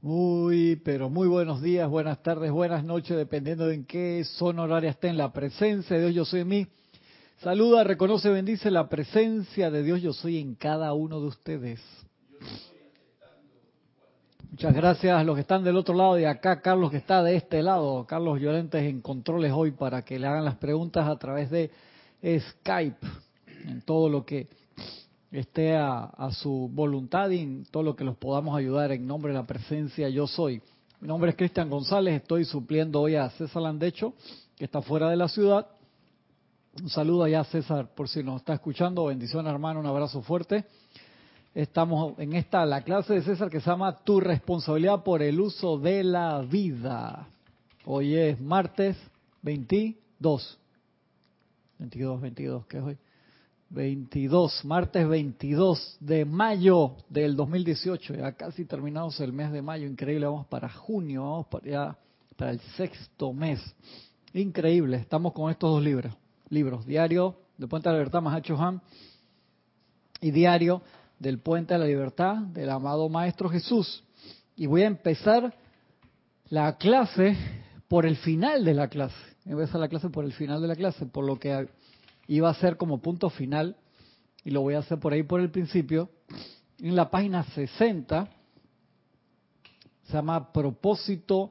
Muy, 0.00 0.76
pero 0.84 1.10
muy 1.10 1.26
buenos 1.26 1.60
días, 1.60 1.90
buenas 1.90 2.22
tardes, 2.22 2.52
buenas 2.52 2.84
noches, 2.84 3.16
dependiendo 3.16 3.66
de 3.66 3.74
en 3.74 3.84
qué 3.84 4.22
zona 4.24 4.62
horaria 4.62 4.90
esté 4.90 5.08
en 5.08 5.16
la 5.16 5.32
presencia 5.32 5.96
de 5.96 6.02
Dios 6.02 6.14
Yo 6.14 6.24
Soy 6.24 6.42
en 6.42 6.48
mí. 6.48 6.66
Saluda, 7.38 7.82
reconoce, 7.82 8.28
bendice 8.28 8.70
la 8.70 8.88
presencia 8.88 9.72
de 9.72 9.82
Dios 9.82 10.00
Yo 10.00 10.12
Soy 10.12 10.38
en 10.38 10.54
cada 10.54 10.92
uno 10.92 11.20
de 11.20 11.26
ustedes. 11.26 11.80
Muchas 14.52 14.72
gracias 14.72 15.18
a 15.18 15.24
los 15.24 15.34
que 15.34 15.40
están 15.40 15.64
del 15.64 15.76
otro 15.76 15.96
lado 15.96 16.14
de 16.14 16.28
acá, 16.28 16.60
Carlos 16.60 16.92
que 16.92 16.98
está 16.98 17.24
de 17.24 17.34
este 17.34 17.60
lado, 17.64 18.06
Carlos 18.06 18.40
Llorentes 18.40 18.84
en 18.84 19.00
controles 19.00 19.50
hoy 19.52 19.72
para 19.72 20.04
que 20.04 20.20
le 20.20 20.28
hagan 20.28 20.44
las 20.44 20.58
preguntas 20.58 21.08
a 21.08 21.18
través 21.18 21.50
de 21.50 21.72
Skype, 22.22 23.04
en 23.66 23.82
todo 23.82 24.08
lo 24.08 24.24
que 24.24 24.46
esté 25.30 25.76
a, 25.76 26.30
su 26.32 26.70
voluntad 26.72 27.30
y 27.30 27.40
en 27.40 27.64
todo 27.66 27.82
lo 27.82 27.96
que 27.96 28.04
los 28.04 28.16
podamos 28.16 28.56
ayudar 28.56 28.92
en 28.92 29.06
nombre 29.06 29.32
de 29.32 29.38
la 29.38 29.46
presencia 29.46 30.08
yo 30.08 30.26
soy. 30.26 30.62
Mi 31.00 31.08
nombre 31.08 31.30
es 31.30 31.36
Cristian 31.36 31.70
González, 31.70 32.22
estoy 32.22 32.44
supliendo 32.44 33.00
hoy 33.00 33.14
a 33.14 33.30
César 33.30 33.62
Landecho, 33.62 34.14
que 34.56 34.64
está 34.64 34.82
fuera 34.82 35.10
de 35.10 35.16
la 35.16 35.28
ciudad. 35.28 35.66
Un 36.82 36.90
saludo 36.90 37.24
allá 37.24 37.40
a 37.40 37.44
César 37.44 37.94
por 37.94 38.08
si 38.08 38.22
nos 38.22 38.40
está 38.40 38.54
escuchando. 38.54 39.06
Bendiciones 39.06 39.52
hermano, 39.52 39.80
un 39.80 39.86
abrazo 39.86 40.22
fuerte. 40.22 40.64
Estamos 41.54 42.18
en 42.18 42.34
esta, 42.34 42.64
la 42.66 42.82
clase 42.82 43.14
de 43.14 43.22
César 43.22 43.50
que 43.50 43.60
se 43.60 43.70
llama 43.70 43.96
Tu 44.04 44.20
responsabilidad 44.20 45.02
por 45.02 45.22
el 45.22 45.40
uso 45.40 45.78
de 45.78 46.04
la 46.04 46.40
vida. 46.40 47.28
Hoy 47.84 48.14
es 48.16 48.40
martes 48.40 48.96
22. 49.42 50.58
22, 51.78 52.20
22, 52.20 52.66
¿qué 52.66 52.78
es 52.78 52.82
hoy? 52.82 52.98
22, 53.70 54.64
martes 54.64 55.06
22 55.06 55.98
de 56.00 56.24
mayo 56.24 56.96
del 57.10 57.36
2018, 57.36 58.14
ya 58.14 58.32
casi 58.32 58.64
terminamos 58.64 59.20
el 59.20 59.32
mes 59.32 59.52
de 59.52 59.60
mayo, 59.60 59.86
increíble, 59.86 60.26
vamos 60.26 60.46
para 60.46 60.70
junio, 60.70 61.22
vamos 61.22 61.46
para, 61.48 61.66
ya, 61.66 61.98
para 62.36 62.52
el 62.52 62.60
sexto 62.76 63.32
mes, 63.32 63.60
increíble, 64.32 64.96
estamos 64.96 65.34
con 65.34 65.50
estos 65.50 65.70
dos 65.70 65.82
libros, 65.82 66.14
libros, 66.48 66.86
Diario 66.86 67.36
del 67.58 67.68
Puente 67.68 67.88
de 67.88 67.92
la 67.92 67.98
Libertad, 67.98 68.22
Mahacho 68.22 68.56
Han, 68.56 68.80
y 70.22 70.30
Diario 70.30 70.80
del 71.18 71.38
Puente 71.38 71.74
de 71.74 71.80
la 71.80 71.86
Libertad 71.86 72.36
del 72.38 72.70
amado 72.70 73.08
Maestro 73.08 73.50
Jesús. 73.50 74.02
Y 74.56 74.66
voy 74.66 74.82
a 74.82 74.86
empezar 74.86 75.54
la 76.48 76.76
clase 76.78 77.36
por 77.86 78.06
el 78.06 78.16
final 78.16 78.64
de 78.64 78.74
la 78.74 78.88
clase, 78.88 79.14
voy 79.44 79.52
a 79.52 79.60
empezar 79.60 79.80
la 79.80 79.88
clase 79.88 80.08
por 80.08 80.24
el 80.24 80.32
final 80.32 80.62
de 80.62 80.68
la 80.68 80.76
clase, 80.76 81.04
por 81.06 81.24
lo 81.24 81.38
que 81.38 81.68
iba 82.28 82.50
a 82.50 82.54
ser 82.54 82.76
como 82.76 83.00
punto 83.00 83.30
final, 83.30 83.76
y 84.44 84.50
lo 84.50 84.60
voy 84.60 84.74
a 84.74 84.80
hacer 84.80 85.00
por 85.00 85.12
ahí 85.12 85.22
por 85.22 85.40
el 85.40 85.50
principio, 85.50 86.10
en 86.78 86.94
la 86.94 87.10
página 87.10 87.42
60, 87.42 88.30
se 90.04 90.12
llama 90.12 90.52
propósito 90.52 91.50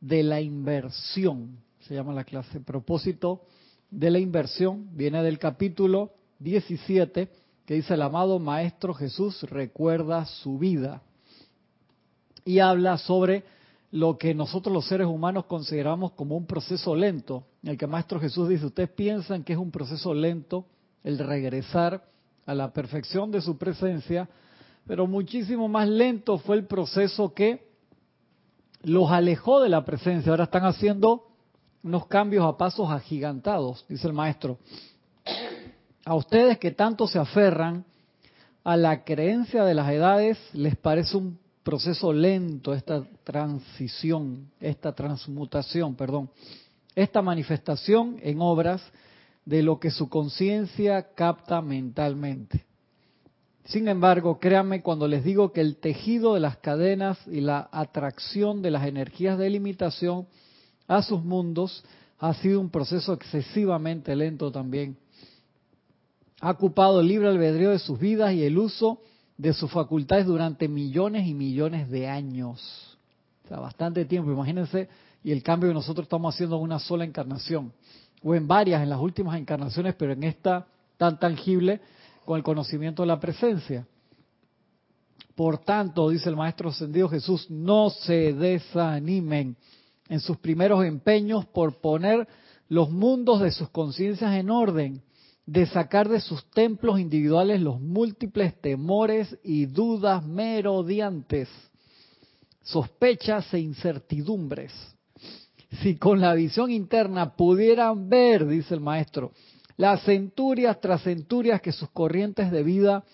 de 0.00 0.22
la 0.22 0.40
inversión, 0.40 1.58
se 1.80 1.94
llama 1.94 2.12
la 2.12 2.24
clase 2.24 2.60
propósito 2.60 3.42
de 3.90 4.10
la 4.10 4.18
inversión, 4.18 4.88
viene 4.92 5.22
del 5.22 5.38
capítulo 5.38 6.12
17, 6.38 7.28
que 7.66 7.74
dice 7.74 7.94
el 7.94 8.02
amado 8.02 8.38
Maestro 8.38 8.94
Jesús 8.94 9.42
recuerda 9.44 10.26
su 10.26 10.58
vida, 10.58 11.02
y 12.44 12.60
habla 12.60 12.98
sobre 12.98 13.44
lo 13.90 14.18
que 14.18 14.34
nosotros 14.34 14.72
los 14.72 14.86
seres 14.86 15.06
humanos 15.06 15.46
consideramos 15.46 16.12
como 16.12 16.36
un 16.36 16.46
proceso 16.46 16.94
lento. 16.94 17.44
El 17.62 17.78
que 17.78 17.86
Maestro 17.86 18.20
Jesús 18.20 18.48
dice, 18.48 18.66
ustedes 18.66 18.90
piensan 18.90 19.44
que 19.44 19.54
es 19.54 19.58
un 19.58 19.70
proceso 19.70 20.12
lento 20.12 20.66
el 21.04 21.18
regresar 21.18 22.04
a 22.44 22.54
la 22.54 22.72
perfección 22.72 23.30
de 23.30 23.40
su 23.40 23.56
presencia, 23.56 24.28
pero 24.86 25.06
muchísimo 25.06 25.68
más 25.68 25.88
lento 25.88 26.38
fue 26.38 26.56
el 26.56 26.66
proceso 26.66 27.32
que 27.32 27.68
los 28.82 29.10
alejó 29.10 29.60
de 29.60 29.68
la 29.68 29.84
presencia. 29.84 30.30
Ahora 30.30 30.44
están 30.44 30.64
haciendo 30.64 31.26
unos 31.82 32.06
cambios 32.06 32.44
a 32.44 32.56
pasos 32.56 32.90
agigantados, 32.90 33.84
dice 33.88 34.06
el 34.06 34.12
Maestro. 34.12 34.58
A 36.04 36.14
ustedes 36.14 36.58
que 36.58 36.70
tanto 36.70 37.06
se 37.06 37.18
aferran 37.18 37.84
a 38.64 38.76
la 38.76 39.04
creencia 39.04 39.64
de 39.64 39.74
las 39.74 39.90
edades, 39.90 40.38
les 40.52 40.76
parece 40.76 41.16
un 41.16 41.38
proceso 41.68 42.14
lento, 42.14 42.72
esta 42.72 43.04
transición, 43.24 44.50
esta 44.58 44.94
transmutación, 44.94 45.96
perdón, 45.96 46.30
esta 46.94 47.20
manifestación 47.20 48.16
en 48.22 48.40
obras 48.40 48.82
de 49.44 49.62
lo 49.62 49.78
que 49.78 49.90
su 49.90 50.08
conciencia 50.08 51.12
capta 51.14 51.60
mentalmente. 51.60 52.64
Sin 53.66 53.86
embargo, 53.86 54.38
créanme 54.40 54.80
cuando 54.80 55.06
les 55.06 55.22
digo 55.22 55.52
que 55.52 55.60
el 55.60 55.76
tejido 55.76 56.32
de 56.32 56.40
las 56.40 56.56
cadenas 56.56 57.18
y 57.26 57.42
la 57.42 57.68
atracción 57.70 58.62
de 58.62 58.70
las 58.70 58.86
energías 58.86 59.36
de 59.36 59.50
limitación 59.50 60.26
a 60.86 61.02
sus 61.02 61.22
mundos 61.22 61.84
ha 62.18 62.32
sido 62.32 62.60
un 62.60 62.70
proceso 62.70 63.12
excesivamente 63.12 64.16
lento 64.16 64.50
también. 64.50 64.96
Ha 66.40 66.50
ocupado 66.52 67.02
el 67.02 67.08
libre 67.08 67.28
albedrío 67.28 67.68
de 67.68 67.78
sus 67.78 67.98
vidas 67.98 68.32
y 68.32 68.42
el 68.42 68.56
uso 68.56 69.02
de 69.38 69.52
sus 69.52 69.70
facultades 69.70 70.26
durante 70.26 70.68
millones 70.68 71.26
y 71.26 71.32
millones 71.32 71.88
de 71.88 72.08
años. 72.08 72.98
O 73.44 73.48
sea, 73.48 73.60
bastante 73.60 74.04
tiempo, 74.04 74.30
imagínense, 74.30 74.88
y 75.22 75.30
el 75.30 75.42
cambio 75.42 75.70
que 75.70 75.74
nosotros 75.74 76.04
estamos 76.04 76.34
haciendo 76.34 76.56
en 76.56 76.62
una 76.62 76.80
sola 76.80 77.04
encarnación, 77.04 77.72
o 78.22 78.34
en 78.34 78.48
varias, 78.48 78.82
en 78.82 78.90
las 78.90 79.00
últimas 79.00 79.38
encarnaciones, 79.38 79.94
pero 79.94 80.12
en 80.12 80.24
esta 80.24 80.66
tan 80.96 81.18
tangible 81.18 81.80
con 82.24 82.36
el 82.36 82.42
conocimiento 82.42 83.02
de 83.02 83.06
la 83.06 83.20
presencia. 83.20 83.86
Por 85.36 85.58
tanto, 85.58 86.10
dice 86.10 86.28
el 86.28 86.36
Maestro 86.36 86.70
Ascendido 86.70 87.08
Jesús, 87.08 87.48
no 87.48 87.90
se 87.90 88.32
desanimen 88.32 89.56
en 90.08 90.20
sus 90.20 90.36
primeros 90.38 90.84
empeños 90.84 91.46
por 91.46 91.80
poner 91.80 92.26
los 92.68 92.90
mundos 92.90 93.40
de 93.40 93.52
sus 93.52 93.68
conciencias 93.70 94.34
en 94.34 94.50
orden 94.50 95.00
de 95.48 95.64
sacar 95.64 96.10
de 96.10 96.20
sus 96.20 96.44
templos 96.50 97.00
individuales 97.00 97.62
los 97.62 97.80
múltiples 97.80 98.60
temores 98.60 99.34
y 99.42 99.64
dudas 99.64 100.22
merodiantes, 100.22 101.48
sospechas 102.62 103.54
e 103.54 103.58
incertidumbres. 103.58 104.74
Si 105.80 105.96
con 105.96 106.20
la 106.20 106.34
visión 106.34 106.70
interna 106.70 107.34
pudieran 107.34 108.10
ver, 108.10 108.46
dice 108.46 108.74
el 108.74 108.80
maestro, 108.80 109.32
las 109.78 110.02
centurias 110.02 110.82
tras 110.82 111.04
centurias 111.04 111.62
que 111.62 111.72
sus 111.72 111.88
corrientes 111.92 112.50
de 112.50 112.62
vida 112.62 113.04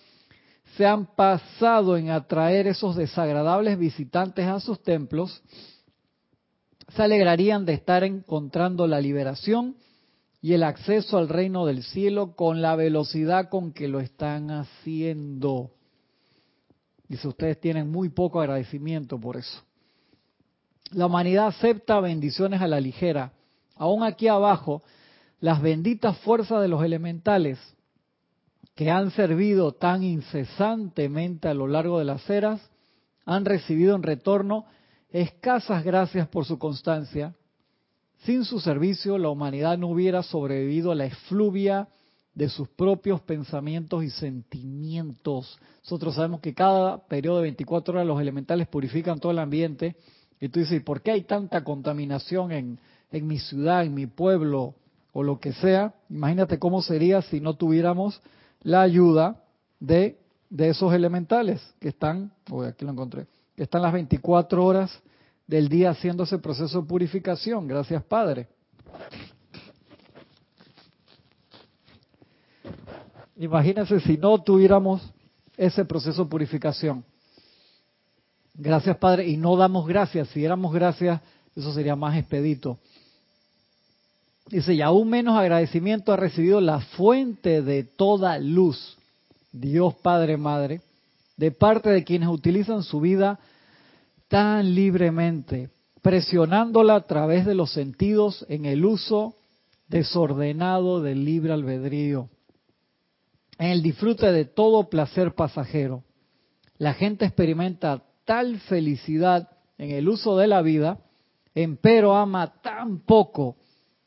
se 0.76 0.86
han 0.86 1.14
pasado 1.14 1.96
en 1.96 2.10
atraer 2.10 2.66
esos 2.66 2.96
desagradables 2.96 3.78
visitantes 3.78 4.44
a 4.46 4.58
sus 4.58 4.82
templos, 4.82 5.40
se 6.88 7.00
alegrarían 7.00 7.64
de 7.64 7.74
estar 7.74 8.02
encontrando 8.02 8.88
la 8.88 9.00
liberación 9.00 9.76
y 10.44 10.52
el 10.52 10.62
acceso 10.62 11.16
al 11.16 11.30
reino 11.30 11.64
del 11.64 11.82
cielo 11.82 12.36
con 12.36 12.60
la 12.60 12.76
velocidad 12.76 13.48
con 13.48 13.72
que 13.72 13.88
lo 13.88 13.98
están 13.98 14.50
haciendo. 14.50 15.70
Dice, 17.08 17.28
ustedes 17.28 17.58
tienen 17.58 17.90
muy 17.90 18.10
poco 18.10 18.42
agradecimiento 18.42 19.18
por 19.18 19.38
eso. 19.38 19.62
La 20.90 21.06
humanidad 21.06 21.46
acepta 21.46 21.98
bendiciones 21.98 22.60
a 22.60 22.66
la 22.66 22.78
ligera. 22.78 23.32
Aún 23.76 24.02
aquí 24.02 24.28
abajo, 24.28 24.82
las 25.40 25.62
benditas 25.62 26.18
fuerzas 26.18 26.60
de 26.60 26.68
los 26.68 26.84
elementales 26.84 27.58
que 28.74 28.90
han 28.90 29.12
servido 29.12 29.72
tan 29.72 30.02
incesantemente 30.02 31.48
a 31.48 31.54
lo 31.54 31.68
largo 31.68 31.98
de 31.98 32.04
las 32.04 32.28
eras, 32.28 32.60
han 33.24 33.46
recibido 33.46 33.96
en 33.96 34.02
retorno 34.02 34.66
escasas 35.08 35.82
gracias 35.84 36.28
por 36.28 36.44
su 36.44 36.58
constancia 36.58 37.34
sin 38.24 38.44
su 38.44 38.58
servicio, 38.58 39.18
la 39.18 39.28
humanidad 39.28 39.76
no 39.76 39.88
hubiera 39.88 40.22
sobrevivido 40.22 40.90
a 40.90 40.94
la 40.94 41.04
efluvia 41.04 41.88
de 42.34 42.48
sus 42.48 42.68
propios 42.68 43.20
pensamientos 43.20 44.02
y 44.02 44.10
sentimientos. 44.10 45.58
Nosotros 45.82 46.14
sabemos 46.14 46.40
que 46.40 46.54
cada 46.54 47.06
periodo 47.06 47.36
de 47.36 47.42
24 47.42 47.94
horas 47.94 48.06
los 48.06 48.20
elementales 48.20 48.66
purifican 48.66 49.20
todo 49.20 49.30
el 49.30 49.38
ambiente. 49.38 49.96
Y 50.40 50.48
tú 50.48 50.60
dices, 50.60 50.82
¿por 50.82 51.02
qué 51.02 51.12
hay 51.12 51.22
tanta 51.22 51.62
contaminación 51.62 52.50
en, 52.50 52.80
en 53.12 53.26
mi 53.26 53.38
ciudad, 53.38 53.84
en 53.84 53.94
mi 53.94 54.06
pueblo 54.06 54.74
o 55.12 55.22
lo 55.22 55.38
que 55.38 55.52
sea? 55.52 55.94
Imagínate 56.08 56.58
cómo 56.58 56.82
sería 56.82 57.22
si 57.22 57.40
no 57.40 57.54
tuviéramos 57.54 58.20
la 58.62 58.80
ayuda 58.80 59.44
de, 59.80 60.18
de 60.48 60.70
esos 60.70 60.94
elementales 60.94 61.60
que 61.78 61.88
están, 61.88 62.32
hoy 62.50 62.66
aquí 62.66 62.86
lo 62.86 62.92
encontré, 62.92 63.26
que 63.54 63.64
están 63.64 63.82
las 63.82 63.92
24 63.92 64.64
horas 64.64 65.02
del 65.46 65.68
día 65.68 65.90
haciendo 65.90 66.24
ese 66.24 66.38
proceso 66.38 66.80
de 66.82 66.88
purificación. 66.88 67.66
Gracias, 67.66 68.02
Padre. 68.04 68.48
Imagínense 73.36 74.00
si 74.00 74.16
no 74.16 74.42
tuviéramos 74.42 75.02
ese 75.56 75.84
proceso 75.84 76.24
de 76.24 76.30
purificación. 76.30 77.04
Gracias, 78.54 78.96
Padre. 78.96 79.28
Y 79.28 79.36
no 79.36 79.56
damos 79.56 79.86
gracias. 79.86 80.28
Si 80.28 80.40
diéramos 80.40 80.72
gracias, 80.72 81.20
eso 81.56 81.72
sería 81.72 81.96
más 81.96 82.16
expedito. 82.16 82.78
Dice, 84.46 84.74
y 84.74 84.82
aún 84.82 85.08
menos 85.08 85.36
agradecimiento 85.38 86.12
ha 86.12 86.16
recibido 86.16 86.60
la 86.60 86.80
fuente 86.80 87.62
de 87.62 87.82
toda 87.82 88.38
luz, 88.38 88.96
Dios 89.52 89.94
Padre 89.94 90.36
Madre, 90.36 90.82
de 91.36 91.50
parte 91.50 91.88
de 91.90 92.04
quienes 92.04 92.28
utilizan 92.28 92.82
su 92.82 93.00
vida 93.00 93.40
tan 94.28 94.74
libremente, 94.74 95.70
presionándola 96.02 96.96
a 96.96 97.06
través 97.06 97.46
de 97.46 97.54
los 97.54 97.72
sentidos 97.72 98.44
en 98.48 98.64
el 98.64 98.84
uso 98.84 99.36
desordenado 99.88 101.02
del 101.02 101.24
libre 101.24 101.52
albedrío, 101.52 102.28
en 103.58 103.70
el 103.70 103.82
disfrute 103.82 104.32
de 104.32 104.44
todo 104.44 104.88
placer 104.88 105.34
pasajero. 105.34 106.04
La 106.78 106.94
gente 106.94 107.24
experimenta 107.24 108.02
tal 108.24 108.58
felicidad 108.60 109.48
en 109.78 109.90
el 109.90 110.08
uso 110.08 110.36
de 110.36 110.46
la 110.46 110.62
vida, 110.62 110.98
empero 111.54 112.16
ama 112.16 112.60
tan 112.62 113.00
poco 113.00 113.56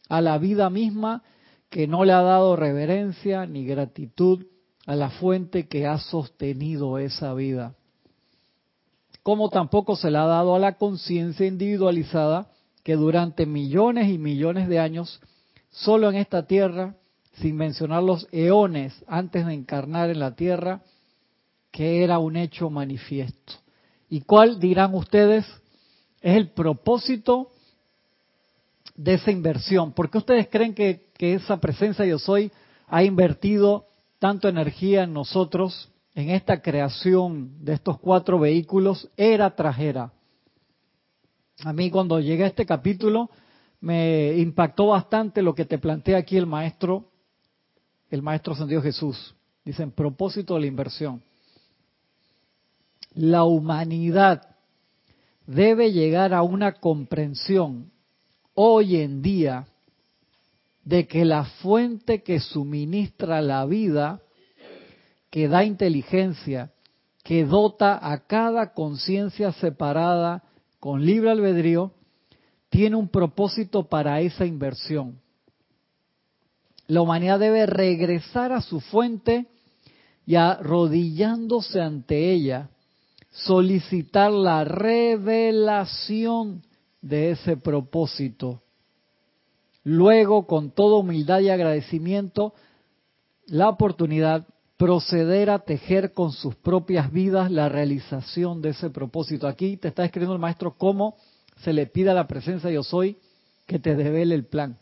a 0.09 0.21
la 0.21 0.37
vida 0.37 0.69
misma 0.69 1.23
que 1.69 1.87
no 1.87 2.05
le 2.05 2.13
ha 2.13 2.21
dado 2.21 2.55
reverencia 2.55 3.45
ni 3.45 3.65
gratitud 3.65 4.45
a 4.85 4.95
la 4.95 5.09
fuente 5.09 5.67
que 5.67 5.85
ha 5.85 5.97
sostenido 5.97 6.97
esa 6.97 7.33
vida. 7.33 7.75
Como 9.27 9.49
tampoco 9.49 9.97
se 9.97 10.09
le 10.09 10.19
ha 10.19 10.25
dado 10.25 10.55
a 10.55 10.59
la 10.59 10.77
conciencia 10.77 11.45
individualizada 11.45 12.49
que 12.85 12.95
durante 12.95 13.45
millones 13.45 14.07
y 14.07 14.17
millones 14.17 14.69
de 14.69 14.79
años, 14.79 15.19
solo 15.69 16.09
en 16.09 16.15
esta 16.15 16.47
tierra, 16.47 16.95
sin 17.33 17.57
mencionar 17.57 18.03
los 18.03 18.25
eones 18.31 19.03
antes 19.05 19.45
de 19.45 19.53
encarnar 19.53 20.09
en 20.09 20.21
la 20.21 20.33
tierra, 20.37 20.81
que 21.71 22.05
era 22.05 22.19
un 22.19 22.37
hecho 22.37 22.69
manifiesto. 22.69 23.51
¿Y 24.09 24.21
cuál 24.21 24.61
dirán 24.61 24.95
ustedes? 24.95 25.45
Es 26.21 26.37
el 26.37 26.51
propósito 26.51 27.51
de 28.95 29.15
esa 29.15 29.31
inversión. 29.31 29.91
¿Por 29.91 30.09
qué 30.09 30.19
ustedes 30.19 30.47
creen 30.47 30.73
que, 30.73 31.09
que 31.17 31.33
esa 31.33 31.57
presencia 31.59 32.05
yo 32.05 32.17
soy 32.17 32.49
ha 32.87 33.03
invertido 33.03 33.87
tanto 34.19 34.47
energía 34.47 35.03
en 35.03 35.11
nosotros, 35.11 35.89
en 36.17 36.31
esta 36.31 36.63
creación 36.63 37.63
de 37.63 37.73
estos 37.73 37.99
cuatro 37.99 38.39
vehículos, 38.39 39.07
era 39.15 39.55
trajera? 39.55 40.11
A 41.63 41.71
mí 41.73 41.91
cuando 41.91 42.19
llegué 42.19 42.43
a 42.43 42.47
este 42.47 42.65
capítulo 42.65 43.29
me 43.81 44.35
impactó 44.37 44.87
bastante 44.87 45.43
lo 45.43 45.53
que 45.53 45.65
te 45.65 45.77
plantea 45.77 46.17
aquí 46.17 46.35
el 46.35 46.47
maestro, 46.47 47.11
el 48.09 48.23
maestro 48.23 48.55
Santiago 48.55 48.81
Jesús. 48.81 49.35
Dicen, 49.63 49.91
propósito 49.91 50.55
de 50.55 50.61
la 50.61 50.65
inversión. 50.65 51.21
La 53.13 53.43
humanidad 53.43 54.55
debe 55.45 55.91
llegar 55.91 56.33
a 56.33 56.41
una 56.41 56.73
comprensión 56.79 57.91
hoy 58.55 58.95
en 58.95 59.21
día 59.21 59.67
de 60.83 61.05
que 61.05 61.25
la 61.25 61.45
fuente 61.45 62.23
que 62.23 62.39
suministra 62.39 63.39
la 63.41 63.63
vida, 63.65 64.23
que 65.29 65.47
da 65.47 65.63
inteligencia, 65.63 66.71
que 67.23 67.45
dota 67.45 67.99
a 68.01 68.25
cada 68.25 68.73
conciencia 68.73 69.51
separada 69.53 70.43
con 70.79 71.05
libre 71.05 71.31
albedrío, 71.31 71.91
tiene 72.69 72.95
un 72.95 73.09
propósito 73.09 73.87
para 73.87 74.21
esa 74.21 74.45
inversión. 74.45 75.19
La 76.87 77.01
humanidad 77.01 77.39
debe 77.39 77.65
regresar 77.65 78.51
a 78.51 78.61
su 78.61 78.79
fuente 78.79 79.47
y 80.25 80.35
arrodillándose 80.35 81.81
ante 81.81 82.31
ella, 82.31 82.69
solicitar 83.31 84.31
la 84.31 84.63
revelación 84.63 86.63
de 87.01 87.31
ese 87.31 87.57
propósito. 87.57 88.61
Luego, 89.83 90.47
con 90.47 90.71
toda 90.71 90.97
humildad 90.97 91.39
y 91.39 91.49
agradecimiento, 91.49 92.53
la 93.45 93.69
oportunidad 93.69 94.47
proceder 94.77 95.49
a 95.49 95.59
tejer 95.59 96.13
con 96.13 96.31
sus 96.31 96.55
propias 96.55 97.11
vidas 97.11 97.51
la 97.51 97.67
realización 97.67 98.61
de 98.61 98.69
ese 98.69 98.89
propósito. 98.89 99.47
Aquí 99.47 99.77
te 99.77 99.87
está 99.87 100.05
escribiendo 100.05 100.35
el 100.35 100.41
maestro 100.41 100.75
cómo 100.77 101.15
se 101.63 101.73
le 101.73 101.87
pide 101.87 102.11
a 102.11 102.13
la 102.13 102.27
presencia 102.27 102.69
de 102.69 102.75
yo 102.75 102.83
soy 102.83 103.17
que 103.65 103.79
te 103.79 103.95
devele 103.95 104.35
el 104.35 104.45
plan. 104.45 104.77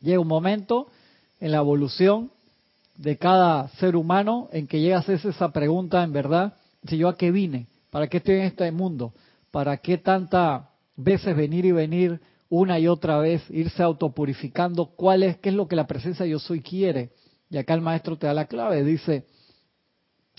Llega 0.00 0.20
un 0.20 0.28
momento 0.28 0.88
en 1.38 1.52
la 1.52 1.58
evolución 1.58 2.30
de 2.96 3.18
cada 3.18 3.68
ser 3.70 3.94
humano 3.94 4.48
en 4.52 4.66
que 4.66 4.80
llega 4.80 4.98
a 4.98 5.12
esa 5.12 5.52
pregunta 5.52 6.02
en 6.02 6.12
verdad, 6.12 6.54
si 6.88 6.96
yo 6.96 7.08
a 7.08 7.16
qué 7.16 7.30
vine, 7.30 7.66
para 7.90 8.08
qué 8.08 8.18
estoy 8.18 8.36
en 8.36 8.42
este 8.42 8.70
mundo, 8.72 9.12
¿Para 9.56 9.78
qué 9.78 9.96
tanta 9.96 10.68
veces 10.96 11.34
venir 11.34 11.64
y 11.64 11.72
venir 11.72 12.20
una 12.50 12.78
y 12.78 12.88
otra 12.88 13.16
vez, 13.20 13.42
irse 13.48 13.82
autopurificando? 13.82 14.84
¿Cuál 14.84 15.22
es, 15.22 15.38
qué 15.38 15.48
es 15.48 15.54
lo 15.54 15.66
que 15.66 15.76
la 15.76 15.86
presencia 15.86 16.24
de 16.24 16.32
yo 16.32 16.38
soy 16.38 16.60
quiere? 16.60 17.12
Y 17.50 17.58
acá 17.58 17.74
el 17.74 17.80
maestro 17.80 18.16
te 18.18 18.26
da 18.26 18.34
la 18.34 18.46
clave, 18.46 18.82
dice, 18.82 19.24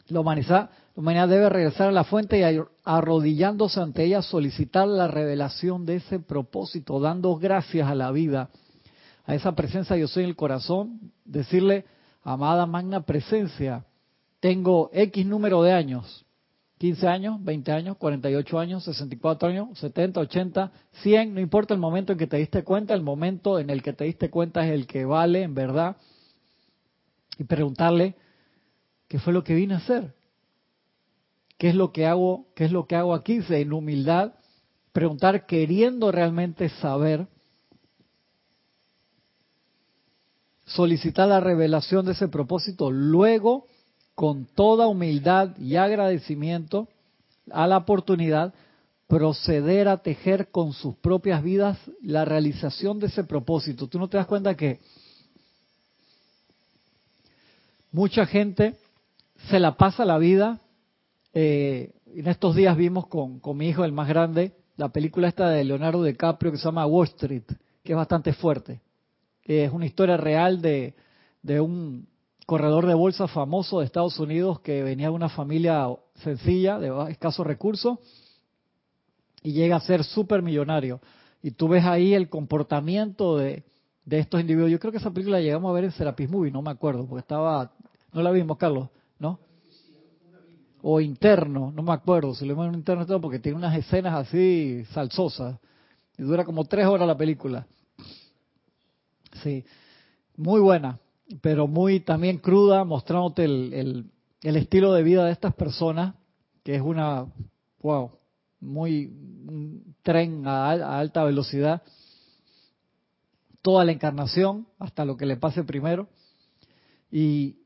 la 0.10 0.20
humanidad, 0.20 0.70
la 0.96 1.02
humanidad 1.02 1.28
debe 1.28 1.50
regresar 1.50 1.90
a 1.90 1.92
la 1.92 2.04
fuente 2.04 2.40
y 2.40 2.62
arrodillándose 2.84 3.80
ante 3.80 4.04
ella 4.04 4.22
solicitar 4.22 4.88
la 4.88 5.08
revelación 5.08 5.86
de 5.86 5.98
ese 5.98 6.20
propósito, 6.20 7.00
dando 7.00 7.36
gracias 7.38 7.88
a 7.88 7.96
la 7.96 8.12
vida, 8.12 8.50
a 9.26 9.36
esa 9.36 9.54
presencia 9.54 9.98
yo 9.98 10.08
soy 10.08 10.24
en 10.24 10.30
el 10.30 10.36
corazón, 10.36 11.12
decirle, 11.26 11.86
amada 12.24 12.66
magna 12.66 13.02
presencia, 13.02 13.86
tengo 14.40 14.90
X 14.94 15.26
número 15.26 15.64
de 15.64 15.74
años, 15.74 16.26
15 16.78 17.08
años, 17.08 17.44
20 17.44 17.72
años, 17.72 17.98
48 17.98 18.60
años, 18.60 18.84
64 18.84 19.50
años, 19.50 19.80
70, 19.80 20.20
80, 20.20 20.72
100, 21.02 21.34
no 21.34 21.40
importa 21.40 21.74
el 21.74 21.80
momento 21.80 22.12
en 22.14 22.20
que 22.20 22.28
te 22.28 22.38
diste 22.38 22.64
cuenta, 22.64 22.94
el 22.94 23.02
momento 23.02 23.60
en 23.60 23.70
el 23.70 23.82
que 23.82 23.94
te 23.94 24.04
diste 24.04 24.30
cuenta 24.30 24.66
es 24.66 24.72
el 24.72 24.86
que 24.86 25.06
vale 25.06 25.42
en 25.42 25.56
verdad. 25.56 25.98
Y 27.38 27.44
preguntarle, 27.44 28.16
¿qué 29.08 29.20
fue 29.20 29.34
lo 29.34 29.44
que 29.44 29.56
vine 29.56 29.76
a 29.76 29.78
hacer? 29.78 30.14
¿Qué 31.58 31.70
es 31.70 31.76
lo 31.76 31.92
que 31.92 32.06
hago, 32.06 32.48
qué 32.56 32.66
es 32.66 32.72
lo 32.72 32.86
que 32.88 32.96
hago 32.96 33.14
aquí? 33.14 33.40
En 33.50 33.74
humildad, 33.74 34.34
preguntar 34.92 35.46
queriendo 35.46 36.12
realmente 36.12 36.70
saber, 36.70 37.28
solicitar 40.66 41.28
la 41.28 41.40
revelación 41.40 42.06
de 42.06 42.12
ese 42.12 42.28
propósito, 42.28 42.92
luego 42.92 43.68
con 44.16 44.46
toda 44.46 44.88
humildad 44.88 45.58
y 45.58 45.76
agradecimiento 45.76 46.88
a 47.52 47.68
la 47.68 47.78
oportunidad, 47.78 48.54
proceder 49.08 49.88
a 49.88 50.02
tejer 50.02 50.52
con 50.52 50.74
sus 50.74 50.96
propias 50.96 51.42
vidas 51.42 51.80
la 52.02 52.26
realización 52.26 53.00
de 53.00 53.08
ese 53.08 53.24
propósito. 53.24 53.88
Tú 53.88 54.00
no 54.00 54.10
te 54.10 54.18
das 54.18 54.28
cuenta 54.28 54.56
que 54.56 54.80
mucha 57.92 58.26
gente 58.26 58.76
se 59.50 59.60
la 59.60 59.78
pasa 59.78 60.06
la 60.06 60.18
vida. 60.18 60.60
Eh, 61.34 61.94
en 62.14 62.28
estos 62.28 62.56
días 62.56 62.76
vimos 62.78 63.08
con, 63.08 63.40
con 63.40 63.58
mi 63.58 63.70
hijo, 63.70 63.84
el 63.84 63.92
más 63.92 64.08
grande, 64.08 64.54
la 64.78 64.90
película 64.90 65.28
esta 65.28 65.50
de 65.50 65.64
Leonardo 65.64 66.04
DiCaprio 66.04 66.52
que 66.52 66.58
se 66.58 66.66
llama 66.66 66.86
Wall 66.86 67.08
Street, 67.08 67.44
que 67.84 67.94
es 67.94 67.98
bastante 67.98 68.34
fuerte. 68.34 68.82
Es 69.44 69.72
una 69.72 69.86
historia 69.86 70.18
real 70.18 70.62
de, 70.62 70.96
de 71.42 71.60
un 71.62 72.08
corredor 72.46 72.86
de 72.86 72.94
bolsa 72.94 73.28
famoso 73.28 73.80
de 73.80 73.86
Estados 73.86 74.20
Unidos 74.20 74.62
que 74.62 74.82
venía 74.82 75.08
de 75.08 75.14
una 75.14 75.30
familia 75.30 75.88
sencilla, 76.16 76.80
de 76.80 77.12
escasos 77.12 77.46
recursos, 77.46 78.00
y 79.44 79.52
llega 79.52 79.76
a 79.76 79.82
ser 79.82 80.04
súper 80.04 80.42
millonario. 80.42 81.02
Y 81.42 81.52
tú 81.52 81.68
ves 81.68 81.84
ahí 81.86 82.14
el 82.14 82.30
comportamiento 82.30 83.38
de, 83.38 83.64
estos 84.10 84.40
individuos. 84.40 84.72
Yo 84.72 84.80
creo 84.80 84.92
que 84.92 84.98
esa 84.98 85.12
película 85.12 85.38
la 85.38 85.44
llegamos 85.44 85.70
a 85.70 85.74
ver 85.74 85.84
en 85.84 85.92
Serapis 85.92 86.30
Movie, 86.30 86.52
no 86.52 86.62
me 86.62 86.72
acuerdo, 86.72 87.06
porque 87.06 87.20
estaba, 87.20 87.72
no 88.14 88.22
la 88.22 88.32
vimos, 88.32 88.58
Carlos, 88.58 88.90
¿no? 89.20 89.40
O 90.82 91.02
interno, 91.02 91.72
no 91.72 91.82
me 91.82 91.92
acuerdo, 91.92 92.34
si 92.36 92.46
lo 92.46 92.54
vimos 92.54 92.70
en 92.70 92.76
interno 92.76 93.22
porque 93.22 93.40
tiene 93.40 93.58
unas 93.58 93.78
escenas 93.78 94.14
así 94.14 94.86
salsosas. 94.92 95.60
Y 96.18 96.24
dura 96.24 96.46
como 96.46 96.66
tres 96.66 96.88
horas 96.88 97.08
la 97.08 97.18
película. 97.18 97.68
Sí, 99.44 99.64
muy 100.36 100.62
buena 100.62 101.00
pero 101.42 101.68
muy 101.68 102.00
también 102.00 102.38
cruda, 102.38 102.84
mostrándote 102.84 103.44
el, 103.44 104.10
el, 104.42 104.56
estilo 104.56 104.94
de 104.94 105.04
vida 105.04 105.26
de 105.26 105.32
estas 105.32 105.54
personas, 105.54 106.16
que 106.64 106.76
es 106.76 106.82
una, 106.82 107.26
wow, 107.82 108.12
muy, 108.60 109.08
un 109.08 109.96
tren 110.04 110.48
a, 110.48 110.72
a 110.72 111.00
alta 111.00 111.24
velocidad, 111.24 111.82
toda 113.62 113.84
la 113.84 113.92
encarnación, 113.92 114.68
hasta 114.80 115.04
lo 115.04 115.18
que 115.18 115.26
le 115.26 115.38
pase 115.38 115.64
primero. 115.64 116.08
Y 117.12 117.57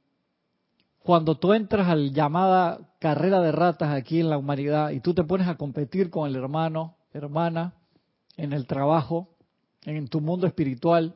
cuando 1.04 1.36
tú 1.36 1.54
entras 1.54 1.88
a 1.88 1.96
la 1.96 2.12
llamada 2.12 2.80
carrera 3.00 3.42
de 3.42 3.52
ratas 3.52 3.90
aquí 3.90 4.20
en 4.20 4.30
la 4.30 4.38
humanidad 4.38 4.92
y 4.92 5.00
tú 5.00 5.14
te 5.14 5.24
pones 5.24 5.48
a 5.48 5.56
competir 5.56 6.10
con 6.10 6.30
el 6.30 6.36
hermano, 6.36 6.96
hermana, 7.14 7.74
en 8.38 8.54
el 8.54 8.68
trabajo, 8.68 9.30
en 9.84 10.08
tu 10.08 10.22
mundo 10.22 10.46
espiritual, 10.46 11.16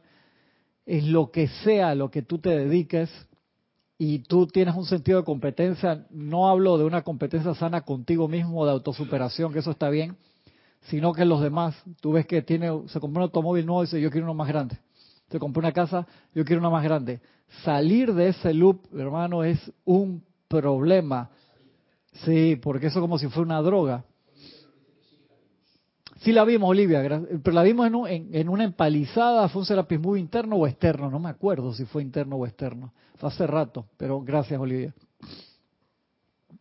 en 0.86 1.14
lo 1.14 1.32
que 1.32 1.48
sea 1.64 1.96
lo 1.96 2.10
que 2.10 2.24
tú 2.24 2.40
te 2.40 2.50
dediques 2.50 3.10
y 3.98 4.20
tú 4.20 4.48
tienes 4.48 4.76
un 4.76 4.86
sentido 4.86 5.20
de 5.20 5.26
competencia, 5.26 6.06
no 6.10 6.50
hablo 6.50 6.78
de 6.78 6.84
una 6.84 7.04
competencia 7.04 7.54
sana 7.54 7.82
contigo 7.82 8.28
mismo, 8.28 8.66
de 8.66 8.72
autosuperación, 8.72 9.54
que 9.54 9.60
eso 9.60 9.72
está 9.72 9.90
bien, 9.90 10.18
sino 10.90 11.14
que 11.14 11.26
los 11.26 11.42
demás, 11.42 11.76
tú 12.02 12.12
ves 12.12 12.26
que 12.26 12.42
tiene, 12.42 12.72
se 12.88 13.00
compró 13.00 13.22
un 13.22 13.24
automóvil 13.24 13.66
nuevo 13.66 13.84
y 13.84 13.86
dice, 13.86 14.02
yo 14.02 14.12
quiero 14.12 14.26
uno 14.26 14.34
más 14.34 14.48
grande. 14.48 14.78
Se 15.30 15.40
compró 15.40 15.60
una 15.60 15.72
casa, 15.72 16.06
yo 16.34 16.46
quiero 16.46 16.60
uno 16.60 16.72
más 16.72 16.84
grande. 16.84 17.22
Salir 17.64 18.14
de 18.14 18.30
ese 18.30 18.54
loop, 18.54 18.82
hermano, 18.96 19.44
es 19.44 19.72
un 19.84 20.24
problema. 20.48 21.30
Sí, 22.24 22.56
porque 22.62 22.88
eso 22.88 23.00
es 23.00 23.02
como 23.02 23.18
si 23.18 23.28
fuera 23.28 23.46
una 23.46 23.62
droga. 23.62 24.06
Sí 26.26 26.32
la 26.32 26.44
vimos, 26.44 26.70
Olivia, 26.70 27.04
pero 27.44 27.54
la 27.54 27.62
vimos 27.62 27.88
en, 28.10 28.50
una 28.50 28.64
empalizada, 28.64 29.48
fue 29.50 29.62
un 29.62 29.66
Serapis 29.68 30.00
muy 30.00 30.20
interno 30.20 30.56
o 30.56 30.66
externo, 30.66 31.12
no 31.12 31.20
me 31.20 31.30
acuerdo 31.30 31.72
si 31.74 31.86
fue 31.86 32.02
interno 32.02 32.38
o 32.38 32.48
externo, 32.48 32.94
fue 33.18 33.30
hace 33.30 33.46
rato, 33.46 33.86
pero 33.96 34.22
gracias, 34.22 34.60
Olivia. 34.60 34.92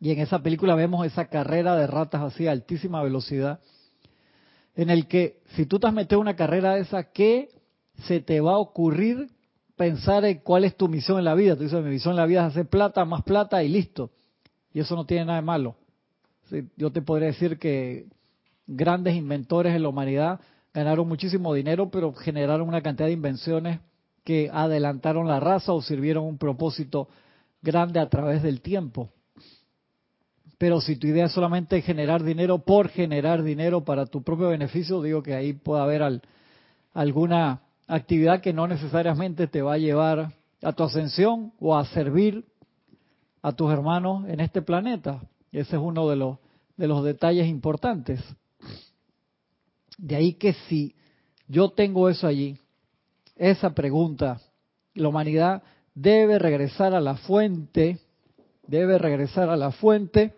Y 0.00 0.10
en 0.10 0.18
esa 0.18 0.42
película 0.42 0.74
vemos 0.74 1.06
esa 1.06 1.26
carrera 1.26 1.76
de 1.76 1.86
ratas 1.86 2.20
así 2.20 2.46
a 2.46 2.52
altísima 2.52 3.02
velocidad, 3.02 3.60
en 4.74 4.90
el 4.90 5.06
que 5.06 5.40
si 5.54 5.64
tú 5.64 5.78
te 5.78 5.86
has 5.86 5.94
metido 5.94 6.20
una 6.20 6.36
carrera 6.36 6.76
esa, 6.76 7.04
¿qué 7.12 7.48
se 8.02 8.20
te 8.20 8.40
va 8.40 8.52
a 8.52 8.58
ocurrir 8.58 9.28
pensar 9.76 10.24
en 10.24 10.38
cuál 10.38 10.64
es 10.64 10.76
tu 10.76 10.88
misión 10.88 11.18
en 11.18 11.24
la 11.24 11.34
vida? 11.34 11.56
Tú 11.56 11.62
dices, 11.62 11.82
mi 11.82 11.90
misión 11.90 12.12
en 12.12 12.18
la 12.18 12.26
vida 12.26 12.46
es 12.46 12.52
hacer 12.52 12.66
plata, 12.66 13.04
más 13.04 13.22
plata 13.22 13.62
y 13.62 13.68
listo. 13.68 14.10
Y 14.72 14.80
eso 14.80 14.96
no 14.96 15.06
tiene 15.06 15.26
nada 15.26 15.40
de 15.40 15.46
malo. 15.46 15.76
yo 16.76 16.90
te 16.90 17.02
podría 17.02 17.28
decir 17.28 17.58
que 17.58 18.06
grandes 18.66 19.14
inventores 19.14 19.74
en 19.74 19.82
la 19.82 19.88
humanidad 19.88 20.40
ganaron 20.72 21.06
muchísimo 21.06 21.54
dinero, 21.54 21.90
pero 21.90 22.12
generaron 22.12 22.68
una 22.68 22.82
cantidad 22.82 23.06
de 23.06 23.12
invenciones 23.12 23.80
que 24.24 24.50
adelantaron 24.52 25.28
la 25.28 25.38
raza 25.38 25.72
o 25.72 25.82
sirvieron 25.82 26.24
un 26.24 26.38
propósito 26.38 27.08
grande 27.62 28.00
a 28.00 28.08
través 28.08 28.42
del 28.42 28.60
tiempo. 28.60 29.10
Pero 30.58 30.80
si 30.80 30.96
tu 30.96 31.06
idea 31.06 31.26
es 31.26 31.32
solamente 31.32 31.82
generar 31.82 32.22
dinero 32.22 32.58
por 32.58 32.88
generar 32.88 33.42
dinero 33.42 33.84
para 33.84 34.06
tu 34.06 34.22
propio 34.22 34.48
beneficio, 34.48 35.02
digo 35.02 35.22
que 35.22 35.34
ahí 35.34 35.52
puede 35.52 35.82
haber 35.82 36.20
alguna 36.94 37.60
actividad 37.86 38.40
que 38.40 38.52
no 38.52 38.66
necesariamente 38.66 39.46
te 39.46 39.62
va 39.62 39.74
a 39.74 39.78
llevar 39.78 40.32
a 40.62 40.72
tu 40.72 40.82
ascensión 40.82 41.52
o 41.60 41.76
a 41.76 41.84
servir 41.86 42.44
a 43.42 43.52
tus 43.52 43.70
hermanos 43.72 44.26
en 44.28 44.40
este 44.40 44.62
planeta. 44.62 45.20
Ese 45.52 45.76
es 45.76 45.82
uno 45.82 46.08
de 46.08 46.16
los, 46.16 46.38
de 46.76 46.88
los 46.88 47.04
detalles 47.04 47.46
importantes. 47.46 48.20
De 49.98 50.16
ahí 50.16 50.34
que 50.34 50.54
si 50.68 50.94
yo 51.46 51.70
tengo 51.70 52.08
eso 52.08 52.26
allí, 52.26 52.58
esa 53.36 53.74
pregunta, 53.74 54.40
la 54.94 55.08
humanidad 55.08 55.62
debe 55.94 56.38
regresar 56.38 56.94
a 56.94 57.00
la 57.00 57.16
fuente, 57.16 57.98
debe 58.66 58.98
regresar 58.98 59.50
a 59.50 59.56
la 59.56 59.70
fuente. 59.70 60.34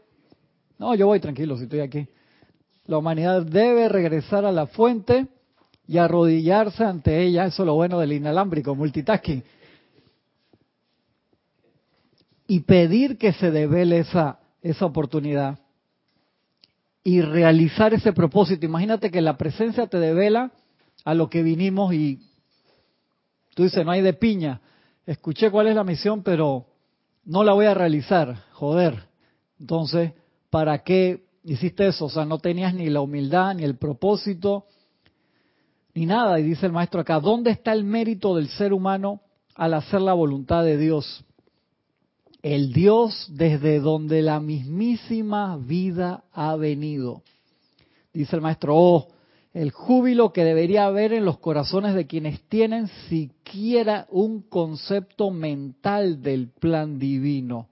No, 0.78 0.94
yo 0.94 1.06
voy 1.06 1.20
tranquilo 1.20 1.56
si 1.56 1.64
estoy 1.64 1.80
aquí. 1.80 2.08
La 2.86 2.98
humanidad 2.98 3.42
debe 3.42 3.88
regresar 3.88 4.44
a 4.44 4.52
la 4.52 4.66
fuente 4.66 5.28
y 5.88 5.98
arrodillarse 5.98 6.84
ante 6.84 7.22
ella. 7.22 7.46
Eso 7.46 7.62
es 7.62 7.66
lo 7.66 7.74
bueno 7.74 7.98
del 7.98 8.12
inalámbrico, 8.12 8.74
multitasking. 8.74 9.42
Y 12.48 12.60
pedir 12.60 13.18
que 13.18 13.32
se 13.32 13.50
devele 13.50 13.98
esa, 13.98 14.38
esa 14.62 14.86
oportunidad 14.86 15.58
y 17.02 17.20
realizar 17.20 17.94
ese 17.94 18.12
propósito. 18.12 18.66
Imagínate 18.66 19.10
que 19.10 19.20
la 19.20 19.36
presencia 19.36 19.86
te 19.86 19.98
devela 19.98 20.50
a 21.04 21.14
lo 21.14 21.30
que 21.30 21.42
vinimos 21.42 21.94
y 21.94 22.20
tú 23.54 23.62
dices, 23.62 23.84
no 23.84 23.92
hay 23.92 24.02
de 24.02 24.12
piña. 24.12 24.60
Escuché 25.06 25.50
cuál 25.50 25.68
es 25.68 25.76
la 25.76 25.84
misión, 25.84 26.24
pero 26.24 26.66
no 27.24 27.44
la 27.44 27.52
voy 27.52 27.66
a 27.66 27.74
realizar. 27.74 28.42
Joder. 28.52 29.04
Entonces, 29.60 30.12
¿para 30.50 30.82
qué 30.82 31.26
hiciste 31.44 31.86
eso? 31.86 32.06
O 32.06 32.10
sea, 32.10 32.24
no 32.24 32.38
tenías 32.38 32.74
ni 32.74 32.90
la 32.90 33.00
humildad, 33.00 33.54
ni 33.54 33.62
el 33.62 33.76
propósito, 33.76 34.66
ni 35.96 36.06
nada. 36.06 36.38
Y 36.38 36.44
dice 36.44 36.66
el 36.66 36.72
maestro 36.72 37.00
acá, 37.00 37.18
¿dónde 37.18 37.50
está 37.50 37.72
el 37.72 37.82
mérito 37.82 38.36
del 38.36 38.48
ser 38.50 38.72
humano 38.72 39.20
al 39.56 39.74
hacer 39.74 40.00
la 40.00 40.12
voluntad 40.12 40.62
de 40.62 40.76
Dios? 40.76 41.24
el 42.46 42.72
Dios 42.72 43.26
desde 43.32 43.80
donde 43.80 44.22
la 44.22 44.38
mismísima 44.38 45.56
vida 45.56 46.22
ha 46.32 46.54
venido. 46.54 47.22
Dice 48.12 48.36
el 48.36 48.42
maestro, 48.42 48.76
oh, 48.76 49.08
el 49.52 49.72
júbilo 49.72 50.32
que 50.32 50.44
debería 50.44 50.86
haber 50.86 51.12
en 51.12 51.24
los 51.24 51.38
corazones 51.38 51.96
de 51.96 52.06
quienes 52.06 52.40
tienen 52.42 52.86
siquiera 53.08 54.06
un 54.10 54.42
concepto 54.42 55.32
mental 55.32 56.22
del 56.22 56.48
plan 56.48 57.00
divino. 57.00 57.66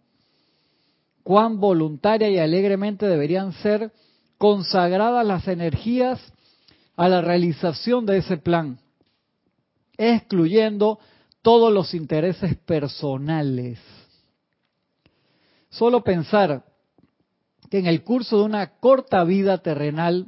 Cuán 1.22 1.60
voluntaria 1.60 2.28
y 2.28 2.38
alegremente 2.38 3.06
deberían 3.06 3.52
ser 3.52 3.92
consagradas 4.38 5.24
las 5.24 5.46
energías 5.46 6.20
a 6.96 7.08
la 7.08 7.20
realización 7.20 8.06
de 8.06 8.18
ese 8.18 8.36
plan, 8.36 8.78
excluyendo 9.96 10.98
todos 11.42 11.72
los 11.72 11.94
intereses 11.94 12.56
personales. 12.56 13.78
Solo 15.70 16.04
pensar 16.04 16.64
que 17.70 17.78
en 17.78 17.86
el 17.86 18.04
curso 18.04 18.38
de 18.38 18.44
una 18.44 18.78
corta 18.78 19.24
vida 19.24 19.58
terrenal 19.58 20.26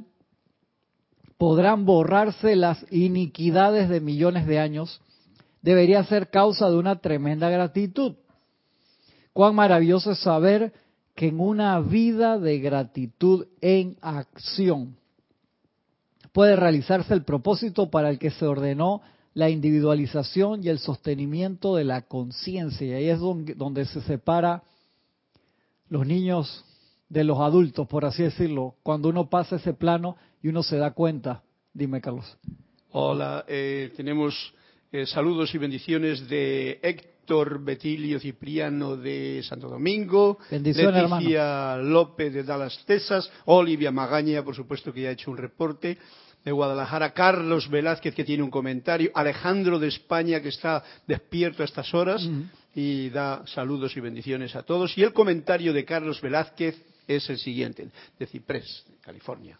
podrán 1.37 1.85
borrarse 1.85 2.55
las 2.55 2.85
iniquidades 2.91 3.89
de 3.89 4.01
millones 4.01 4.45
de 4.47 4.59
años 4.59 5.01
debería 5.61 6.03
ser 6.03 6.29
causa 6.29 6.69
de 6.69 6.77
una 6.77 6.99
tremenda 6.99 7.49
gratitud. 7.49 8.15
Cuán 9.33 9.55
maravilloso 9.55 10.11
es 10.11 10.19
saber 10.19 10.73
que 11.15 11.27
en 11.27 11.39
una 11.39 11.79
vida 11.79 12.39
de 12.39 12.59
gratitud 12.59 13.47
en 13.61 13.97
acción 14.01 14.97
puede 16.37 16.55
realizarse 16.55 17.15
el 17.15 17.23
propósito 17.23 17.89
para 17.89 18.11
el 18.11 18.19
que 18.19 18.29
se 18.29 18.45
ordenó 18.45 19.01
la 19.33 19.49
individualización 19.49 20.63
y 20.63 20.69
el 20.69 20.77
sostenimiento 20.77 21.75
de 21.75 21.83
la 21.83 22.03
conciencia. 22.03 22.85
Y 22.85 22.93
ahí 22.93 23.09
es 23.09 23.17
donde, 23.17 23.55
donde 23.55 23.85
se 23.85 24.01
separa 24.01 24.61
los 25.89 26.05
niños 26.05 26.63
de 27.09 27.23
los 27.23 27.39
adultos, 27.39 27.87
por 27.87 28.05
así 28.05 28.21
decirlo, 28.21 28.75
cuando 28.83 29.09
uno 29.09 29.31
pasa 29.31 29.55
ese 29.55 29.73
plano 29.73 30.15
y 30.43 30.49
uno 30.49 30.61
se 30.61 30.77
da 30.77 30.91
cuenta. 30.91 31.41
Dime, 31.73 32.01
Carlos. 32.01 32.37
Hola, 32.91 33.43
eh, 33.47 33.91
tenemos 33.97 34.53
eh, 34.91 35.07
saludos 35.07 35.55
y 35.55 35.57
bendiciones 35.57 36.29
de 36.29 36.79
Héctor 36.83 37.63
Betilio 37.63 38.19
Cipriano 38.19 38.95
de 38.95 39.41
Santo 39.41 39.69
Domingo, 39.69 40.37
Bendiciones, 40.51 41.09
Leticia 41.09 41.77
López 41.77 42.31
de 42.31 42.43
Dallas, 42.43 42.79
Texas, 42.85 43.27
Olivia 43.45 43.91
Magaña, 43.91 44.43
por 44.43 44.55
supuesto 44.55 44.93
que 44.93 45.01
ya 45.01 45.09
ha 45.09 45.13
hecho 45.13 45.31
un 45.31 45.37
reporte, 45.37 45.97
de 46.47 46.53
Guadalajara, 46.53 47.11
Carlos 47.11 47.69
Velázquez 47.69 48.15
que 48.15 48.23
tiene 48.23 48.41
un 48.41 48.49
comentario, 48.49 49.11
Alejandro 49.13 49.79
de 49.79 49.89
España 49.89 50.39
que 50.39 50.47
está 50.47 50.81
despierto 51.05 51.61
a 51.61 51.65
estas 51.65 51.93
horas 51.93 52.25
y 52.73 53.09
da 53.09 53.43
saludos 53.47 53.97
y 53.97 53.99
bendiciones 53.99 54.55
a 54.55 54.63
todos. 54.63 54.97
Y 54.97 55.03
el 55.03 55.11
comentario 55.11 55.73
de 55.73 55.83
Carlos 55.83 56.21
Velázquez 56.21 56.81
es 57.05 57.29
el 57.29 57.37
siguiente, 57.37 57.89
de 58.17 58.27
Ciprés, 58.27 58.85
California. 59.01 59.59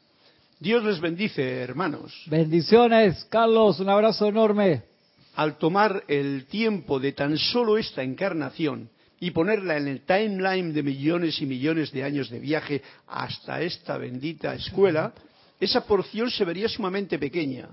Dios 0.62 0.82
les 0.86 1.02
bendice, 1.02 1.60
hermanos. 1.60 2.24
Bendiciones, 2.28 3.26
Carlos, 3.26 3.82
un 3.82 3.90
abrazo 3.90 4.28
enorme. 4.28 4.84
Al 5.36 5.58
tomar 5.58 6.06
el 6.08 6.46
tiempo 6.46 7.02
de 7.02 7.12
tan 7.12 7.38
solo 7.38 7.78
esta 7.78 8.02
encarnación 8.02 8.90
y 9.20 9.32
ponerla 9.32 9.76
en 9.76 9.90
el 9.90 10.06
timeline 10.06 10.74
de 10.74 10.84
millones 10.84 11.42
y 11.42 11.48
millones 11.48 11.92
de 11.92 12.06
años 12.06 12.30
de 12.30 12.40
viaje 12.40 12.82
hasta 13.08 13.62
esta 13.62 13.98
bendita 13.98 14.56
escuela, 14.56 15.14
esa 15.60 15.86
porción 15.86 16.30
se 16.30 16.46
vería 16.46 16.70
sumamente 16.70 17.18
pequeña. 17.18 17.70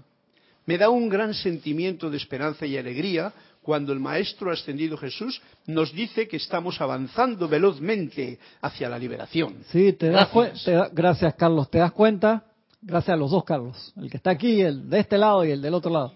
Me 0.66 0.78
da 0.78 0.88
un 0.88 1.08
gran 1.08 1.34
sentimiento 1.34 2.08
de 2.08 2.16
esperanza 2.16 2.64
y 2.64 2.76
alegría 2.76 3.32
cuando 3.62 3.92
el 3.92 4.00
Maestro 4.00 4.50
Ascendido 4.50 4.96
Jesús 4.96 5.40
nos 5.66 5.92
dice 5.92 6.28
que 6.28 6.36
estamos 6.36 6.80
avanzando 6.80 7.48
velozmente 7.48 8.38
hacia 8.60 8.88
la 8.88 8.98
liberación. 8.98 9.56
Sí, 9.70 9.92
te 9.94 10.10
das 10.10 10.28
cuenta. 10.28 10.90
Gracias, 10.92 11.34
Carlos. 11.34 11.70
¿Te 11.70 11.78
das 11.78 11.92
cuenta? 11.92 12.44
Gracias 12.80 13.14
a 13.14 13.16
los 13.16 13.30
dos 13.30 13.44
Carlos. 13.44 13.92
El 13.96 14.10
que 14.10 14.18
está 14.18 14.30
aquí, 14.30 14.60
el 14.60 14.90
de 14.90 15.00
este 15.00 15.16
lado 15.16 15.44
y 15.44 15.50
el 15.50 15.62
del 15.62 15.72
otro 15.72 15.90
lado. 15.90 16.12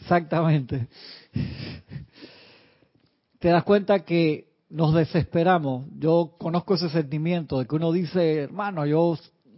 Exactamente. 0.00 0.88
Te 3.38 3.48
das 3.48 3.64
cuenta 3.64 4.00
que 4.00 4.48
nos 4.68 4.94
desesperamos. 4.94 5.86
Yo 5.98 6.34
conozco 6.38 6.74
ese 6.74 6.90
sentimiento 6.90 7.58
de 7.58 7.66
que 7.66 7.76
uno 7.76 7.92
dice, 7.92 8.42
hermano, 8.42 8.84
yo 8.84 9.16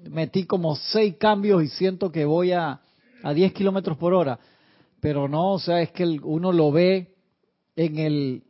metí 0.09 0.45
como 0.45 0.77
seis 0.77 1.17
cambios 1.19 1.63
y 1.63 1.69
siento 1.69 2.11
que 2.11 2.25
voy 2.25 2.53
a, 2.53 2.81
a 3.23 3.35
10 3.35 3.53
kilómetros 3.53 3.97
por 3.99 4.15
hora. 4.15 4.39
Pero 5.01 5.29
no, 5.29 5.53
o 5.53 5.59
sea, 5.59 5.81
es 5.81 5.91
que 5.91 6.05
uno 6.05 6.53
lo 6.53 6.71
ve 6.73 7.15
en 7.77 7.99
el 7.99 8.43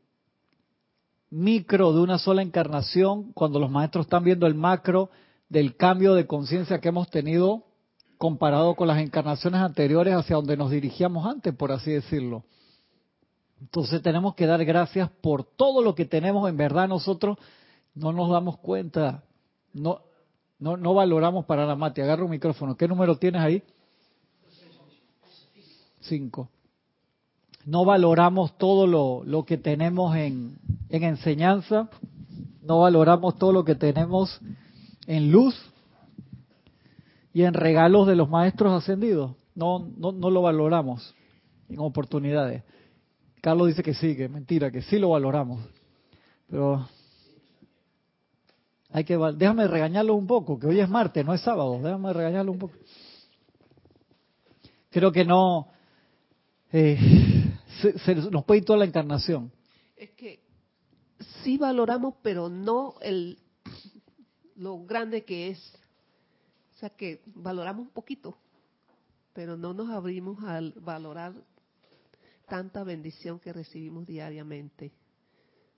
micro 1.30 1.92
de 1.92 2.00
una 2.00 2.18
sola 2.18 2.42
encarnación, 2.42 3.32
cuando 3.32 3.58
los 3.58 3.70
maestros 3.70 4.06
están 4.06 4.24
viendo 4.24 4.46
el 4.46 4.54
macro 4.54 5.10
del 5.48 5.76
cambio 5.76 6.14
de 6.14 6.26
conciencia 6.26 6.80
que 6.80 6.88
hemos 6.88 7.08
tenido 7.08 7.64
comparado 8.18 8.74
con 8.74 8.88
las 8.88 8.98
encarnaciones 8.98 9.60
anteriores 9.60 10.14
hacia 10.14 10.36
donde 10.36 10.56
nos 10.56 10.70
dirigíamos 10.70 11.26
antes, 11.26 11.54
por 11.54 11.72
así 11.72 11.92
decirlo. 11.92 12.44
Entonces 13.60 14.02
tenemos 14.02 14.34
que 14.34 14.46
dar 14.46 14.64
gracias 14.64 15.10
por 15.20 15.44
todo 15.44 15.82
lo 15.82 15.94
que 15.94 16.04
tenemos. 16.04 16.48
En 16.48 16.56
verdad 16.56 16.88
nosotros 16.88 17.38
no 17.94 18.12
nos 18.12 18.30
damos 18.30 18.58
cuenta. 18.58 19.22
No, 19.72 20.02
no, 20.60 20.94
valoramos 20.94 21.46
para 21.46 21.66
la 21.66 21.74
mate. 21.74 22.02
Agarra 22.02 22.24
un 22.24 22.30
micrófono. 22.30 22.76
¿Qué 22.76 22.86
número 22.86 23.16
tienes 23.16 23.40
ahí? 23.40 23.62
Cinco. 26.00 26.50
No 27.64 27.84
valoramos 27.84 28.56
todo 28.58 28.86
lo, 29.24 29.44
que 29.44 29.56
tenemos 29.56 30.14
en, 30.16 30.58
en 30.90 31.02
enseñanza. 31.02 31.88
No 32.62 32.80
valoramos 32.80 33.38
todo 33.38 33.52
lo 33.52 33.64
que 33.64 33.74
tenemos 33.74 34.40
en 35.06 35.32
luz. 35.32 35.54
y 37.32 37.42
en 37.44 37.54
regalos 37.54 38.06
de 38.06 38.16
los 38.16 38.28
maestros 38.28 38.72
ascendidos. 38.72 39.32
No, 39.54 39.88
no, 39.96 40.12
no 40.12 40.30
lo 40.30 40.42
valoramos 40.42 41.14
en 41.68 41.78
oportunidades. 41.78 42.62
Carlos 43.40 43.68
dice 43.68 43.82
que 43.82 43.94
sí, 43.94 44.16
que 44.16 44.28
mentira, 44.28 44.70
que 44.70 44.82
sí 44.82 44.98
lo 44.98 45.10
valoramos. 45.10 45.60
Pero 46.50 46.86
hay 48.92 49.04
que 49.04 49.16
déjame 49.16 49.68
regañarlo 49.68 50.14
un 50.14 50.26
poco, 50.26 50.58
que 50.58 50.66
hoy 50.66 50.80
es 50.80 50.88
martes, 50.88 51.24
no 51.24 51.32
es 51.34 51.40
sábado, 51.40 51.78
déjame 51.80 52.12
regañarlo 52.12 52.52
un 52.52 52.58
poco. 52.58 52.74
Creo 54.90 55.12
que 55.12 55.24
no 55.24 55.68
eh, 56.72 56.98
se, 58.04 58.14
nos 58.14 58.44
puede 58.44 58.58
ir 58.58 58.64
toda 58.64 58.80
la 58.80 58.84
encarnación. 58.84 59.52
Es 59.96 60.10
que 60.10 60.40
sí 61.42 61.58
valoramos, 61.58 62.14
pero 62.22 62.48
no 62.48 62.94
el 63.00 63.38
lo 64.56 64.84
grande 64.84 65.24
que 65.24 65.48
es. 65.48 65.74
O 66.74 66.78
sea 66.80 66.90
que 66.90 67.22
valoramos 67.26 67.86
un 67.86 67.92
poquito, 67.92 68.38
pero 69.32 69.56
no 69.56 69.74
nos 69.74 69.90
abrimos 69.90 70.42
al 70.44 70.72
valorar 70.72 71.34
tanta 72.48 72.82
bendición 72.84 73.38
que 73.38 73.52
recibimos 73.52 74.06
diariamente. 74.06 74.92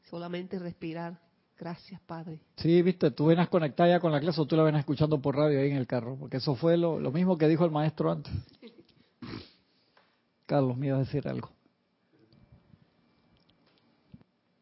Solamente 0.09 0.59
respirar. 0.59 1.21
Gracias, 1.63 2.01
Padre. 2.01 2.41
Sí, 2.57 2.83
viste, 2.83 3.13
tú 3.13 3.27
venas 3.27 3.49
conectada 3.49 3.89
ya 3.89 4.01
con 4.01 4.11
la 4.11 4.19
clase 4.19 4.41
o 4.41 4.47
tú 4.47 4.57
la 4.57 4.65
venas 4.65 4.81
escuchando 4.81 5.23
por 5.23 5.37
radio 5.37 5.61
ahí 5.61 5.71
en 5.71 5.77
el 5.77 5.87
carro, 5.87 6.17
porque 6.19 6.39
eso 6.39 6.57
fue 6.57 6.77
lo, 6.77 6.99
lo 6.99 7.13
mismo 7.13 7.39
que 7.39 7.47
dijo 7.47 7.65
el 7.65 7.71
maestro 7.71 8.11
antes. 8.11 8.33
Carlos, 10.45 10.77
me 10.77 10.89
ibas 10.89 10.97
a 10.97 11.05
decir 11.05 11.29
algo. 11.29 11.53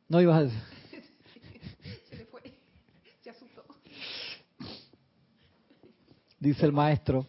No 0.09 0.21
ibas 0.21 0.41
a 0.41 0.43
decir. 0.43 0.61
Se 2.11 2.17
le 2.17 2.27
fue. 2.27 2.43
Se 3.23 3.31
asustó. 3.31 3.65
Dice 6.39 6.67
el 6.67 6.73
maestro. 6.73 7.27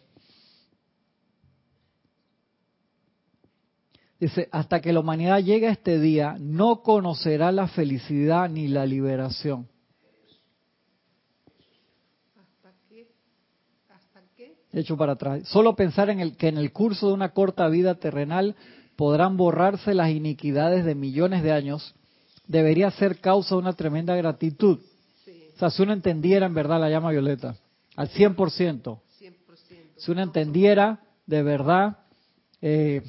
Dice, 4.22 4.48
hasta 4.52 4.80
que 4.80 4.92
la 4.92 5.00
humanidad 5.00 5.40
llegue 5.40 5.66
a 5.66 5.72
este 5.72 5.98
día, 5.98 6.36
no 6.38 6.82
conocerá 6.82 7.50
la 7.50 7.66
felicidad 7.66 8.48
ni 8.48 8.68
la 8.68 8.86
liberación. 8.86 9.66
¿Hasta 12.36 12.72
qué? 12.88 13.08
¿Hasta 13.90 14.20
qué? 14.36 14.54
Hecho 14.72 14.96
para 14.96 15.14
atrás. 15.14 15.48
Solo 15.48 15.74
pensar 15.74 16.08
en 16.08 16.20
el 16.20 16.36
que 16.36 16.46
en 16.46 16.56
el 16.56 16.70
curso 16.70 17.08
de 17.08 17.14
una 17.14 17.30
corta 17.30 17.66
vida 17.66 17.96
terrenal 17.96 18.54
podrán 18.94 19.36
borrarse 19.36 19.92
las 19.92 20.10
iniquidades 20.10 20.84
de 20.84 20.94
millones 20.94 21.42
de 21.42 21.50
años, 21.50 21.96
debería 22.46 22.92
ser 22.92 23.18
causa 23.18 23.56
de 23.56 23.60
una 23.60 23.72
tremenda 23.72 24.14
gratitud. 24.14 24.78
O 25.56 25.58
sea, 25.58 25.68
si 25.70 25.82
uno 25.82 25.94
entendiera 25.94 26.46
en 26.46 26.54
verdad 26.54 26.78
la 26.78 26.90
llama 26.90 27.10
violeta, 27.10 27.56
al 27.96 28.08
100%, 28.08 28.36
100%. 28.36 29.00
si 29.96 30.10
uno 30.12 30.22
entendiera 30.22 31.00
de 31.26 31.42
verdad... 31.42 31.98
Eh, 32.60 33.02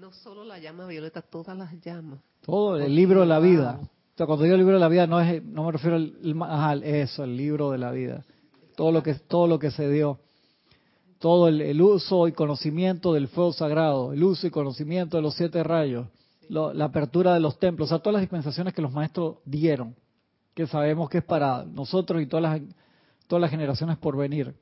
no 0.00 0.12
solo 0.12 0.44
la 0.44 0.58
llama 0.58 0.86
violeta, 0.86 1.20
todas 1.20 1.54
las 1.58 1.78
llamas. 1.82 2.20
Todo 2.40 2.78
el 2.78 2.94
libro 2.94 3.20
de 3.20 3.26
la 3.26 3.38
vida. 3.38 3.78
O 3.82 4.16
sea, 4.16 4.24
cuando 4.24 4.44
digo 4.44 4.54
el 4.54 4.60
libro 4.60 4.76
de 4.76 4.80
la 4.80 4.88
vida 4.88 5.06
no 5.06 5.20
es 5.20 5.44
no 5.44 5.64
me 5.64 5.72
refiero 5.72 5.96
al 5.96 6.82
eso, 6.84 7.24
el 7.24 7.36
libro 7.36 7.70
de 7.70 7.76
la 7.76 7.90
vida. 7.90 8.24
Todo 8.76 8.92
lo 8.92 9.02
que 9.02 9.12
todo 9.12 9.46
lo 9.46 9.58
que 9.58 9.70
se 9.70 9.90
dio. 9.90 10.18
Todo 11.18 11.48
el, 11.48 11.82
uso 11.82 12.28
y 12.28 12.32
conocimiento 12.32 13.12
del 13.12 13.28
fuego 13.28 13.52
sagrado, 13.52 14.14
el 14.14 14.24
uso 14.24 14.46
y 14.46 14.50
conocimiento 14.50 15.18
de 15.18 15.22
los 15.22 15.34
siete 15.34 15.62
rayos, 15.62 16.06
la 16.48 16.86
apertura 16.86 17.34
de 17.34 17.40
los 17.40 17.58
templos, 17.58 17.88
o 17.88 17.90
sea, 17.90 17.98
todas 17.98 18.14
las 18.14 18.22
dispensaciones 18.22 18.72
que 18.72 18.80
los 18.80 18.90
maestros 18.90 19.36
dieron, 19.44 19.94
que 20.54 20.66
sabemos 20.66 21.10
que 21.10 21.18
es 21.18 21.24
para 21.24 21.66
nosotros 21.66 22.22
y 22.22 22.26
todas 22.26 22.42
las, 22.42 22.62
todas 23.26 23.42
las 23.42 23.50
generaciones 23.50 23.98
por 23.98 24.16
venir. 24.16 24.54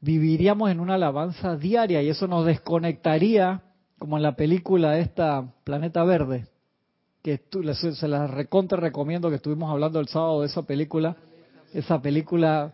Viviríamos 0.00 0.70
en 0.70 0.78
una 0.78 0.94
alabanza 0.94 1.56
diaria 1.56 2.00
y 2.02 2.08
eso 2.08 2.28
nos 2.28 2.46
desconectaría 2.46 3.64
como 3.98 4.16
en 4.16 4.22
la 4.22 4.36
película 4.36 4.98
esta 4.98 5.52
Planeta 5.64 6.04
Verde, 6.04 6.46
que 7.22 7.40
se 7.72 8.08
la 8.08 8.26
recontra 8.26 8.78
recomiendo 8.78 9.28
que 9.28 9.36
estuvimos 9.36 9.70
hablando 9.70 10.00
el 10.00 10.08
sábado 10.08 10.40
de 10.42 10.46
esa 10.46 10.62
película. 10.62 11.16
Esa 11.74 12.00
película 12.00 12.72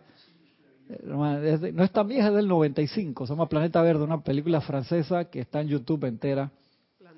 no 1.03 1.83
es 1.83 1.91
tan 1.91 2.07
vieja, 2.07 2.27
es 2.27 2.35
del 2.35 2.47
95, 2.47 3.25
se 3.25 3.33
llama 3.33 3.49
Planeta 3.49 3.81
Verde, 3.81 4.03
una 4.03 4.21
película 4.21 4.61
francesa 4.61 5.25
que 5.25 5.39
está 5.39 5.61
en 5.61 5.69
YouTube 5.69 6.05
entera, 6.05 6.51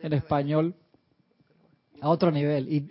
en 0.02 0.14
español, 0.14 0.74
a 2.00 2.10
otro 2.10 2.32
nivel. 2.32 2.72
Y, 2.72 2.88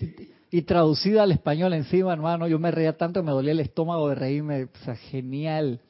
y, 0.51 0.63
traducida 0.63 1.23
al 1.23 1.33
español 1.33 1.73
encima, 1.73 2.13
hermano, 2.13 2.47
yo 2.47 2.59
me 2.59 2.71
reía 2.71 2.97
tanto 2.97 3.23
me 3.23 3.33
dolía 3.33 3.53
el 3.53 3.61
estómago 3.61 4.09
de 4.11 4.17
reírme, 4.17 4.65
o 4.65 4.85
sea, 4.85 4.97
genial. 4.97 5.81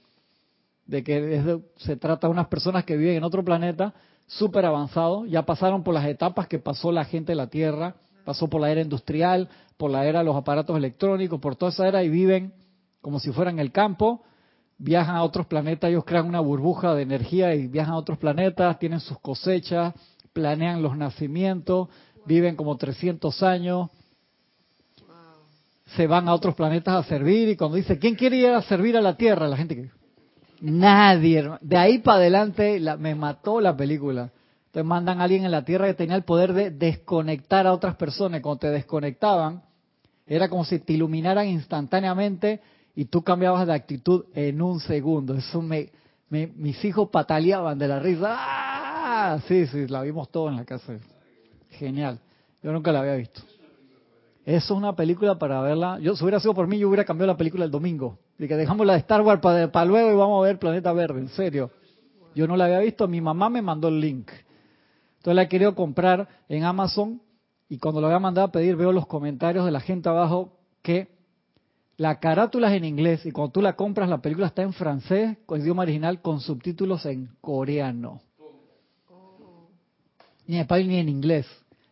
De 0.87 1.03
que 1.03 1.61
se 1.79 1.97
trata 1.97 2.29
de 2.29 2.33
unas 2.33 2.47
personas 2.47 2.85
que 2.85 2.97
viven 2.97 3.17
en 3.17 3.25
otro 3.25 3.45
planeta 3.45 3.93
súper 4.27 4.67
avanzado, 4.67 5.25
ya 5.27 5.43
pasaron 5.43 5.83
por 5.83 5.95
las 5.95 6.07
etapas 6.07 6.49
que 6.49 6.59
pasó 6.59 6.93
la 6.93 7.05
gente 7.05 7.33
de 7.33 7.37
la 7.37 7.49
Tierra, 7.49 7.95
pasó 8.25 8.49
por 8.49 8.61
la 8.61 8.71
era 8.71 8.81
industrial, 8.81 9.49
por 9.77 9.91
la 9.91 10.05
era 10.05 10.21
de 10.21 10.25
los 10.25 10.37
aparatos 10.37 10.77
electrónicos, 10.77 11.41
por 11.41 11.57
toda 11.57 11.71
esa 11.71 11.87
era 11.87 12.03
y 12.03 12.09
viven 12.09 12.53
como 13.01 13.21
si 13.21 13.31
fueran 13.31 13.61
el 13.61 13.71
campo, 13.71 14.23
viajan 14.79 15.15
a 15.15 15.23
otros 15.23 15.47
planetas, 15.47 15.91
ellos 15.91 16.05
crean 16.05 16.27
una 16.27 16.41
burbuja 16.41 16.95
de 16.95 17.03
energía 17.03 17.55
y 17.55 17.69
viajan 17.69 17.95
a 17.95 17.99
otros 17.99 18.19
planetas, 18.19 18.79
tienen 18.81 18.99
sus 18.99 19.21
cosechas, 19.21 19.95
planean 20.33 20.83
los 20.83 20.97
nacimientos, 20.97 21.89
viven 22.27 22.57
como 22.57 22.77
300 22.77 23.43
años, 23.45 23.91
se 25.95 26.07
van 26.09 26.29
a 26.29 26.35
otros 26.35 26.57
planetas 26.57 26.97
a 26.97 27.09
servir 27.09 27.49
y 27.49 27.57
cuando 27.57 27.77
dice, 27.77 27.99
¿quién 27.99 28.17
quiere 28.17 28.39
ir 28.39 28.49
a 28.49 28.63
servir 28.63 28.97
a 28.97 29.01
la 29.01 29.17
Tierra? 29.17 29.47
La 29.47 29.57
gente 29.57 29.77
que 29.77 29.91
Nadie. 30.61 31.51
De 31.61 31.77
ahí 31.77 31.99
para 31.99 32.19
adelante 32.19 32.81
me 32.99 33.15
mató 33.15 33.61
la 33.61 33.77
película. 33.77 34.31
Entonces 34.67 34.85
mandan 34.85 35.21
a 35.21 35.25
alguien 35.25 35.45
en 35.45 35.51
la 35.51 35.65
Tierra 35.65 35.87
que 35.87 35.95
tenía 35.95 36.17
el 36.17 36.25
poder 36.25 36.53
de 36.53 36.71
desconectar 36.71 37.67
a 37.67 37.73
otras 37.73 37.97
personas. 37.97 38.41
Cuando 38.41 38.61
te 38.61 38.71
desconectaban, 38.71 39.63
era 40.27 40.49
como 40.49 40.65
si 40.65 40.79
te 40.79 40.93
iluminaran 40.93 41.49
instantáneamente 41.49 42.61
y 42.95 43.07
tú 43.07 43.23
cambiabas 43.23 43.67
de 43.67 43.75
actitud 43.75 44.25
en 44.35 44.61
un 44.61 44.81
segundo. 44.81 45.35
Eso 45.35 45.63
me, 45.63 45.91
mis 46.29 46.85
hijos 46.85 47.09
pataleaban 47.11 47.79
de 47.79 47.89
la 47.89 48.01
risa. 48.01 48.35
¡Ah! 48.37 49.39
Sí, 49.47 49.67
sí, 49.67 49.87
la 49.87 50.03
vimos 50.03 50.31
todo 50.31 50.49
en 50.49 50.57
la 50.57 50.65
casa. 50.65 50.95
Genial. 51.71 52.19
Yo 52.63 52.73
nunca 52.73 52.93
la 52.93 53.01
había 53.01 53.15
visto. 53.15 53.43
Eso 54.45 54.75
es 54.75 54.79
una 54.79 54.95
película 54.95 55.39
para 55.39 55.61
verla. 55.61 55.99
Yo, 56.01 56.15
si 56.17 56.23
hubiera 56.25 56.41
sido 56.41 56.55
por 56.55 56.67
mí, 56.67 56.79
yo 56.79 56.89
hubiera 56.89 57.05
cambiado 57.05 57.33
la 57.33 57.37
película 57.37 57.65
el 57.65 57.71
domingo. 57.71 58.19
De 58.39 58.49
que 58.49 58.57
dejamos 58.57 58.87
la 58.87 58.95
de 58.95 58.99
Star 59.01 59.23
Wars 59.23 59.41
para 59.41 59.85
luego 59.85 60.13
y 60.13 60.17
vamos 60.17 60.43
a 60.43 60.47
ver 60.47 60.59
Planeta 60.59 60.93
Verde, 60.93 61.21
en 61.21 61.29
serio. 61.29 61.71
Yo 62.35 62.47
no 62.47 62.57
la 62.57 62.67
había 62.67 62.81
visto, 62.81 63.09
mi 63.09 63.21
mamá 63.21 63.49
me 63.49 63.63
mandó 63.63 63.89
el 63.89 64.01
link. 64.01 64.31
Entonces 65.17 65.35
la 65.35 65.43
he 65.43 65.49
querido 65.49 65.75
comprar 65.75 66.29
en 66.49 66.65
Amazon 66.65 67.21
y 67.69 67.79
cuando 67.79 68.01
lo 68.01 68.09
voy 68.09 68.17
a 68.17 68.21
mandar 68.21 68.45
a 68.45 68.53
pedir 68.53 68.77
veo 68.77 68.93
los 68.93 69.07
comentarios 69.07 69.65
de 69.65 69.71
la 69.71 69.81
gente 69.81 70.09
abajo 70.09 70.53
que 70.83 71.09
la 71.97 72.21
carátula 72.21 72.71
es 72.71 72.77
en 72.77 72.85
inglés 72.85 73.25
y 73.25 73.33
cuando 73.33 73.53
tú 73.53 73.63
la 73.63 73.75
compras 73.75 74.09
la 74.09 74.19
película 74.19 74.49
está 74.49 74.63
en 74.63 74.75
francés, 74.75 75.39
con 75.47 75.61
idioma 75.61 75.83
original, 75.83 76.21
con 76.21 76.41
subtítulos 76.41 77.07
en 77.07 77.31
coreano. 77.41 78.21
Ni 80.47 80.57
en 80.57 80.61
español 80.61 80.89
ni 80.89 80.99
en 80.99 81.09
inglés, 81.09 81.47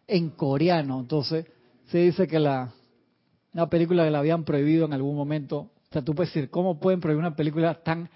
en 0.06 0.30
coreano. 0.30 1.00
Entonces 1.00 1.46
se 1.86 1.98
dice 1.98 2.28
que 2.28 2.38
la 2.38 2.70
una 3.54 3.70
película 3.70 4.04
que 4.04 4.10
la 4.10 4.18
habían 4.18 4.44
prohibido 4.44 4.84
en 4.84 4.92
algún 4.92 5.16
momento. 5.16 5.70
Sea, 5.94 6.02
tú 6.02 6.12
puedes 6.12 6.34
decir, 6.34 6.50
¿cómo 6.50 6.80
pueden 6.80 6.98
prohibir 6.98 7.20
una 7.20 7.36
película 7.36 7.72
tan 7.74 8.10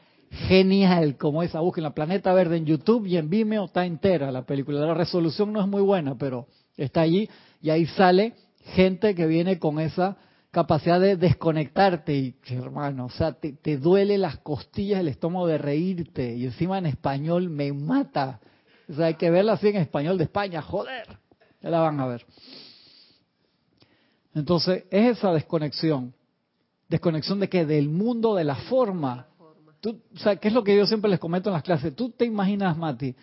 genial 0.48 1.16
como 1.16 1.44
esa? 1.44 1.60
Busquen 1.60 1.84
la 1.84 1.94
Planeta 1.94 2.32
Verde 2.32 2.56
en 2.56 2.66
YouTube 2.66 3.06
y 3.06 3.16
en 3.16 3.30
Vimeo 3.30 3.66
está 3.66 3.86
entera 3.86 4.32
la 4.32 4.42
película. 4.42 4.80
La 4.80 4.94
resolución 4.94 5.52
no 5.52 5.60
es 5.60 5.68
muy 5.68 5.80
buena, 5.80 6.18
pero 6.18 6.48
está 6.76 7.02
allí 7.02 7.30
y 7.62 7.70
ahí 7.70 7.86
sale 7.86 8.34
gente 8.74 9.14
que 9.14 9.28
viene 9.28 9.60
con 9.60 9.78
esa 9.78 10.16
capacidad 10.50 10.98
de 10.98 11.14
desconectarte 11.14 12.16
y 12.16 12.34
hermano, 12.48 13.04
o 13.04 13.10
sea, 13.10 13.34
te, 13.34 13.52
te 13.52 13.76
duele 13.76 14.18
las 14.18 14.38
costillas 14.38 14.98
el 14.98 15.06
estómago 15.06 15.46
de 15.46 15.58
reírte 15.58 16.34
y 16.34 16.46
encima 16.46 16.78
en 16.78 16.86
español 16.86 17.48
me 17.48 17.72
mata. 17.72 18.40
O 18.88 18.94
sea, 18.94 19.06
hay 19.06 19.14
que 19.14 19.30
verla 19.30 19.52
así 19.52 19.68
en 19.68 19.76
español 19.76 20.18
de 20.18 20.24
España, 20.24 20.62
joder. 20.62 21.06
Ya 21.62 21.70
la 21.70 21.78
van 21.78 22.00
a 22.00 22.08
ver. 22.08 22.26
Entonces, 24.34 24.82
es 24.90 25.16
esa 25.16 25.30
desconexión. 25.32 26.17
¿Desconexión 26.88 27.38
de 27.38 27.48
qué? 27.48 27.66
Del 27.66 27.88
mundo 27.88 28.34
de 28.34 28.44
la 28.44 28.56
forma. 28.56 29.26
Tú, 29.80 30.00
¿qué 30.40 30.48
es 30.48 30.54
lo 30.54 30.64
que 30.64 30.76
yo 30.76 30.86
siempre 30.86 31.10
les 31.10 31.20
comento 31.20 31.50
en 31.50 31.54
las 31.54 31.62
clases? 31.62 31.94
Tú 31.94 32.10
te 32.10 32.24
imaginas, 32.24 32.76
Mati, 32.76 33.14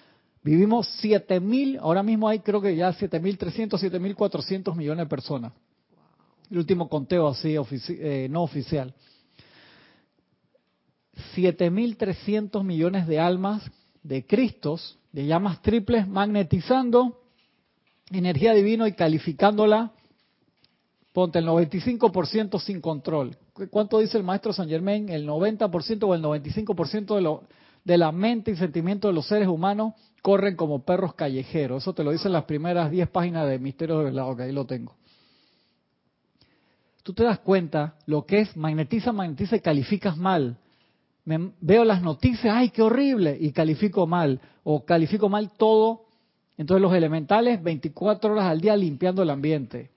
vivimos 0.44 0.88
7.000, 1.04 1.80
ahora 1.82 2.04
mismo 2.04 2.30
hay 2.30 2.40
creo 2.40 2.62
que 2.62 2.76
ya 2.76 2.92
7.300, 2.92 3.80
7.400 3.80 4.76
millones 4.76 5.06
de 5.06 5.10
personas. 5.10 5.54
El 6.50 6.60
último 6.60 6.88
conteo 6.88 7.28
así 7.28 7.56
eh, 7.90 8.28
no 8.30 8.44
oficial. 8.44 8.94
7.300 11.36 12.64
millones 12.64 13.08
de 13.08 13.20
almas 13.20 13.64
de 14.04 14.26
Cristos, 14.26 15.00
de 15.12 15.26
llamas 15.26 15.62
triples, 15.62 16.08
magnetizando 16.08 17.20
energía 18.12 18.54
divina 18.54 18.88
y 18.88 18.94
calificándola 18.94 19.95
Ponte 21.16 21.40
el 21.40 21.48
95% 21.48 22.60
sin 22.60 22.82
control. 22.82 23.38
¿Cuánto 23.70 24.00
dice 24.00 24.18
el 24.18 24.26
maestro 24.26 24.52
San 24.52 24.68
Germain? 24.68 25.08
¿El 25.08 25.26
90% 25.26 26.04
o 26.04 26.14
el 26.14 26.22
95% 26.22 27.16
de, 27.16 27.48
de 27.86 27.98
la 27.98 28.12
mente 28.12 28.52
y 28.52 28.58
sentimientos 28.58 29.08
de 29.08 29.16
los 29.16 29.26
seres 29.26 29.48
humanos 29.48 29.94
corren 30.22 30.58
como 30.58 30.84
perros 30.84 31.14
callejeros. 31.14 31.84
Eso 31.84 31.94
te 31.94 32.04
lo 32.04 32.12
dicen 32.12 32.34
las 32.34 32.44
primeras 32.44 32.92
10 32.92 33.08
páginas 33.08 33.48
de 33.48 33.60
Misterios 33.60 34.00
de 34.00 34.04
Velado, 34.04 34.36
que 34.36 34.44
ahí 34.44 34.52
lo 34.52 34.66
tengo. 34.66 34.94
Tú 37.02 37.14
te 37.14 37.24
das 37.24 37.40
cuenta 37.40 37.96
lo 38.08 38.26
que 38.26 38.42
es 38.42 38.58
magnetiza, 38.58 39.14
magnetiza 39.14 39.56
y 39.56 39.62
calificas 39.62 40.18
mal. 40.18 40.58
Me, 41.24 41.54
veo 41.62 41.86
las 41.86 42.02
noticias, 42.02 42.54
ay, 42.54 42.72
qué 42.72 42.82
horrible, 42.82 43.38
y 43.40 43.54
califico 43.54 44.06
mal. 44.06 44.42
O 44.66 44.84
califico 44.84 45.30
mal 45.30 45.52
todo. 45.52 46.08
Entonces 46.58 46.82
los 46.82 46.94
elementales 46.94 47.64
24 47.64 48.34
horas 48.34 48.48
al 48.48 48.60
día 48.60 48.76
limpiando 48.76 49.24
el 49.24 49.30
ambiente. 49.30 49.95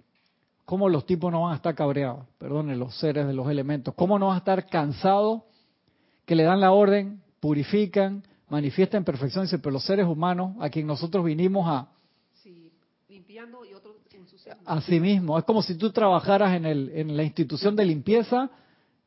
¿Cómo 0.68 0.90
los 0.90 1.06
tipos 1.06 1.32
no 1.32 1.44
van 1.44 1.54
a 1.54 1.56
estar 1.56 1.74
cabreados? 1.74 2.26
Perdonen, 2.36 2.78
los 2.78 2.94
seres 2.98 3.26
de 3.26 3.32
los 3.32 3.48
elementos. 3.48 3.94
¿Cómo 3.94 4.18
no 4.18 4.26
van 4.26 4.34
a 4.34 4.38
estar 4.40 4.66
cansados 4.66 5.40
que 6.26 6.34
le 6.34 6.42
dan 6.42 6.60
la 6.60 6.72
orden, 6.72 7.22
purifican, 7.40 8.22
manifiestan 8.50 9.02
perfección? 9.02 9.44
Dice, 9.44 9.58
pero 9.58 9.72
los 9.72 9.84
seres 9.86 10.04
humanos, 10.04 10.56
a 10.60 10.68
quien 10.68 10.86
nosotros 10.86 11.24
vinimos 11.24 11.66
a... 11.66 11.88
Sí, 12.34 12.70
limpiando 13.08 13.64
y 13.64 13.72
otros 13.72 13.96
ensuciando. 14.12 14.62
Así 14.66 15.00
mismo, 15.00 15.38
es 15.38 15.44
como 15.46 15.62
si 15.62 15.74
tú 15.74 15.90
trabajaras 15.90 16.54
en, 16.54 16.66
el, 16.66 16.90
en 16.90 17.16
la 17.16 17.22
institución 17.22 17.74
de 17.74 17.86
limpieza 17.86 18.50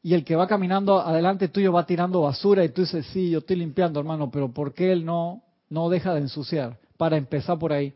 y 0.01 0.15
el 0.15 0.25
que 0.25 0.35
va 0.35 0.47
caminando 0.47 0.99
adelante 0.99 1.47
tuyo 1.47 1.71
va 1.71 1.85
tirando 1.85 2.21
basura 2.21 2.65
y 2.65 2.69
tú 2.69 2.81
dices, 2.81 3.05
sí, 3.13 3.29
yo 3.29 3.37
estoy 3.37 3.57
limpiando, 3.57 3.99
hermano, 3.99 4.31
pero 4.31 4.51
¿por 4.51 4.73
qué 4.73 4.91
él 4.91 5.05
no, 5.05 5.43
no 5.69 5.89
deja 5.89 6.15
de 6.15 6.21
ensuciar? 6.21 6.79
Para 6.97 7.17
empezar 7.17 7.59
por 7.59 7.71
ahí. 7.71 7.93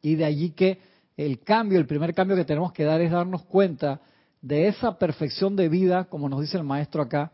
Y 0.00 0.14
de 0.14 0.24
allí 0.24 0.50
que 0.50 0.78
el 1.18 1.40
cambio, 1.40 1.80
el 1.80 1.86
primer 1.86 2.14
cambio 2.14 2.36
que 2.36 2.44
tenemos 2.44 2.72
que 2.72 2.84
dar 2.84 3.00
es 3.00 3.10
darnos 3.10 3.42
cuenta 3.42 4.00
de 4.40 4.68
esa 4.68 4.98
perfección 4.98 5.56
de 5.56 5.68
vida, 5.68 6.04
como 6.04 6.28
nos 6.28 6.40
dice 6.40 6.56
el 6.56 6.62
maestro 6.62 7.02
acá. 7.02 7.32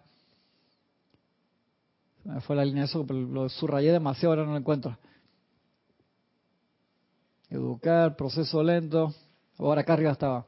Me 2.24 2.40
fue 2.40 2.56
la 2.56 2.64
línea 2.64 2.84
de 2.84 2.86
eso, 2.86 3.06
pero 3.06 3.20
lo 3.20 3.46
subrayé 3.50 3.92
demasiado, 3.92 4.32
ahora 4.32 4.46
no 4.46 4.52
lo 4.52 4.58
encuentro. 4.58 4.96
Educar, 7.50 8.16
proceso 8.16 8.62
lento. 8.62 9.12
Ahora 9.58 9.82
acá 9.82 9.92
arriba 9.92 10.12
estaba. 10.12 10.46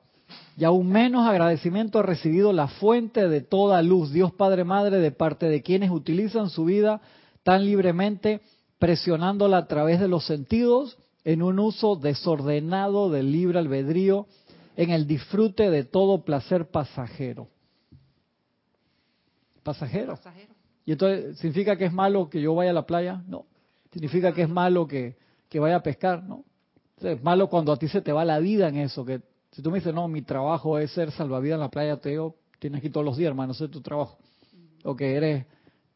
Y 0.57 0.65
aún 0.65 0.89
menos 0.89 1.29
agradecimiento 1.29 1.99
ha 1.99 2.03
recibido 2.03 2.55
la 2.55 2.69
fuente 2.69 3.29
de 3.29 3.43
toda 3.43 3.83
luz, 3.83 4.13
Dios 4.13 4.33
Padre 4.33 4.65
Madre, 4.65 4.97
de 4.99 5.13
parte 5.13 5.47
de 5.47 5.63
quienes 5.63 5.91
utilizan 5.91 6.49
su 6.49 6.65
vida 6.65 7.03
tan 7.43 7.67
libremente, 7.67 8.41
presionándola 8.79 9.59
a 9.59 9.67
través 9.67 10.01
de 10.01 10.09
los 10.09 10.25
sentidos 10.25 10.97
en 11.27 11.43
un 11.43 11.59
uso 11.59 11.97
desordenado 11.97 13.11
del 13.11 13.33
libre 13.33 13.59
albedrío, 13.59 14.29
en 14.77 14.91
el 14.91 15.09
disfrute 15.09 15.71
de 15.71 15.83
todo 15.83 16.25
placer 16.25 16.71
pasajero. 16.71 17.49
Pasajero. 19.65 20.15
Pasajero. 20.15 20.55
Y 20.85 20.93
entonces, 20.93 21.37
¿significa 21.39 21.77
que 21.77 21.87
es 21.87 21.93
malo 21.93 22.31
que 22.31 22.41
yo 22.41 22.55
vaya 22.55 22.71
a 22.71 22.75
la 22.75 22.87
playa? 22.87 23.25
No. 23.27 23.45
¿Significa 23.93 24.33
que 24.33 24.43
es 24.43 24.49
malo 24.49 24.87
que, 24.87 25.17
que 25.49 25.59
vaya 25.59 25.75
a 25.75 25.83
pescar? 25.83 26.23
No. 26.23 26.45
Es 27.01 27.21
malo 27.25 27.49
cuando 27.49 27.73
a 27.73 27.77
ti 27.77 27.89
se 27.89 28.03
te 28.03 28.13
va 28.13 28.25
la 28.25 28.39
vida 28.39 28.69
en 28.69 28.77
eso. 28.77 29.05
Que 29.05 29.21
si 29.51 29.63
tú 29.63 29.73
me 29.73 29.79
dices, 29.79 29.93
no, 29.93 30.07
mi 30.07 30.23
trabajo 30.23 30.79
es 30.79 30.93
ser 30.93 31.11
salvavidas 31.11 31.57
en 31.57 31.61
la 31.63 31.71
playa, 31.71 31.97
te 31.97 32.11
digo, 32.11 32.37
tienes 32.61 32.83
que 32.83 32.87
ir 32.87 32.93
todos 32.93 33.05
los 33.05 33.17
días, 33.17 33.31
hermano, 33.31 33.51
ese 33.51 33.65
es 33.65 33.71
tu 33.73 33.81
trabajo. 33.81 34.17
O 34.85 34.95
que 34.95 35.17
eres 35.17 35.45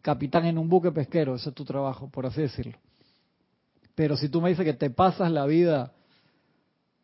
capitán 0.03 0.47
en 0.47 0.59
un 0.59 0.69
buque 0.69 0.91
pesquero, 0.91 1.37
ese 1.37 1.51
es 1.51 1.55
tu 1.55 1.65
trabajo, 1.65 2.09
por 2.09 2.27
así 2.27 2.41
decirlo. 2.41 2.77
Pero 4.01 4.17
si 4.17 4.31
tú 4.31 4.41
me 4.41 4.49
dices 4.49 4.65
que 4.65 4.73
te 4.73 4.89
pasas 4.89 5.31
la 5.31 5.45
vida, 5.45 5.93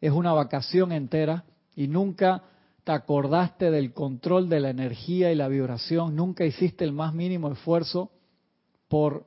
es 0.00 0.12
una 0.12 0.32
vacación 0.32 0.92
entera 0.92 1.44
y 1.74 1.88
nunca 1.88 2.44
te 2.84 2.92
acordaste 2.92 3.70
del 3.70 3.92
control 3.92 4.48
de 4.48 4.60
la 4.60 4.70
energía 4.70 5.30
y 5.30 5.34
la 5.34 5.46
vibración, 5.46 6.16
nunca 6.16 6.46
hiciste 6.46 6.84
el 6.84 6.92
más 6.92 7.12
mínimo 7.12 7.52
esfuerzo 7.52 8.12
por 8.88 9.26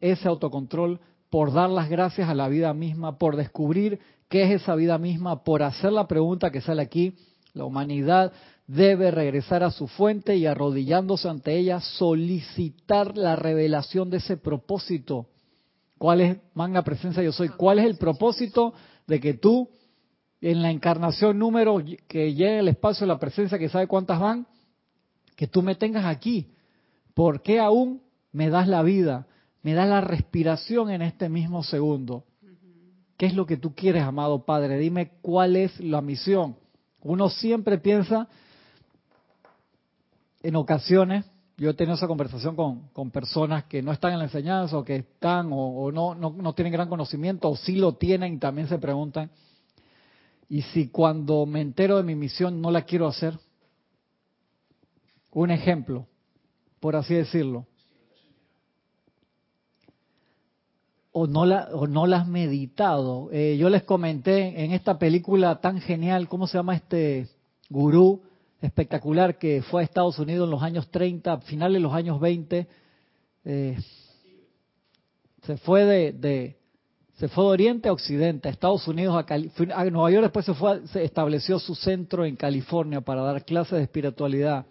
ese 0.00 0.26
autocontrol, 0.26 0.98
por 1.30 1.52
dar 1.52 1.70
las 1.70 1.88
gracias 1.88 2.28
a 2.28 2.34
la 2.34 2.48
vida 2.48 2.74
misma, 2.74 3.16
por 3.16 3.36
descubrir 3.36 4.00
qué 4.28 4.42
es 4.42 4.62
esa 4.62 4.74
vida 4.74 4.98
misma, 4.98 5.44
por 5.44 5.62
hacer 5.62 5.92
la 5.92 6.08
pregunta 6.08 6.50
que 6.50 6.62
sale 6.62 6.82
aquí, 6.82 7.14
la 7.52 7.64
humanidad 7.64 8.32
debe 8.66 9.12
regresar 9.12 9.62
a 9.62 9.70
su 9.70 9.86
fuente 9.86 10.34
y 10.34 10.46
arrodillándose 10.46 11.28
ante 11.28 11.56
ella 11.56 11.78
solicitar 11.78 13.16
la 13.16 13.36
revelación 13.36 14.10
de 14.10 14.16
ese 14.16 14.36
propósito. 14.36 15.28
¿Cuál 16.04 16.20
es, 16.20 16.36
manga 16.52 16.82
presencia 16.82 17.22
yo 17.22 17.32
soy? 17.32 17.48
¿Cuál 17.48 17.78
es 17.78 17.86
el 17.86 17.96
propósito 17.96 18.74
de 19.06 19.18
que 19.20 19.32
tú 19.32 19.70
en 20.42 20.60
la 20.60 20.70
encarnación 20.70 21.38
número 21.38 21.82
que 22.06 22.34
llegue 22.34 22.58
el 22.58 22.68
espacio 22.68 23.06
de 23.06 23.14
la 23.14 23.18
presencia, 23.18 23.58
que 23.58 23.70
sabe 23.70 23.86
cuántas 23.86 24.20
van, 24.20 24.46
que 25.34 25.46
tú 25.46 25.62
me 25.62 25.76
tengas 25.76 26.04
aquí. 26.04 26.52
¿Por 27.14 27.40
qué 27.40 27.58
aún 27.58 28.02
me 28.32 28.50
das 28.50 28.68
la 28.68 28.82
vida? 28.82 29.26
Me 29.62 29.72
das 29.72 29.88
la 29.88 30.02
respiración 30.02 30.90
en 30.90 31.00
este 31.00 31.30
mismo 31.30 31.62
segundo. 31.62 32.24
¿Qué 33.16 33.24
es 33.24 33.34
lo 33.34 33.46
que 33.46 33.56
tú 33.56 33.74
quieres, 33.74 34.02
amado 34.02 34.44
Padre? 34.44 34.76
Dime 34.76 35.12
cuál 35.22 35.56
es 35.56 35.80
la 35.80 36.02
misión. 36.02 36.54
Uno 37.00 37.30
siempre 37.30 37.78
piensa, 37.78 38.28
en 40.42 40.54
ocasiones, 40.54 41.24
yo 41.56 41.70
he 41.70 41.74
tenido 41.74 41.94
esa 41.94 42.08
conversación 42.08 42.56
con, 42.56 42.88
con 42.88 43.10
personas 43.10 43.64
que 43.64 43.80
no 43.82 43.92
están 43.92 44.12
en 44.12 44.18
la 44.18 44.24
enseñanza 44.24 44.76
o 44.76 44.84
que 44.84 44.96
están 44.96 45.50
o, 45.52 45.92
no, 45.92 46.14
no, 46.14 46.30
no 46.30 46.52
tienen 46.52 46.72
gran 46.72 46.88
conocimiento 46.88 47.48
o 47.48 47.56
sí 47.56 47.76
lo 47.76 47.94
tienen 47.94 48.34
y 48.34 48.38
también 48.38 48.68
se 48.68 48.78
preguntan, 48.78 49.30
y 50.48 50.62
si 50.62 50.88
cuando 50.88 51.46
me 51.46 51.60
entero 51.60 51.96
de 51.96 52.02
mi 52.02 52.14
misión 52.14 52.60
no 52.60 52.70
la 52.70 52.82
quiero 52.82 53.06
hacer, 53.06 53.38
un 55.32 55.50
ejemplo, 55.50 56.06
por 56.80 56.96
así 56.96 57.14
decirlo, 57.14 57.66
o 61.12 61.26
no 61.28 61.46
la, 61.46 61.68
o 61.72 61.86
no 61.86 62.06
la 62.06 62.18
has 62.18 62.26
meditado. 62.26 63.30
Eh, 63.32 63.56
yo 63.56 63.68
les 63.68 63.84
comenté 63.84 64.64
en 64.64 64.72
esta 64.72 64.98
película 64.98 65.60
tan 65.60 65.80
genial, 65.80 66.28
¿cómo 66.28 66.48
se 66.48 66.58
llama 66.58 66.74
este 66.74 67.28
gurú 67.70 68.22
espectacular 68.64 69.38
que 69.38 69.62
fue 69.62 69.82
a 69.82 69.84
Estados 69.84 70.18
Unidos 70.18 70.46
en 70.46 70.50
los 70.50 70.62
años 70.62 70.90
30, 70.90 71.38
finales 71.42 71.74
de 71.74 71.80
los 71.80 71.92
años 71.92 72.20
20? 72.20 72.66
Eh, 73.44 73.78
se 75.42 75.56
fue 75.58 75.84
de, 75.84 76.12
de, 76.12 76.56
se 77.16 77.28
fue 77.28 77.44
de 77.44 77.50
Oriente 77.50 77.88
a 77.88 77.92
Occidente, 77.92 78.48
Estados 78.48 78.88
Unidos, 78.88 79.16
a, 79.16 79.24
Cali, 79.24 79.50
a 79.74 79.84
Nueva 79.84 80.10
York, 80.10 80.22
después 80.24 80.46
se, 80.46 80.54
fue, 80.54 80.86
se 80.88 81.04
estableció 81.04 81.58
su 81.58 81.74
centro 81.74 82.24
en 82.24 82.36
California 82.36 83.00
para 83.02 83.22
dar 83.22 83.44
clases 83.44 83.78
de 83.78 83.82
espiritualidad. 83.82 84.66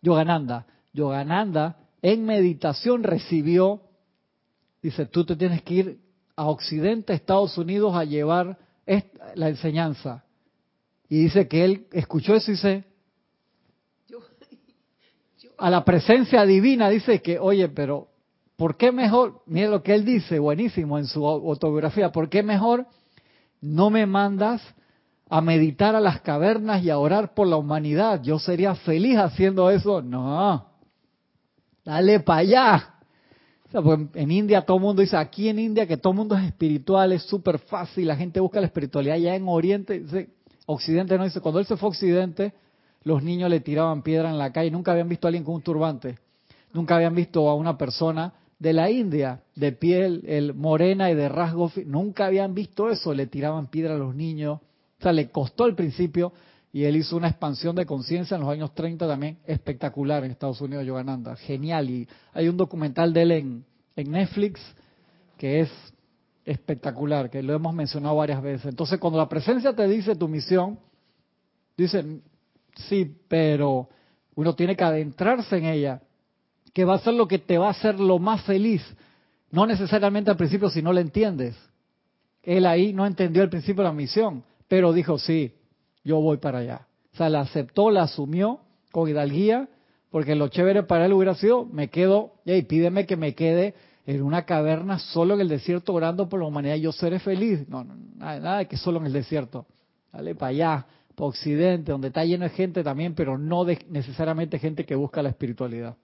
Yogananda. 0.00 0.66
Yogananda 0.92 1.76
en 2.00 2.24
meditación 2.24 3.04
recibió, 3.04 3.82
dice, 4.82 5.06
tú 5.06 5.24
te 5.24 5.36
tienes 5.36 5.62
que 5.62 5.74
ir 5.74 5.98
a 6.34 6.46
Occidente, 6.48 7.12
Estados 7.12 7.56
Unidos, 7.58 7.94
a 7.94 8.04
llevar 8.04 8.58
la 9.34 9.48
enseñanza. 9.48 10.24
Y 11.12 11.24
dice 11.24 11.46
que 11.46 11.62
él 11.62 11.86
escuchó 11.92 12.34
eso 12.34 12.50
y 12.50 12.54
dice, 12.54 12.84
a 15.58 15.68
la 15.68 15.84
presencia 15.84 16.42
divina, 16.46 16.88
dice 16.88 17.20
que, 17.20 17.38
oye, 17.38 17.68
pero 17.68 18.08
¿por 18.56 18.78
qué 18.78 18.92
mejor? 18.92 19.42
Mira 19.44 19.68
lo 19.68 19.82
que 19.82 19.92
él 19.92 20.06
dice, 20.06 20.38
buenísimo 20.38 20.98
en 20.98 21.04
su 21.04 21.26
autobiografía, 21.26 22.10
¿por 22.12 22.30
qué 22.30 22.42
mejor 22.42 22.86
no 23.60 23.90
me 23.90 24.06
mandas 24.06 24.62
a 25.28 25.42
meditar 25.42 25.94
a 25.94 26.00
las 26.00 26.22
cavernas 26.22 26.82
y 26.82 26.88
a 26.88 26.96
orar 26.96 27.34
por 27.34 27.46
la 27.46 27.56
humanidad? 27.56 28.22
Yo 28.22 28.38
sería 28.38 28.74
feliz 28.74 29.18
haciendo 29.18 29.70
eso. 29.70 30.00
No, 30.00 30.66
dale 31.84 32.20
para 32.20 32.40
allá. 32.40 32.94
O 33.66 33.70
sea, 33.70 33.82
pues 33.82 34.00
en 34.14 34.30
India 34.30 34.62
todo 34.62 34.78
el 34.78 34.82
mundo 34.82 35.02
dice, 35.02 35.18
aquí 35.18 35.50
en 35.50 35.58
India 35.58 35.86
que 35.86 35.98
todo 35.98 36.14
el 36.14 36.16
mundo 36.16 36.38
es 36.38 36.44
espiritual, 36.44 37.12
es 37.12 37.24
súper 37.24 37.58
fácil, 37.58 38.08
la 38.08 38.16
gente 38.16 38.40
busca 38.40 38.60
la 38.60 38.66
espiritualidad. 38.66 39.18
Ya 39.18 39.34
en 39.34 39.46
Oriente, 39.46 40.00
dice, 40.00 40.30
Occidente 40.66 41.18
no 41.18 41.24
dice, 41.24 41.40
cuando 41.40 41.60
él 41.60 41.66
se 41.66 41.76
fue 41.76 41.88
a 41.88 41.90
Occidente, 41.90 42.52
los 43.04 43.22
niños 43.22 43.50
le 43.50 43.60
tiraban 43.60 44.02
piedra 44.02 44.30
en 44.30 44.38
la 44.38 44.52
calle, 44.52 44.70
nunca 44.70 44.92
habían 44.92 45.08
visto 45.08 45.26
a 45.26 45.28
alguien 45.28 45.44
con 45.44 45.54
un 45.54 45.62
turbante, 45.62 46.18
nunca 46.72 46.96
habían 46.96 47.14
visto 47.14 47.48
a 47.48 47.54
una 47.54 47.76
persona 47.76 48.32
de 48.58 48.72
la 48.72 48.90
India, 48.90 49.42
de 49.56 49.72
piel 49.72 50.22
el, 50.26 50.54
morena 50.54 51.10
y 51.10 51.14
de 51.14 51.28
rasgos, 51.28 51.76
nunca 51.84 52.26
habían 52.26 52.54
visto 52.54 52.90
eso, 52.90 53.12
le 53.12 53.26
tiraban 53.26 53.66
piedra 53.66 53.94
a 53.94 53.98
los 53.98 54.14
niños, 54.14 54.60
o 54.60 55.02
sea, 55.02 55.12
le 55.12 55.30
costó 55.30 55.64
al 55.64 55.74
principio 55.74 56.32
y 56.72 56.84
él 56.84 56.96
hizo 56.96 57.16
una 57.16 57.28
expansión 57.28 57.74
de 57.74 57.84
conciencia 57.84 58.36
en 58.36 58.42
los 58.42 58.50
años 58.50 58.72
30 58.72 59.06
también 59.06 59.38
espectacular 59.46 60.24
en 60.24 60.30
Estados 60.30 60.60
Unidos, 60.60 60.86
Yogananda, 60.86 61.34
genial, 61.34 61.90
y 61.90 62.08
hay 62.32 62.48
un 62.48 62.56
documental 62.56 63.12
de 63.12 63.22
él 63.22 63.30
en, 63.32 63.64
en 63.96 64.10
Netflix 64.12 64.60
que 65.36 65.60
es 65.60 65.91
espectacular, 66.44 67.30
que 67.30 67.42
lo 67.42 67.54
hemos 67.54 67.74
mencionado 67.74 68.16
varias 68.16 68.42
veces. 68.42 68.66
Entonces, 68.66 68.98
cuando 68.98 69.18
la 69.18 69.28
presencia 69.28 69.74
te 69.74 69.86
dice 69.86 70.16
tu 70.16 70.28
misión, 70.28 70.78
dicen, 71.76 72.22
sí, 72.88 73.16
pero 73.28 73.88
uno 74.34 74.54
tiene 74.54 74.76
que 74.76 74.84
adentrarse 74.84 75.56
en 75.56 75.66
ella, 75.66 76.02
que 76.72 76.84
va 76.84 76.94
a 76.94 77.00
ser 77.00 77.14
lo 77.14 77.28
que 77.28 77.38
te 77.38 77.58
va 77.58 77.68
a 77.68 77.72
hacer 77.72 78.00
lo 78.00 78.18
más 78.18 78.42
feliz, 78.42 78.82
no 79.50 79.66
necesariamente 79.66 80.30
al 80.30 80.36
principio 80.36 80.70
si 80.70 80.82
no 80.82 80.92
le 80.92 81.02
entiendes. 81.02 81.56
Él 82.42 82.66
ahí 82.66 82.92
no 82.92 83.06
entendió 83.06 83.42
al 83.42 83.50
principio 83.50 83.82
la 83.84 83.92
misión, 83.92 84.42
pero 84.66 84.92
dijo, 84.92 85.18
sí, 85.18 85.54
yo 86.02 86.20
voy 86.20 86.38
para 86.38 86.58
allá. 86.58 86.86
O 87.12 87.16
sea, 87.16 87.28
la 87.28 87.40
aceptó, 87.40 87.90
la 87.90 88.02
asumió 88.02 88.60
con 88.90 89.08
hidalguía, 89.08 89.68
Porque 90.10 90.34
lo 90.34 90.48
chévere 90.48 90.82
para 90.82 91.06
él 91.06 91.14
hubiera 91.14 91.34
sido, 91.34 91.64
me 91.64 91.88
quedo, 91.88 92.34
hey, 92.44 92.62
pídeme 92.62 93.06
que 93.06 93.16
me 93.16 93.34
quede 93.34 93.74
en 94.06 94.22
una 94.22 94.44
caverna 94.44 94.98
solo 94.98 95.34
en 95.34 95.42
el 95.42 95.48
desierto 95.48 95.92
orando 95.92 96.28
por 96.28 96.40
la 96.40 96.46
humanidad 96.46 96.76
yo 96.76 96.92
seré 96.92 97.18
feliz. 97.18 97.68
No, 97.68 97.84
no 97.84 97.94
nada, 98.16 98.40
nada 98.40 98.58
de 98.58 98.66
que 98.66 98.76
solo 98.76 98.98
en 98.98 99.06
el 99.06 99.12
desierto. 99.12 99.66
Dale 100.12 100.34
para 100.34 100.50
allá, 100.50 100.86
para 101.14 101.28
Occidente, 101.28 101.92
donde 101.92 102.08
está 102.08 102.24
lleno 102.24 102.44
de 102.44 102.50
gente 102.50 102.82
también, 102.82 103.14
pero 103.14 103.38
no 103.38 103.64
de 103.64 103.84
necesariamente 103.88 104.58
gente 104.58 104.84
que 104.84 104.94
busca 104.94 105.22
la 105.22 105.30
espiritualidad. 105.30 105.96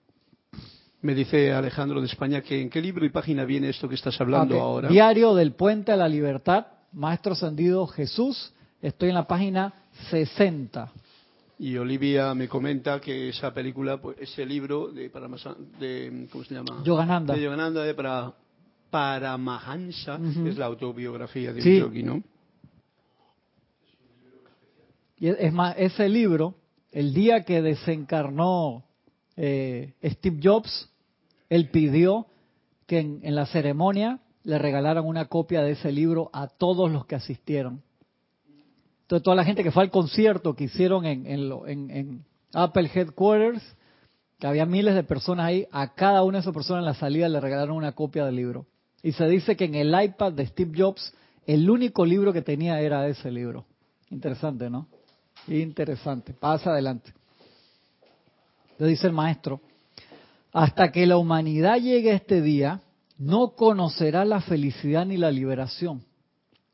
Me 1.01 1.15
dice 1.15 1.53
Alejandro 1.53 2.01
de 2.01 2.07
España 2.07 2.41
que 2.41 2.61
en 2.61 2.69
qué 2.69 2.81
libro 2.81 3.05
y 3.05 3.09
página 3.09 3.45
viene 3.45 3.69
esto 3.69 3.87
que 3.87 3.95
estás 3.95 4.19
hablando 4.19 4.59
ahora. 4.59 4.89
Diario 4.89 5.33
del 5.33 5.53
Puente 5.53 5.93
a 5.93 5.95
la 5.95 6.09
Libertad, 6.09 6.67
Maestro 6.91 7.33
Ascendido 7.33 7.87
Jesús. 7.87 8.53
Estoy 8.81 9.09
en 9.09 9.15
la 9.15 9.27
página 9.27 9.73
60. 10.09 10.91
Y 11.61 11.75
Olivia 11.77 12.33
me 12.33 12.47
comenta 12.47 13.01
que 13.01 13.29
esa 13.29 13.53
película, 13.53 13.97
pues, 14.01 14.17
ese 14.19 14.45
libro 14.45 14.87
de, 14.87 15.09
de 15.79 16.27
¿cómo 16.31 16.43
se 16.45 16.55
llama? 16.55 16.81
Yogananda. 16.85 17.33
De 17.35 17.41
Yogananda 17.41 17.83
de 17.83 17.93
para, 17.93 18.33
Paramahansa, 18.89 20.19
es 20.47 20.57
la 20.57 20.65
autobiografía 20.67 21.51
de 21.53 21.61
Sí. 21.61 21.77
yogi, 21.79 22.03
¿no? 22.03 22.23
Y 25.17 25.27
es- 25.27 25.37
es 25.39 25.53
más, 25.53 25.75
ese 25.77 26.07
libro, 26.07 26.55
el 26.91 27.13
día 27.13 27.43
que 27.43 27.61
desencarnó 27.61 28.85
eh, 29.41 29.93
Steve 30.03 30.39
Jobs, 30.43 30.89
él 31.49 31.69
pidió 31.69 32.25
que 32.87 32.99
en, 32.99 33.19
en 33.23 33.35
la 33.35 33.45
ceremonia 33.45 34.19
le 34.43 34.57
regalaran 34.57 35.05
una 35.05 35.25
copia 35.25 35.61
de 35.61 35.71
ese 35.71 35.91
libro 35.91 36.29
a 36.33 36.47
todos 36.47 36.91
los 36.91 37.05
que 37.05 37.15
asistieron. 37.15 37.81
Entonces, 39.09 39.23
toda 39.23 39.37
la 39.37 39.43
gente 39.43 39.63
que 39.63 39.71
fue 39.71 39.81
al 39.81 39.89
concierto 39.89 40.53
que 40.53 40.65
hicieron 40.65 41.03
en, 41.03 42.23
Apple 42.53 42.91
Headquarters, 42.93 43.63
que 44.37 44.45
había 44.45 44.67
miles 44.67 44.93
de 44.93 45.03
personas 45.03 45.47
ahí, 45.47 45.65
a 45.71 45.95
cada 45.95 46.23
una 46.23 46.37
de 46.37 46.41
esas 46.41 46.53
personas 46.53 46.81
en 46.81 46.85
la 46.85 46.93
salida 46.93 47.27
le 47.27 47.39
regalaron 47.39 47.75
una 47.75 47.93
copia 47.93 48.23
del 48.23 48.35
libro. 48.35 48.67
Y 49.01 49.13
se 49.13 49.27
dice 49.27 49.57
que 49.57 49.65
en 49.65 49.73
el 49.73 49.99
iPad 49.99 50.33
de 50.33 50.45
Steve 50.45 50.73
Jobs, 50.77 51.11
el 51.47 51.67
único 51.71 52.05
libro 52.05 52.31
que 52.31 52.43
tenía 52.43 52.79
era 52.81 53.07
ese 53.07 53.31
libro. 53.31 53.65
Interesante, 54.11 54.69
¿no? 54.69 54.85
Interesante. 55.47 56.31
Pasa 56.31 56.69
adelante. 56.69 57.11
Le 58.77 58.85
dice 58.85 59.07
el 59.07 59.13
maestro, 59.13 59.59
hasta 60.53 60.91
que 60.91 61.07
la 61.07 61.17
humanidad 61.17 61.77
llegue 61.79 62.11
a 62.11 62.15
este 62.15 62.43
día, 62.43 62.81
no 63.17 63.55
conocerá 63.55 64.23
la 64.23 64.41
felicidad 64.41 65.07
ni 65.07 65.17
la 65.17 65.31
liberación. 65.31 66.03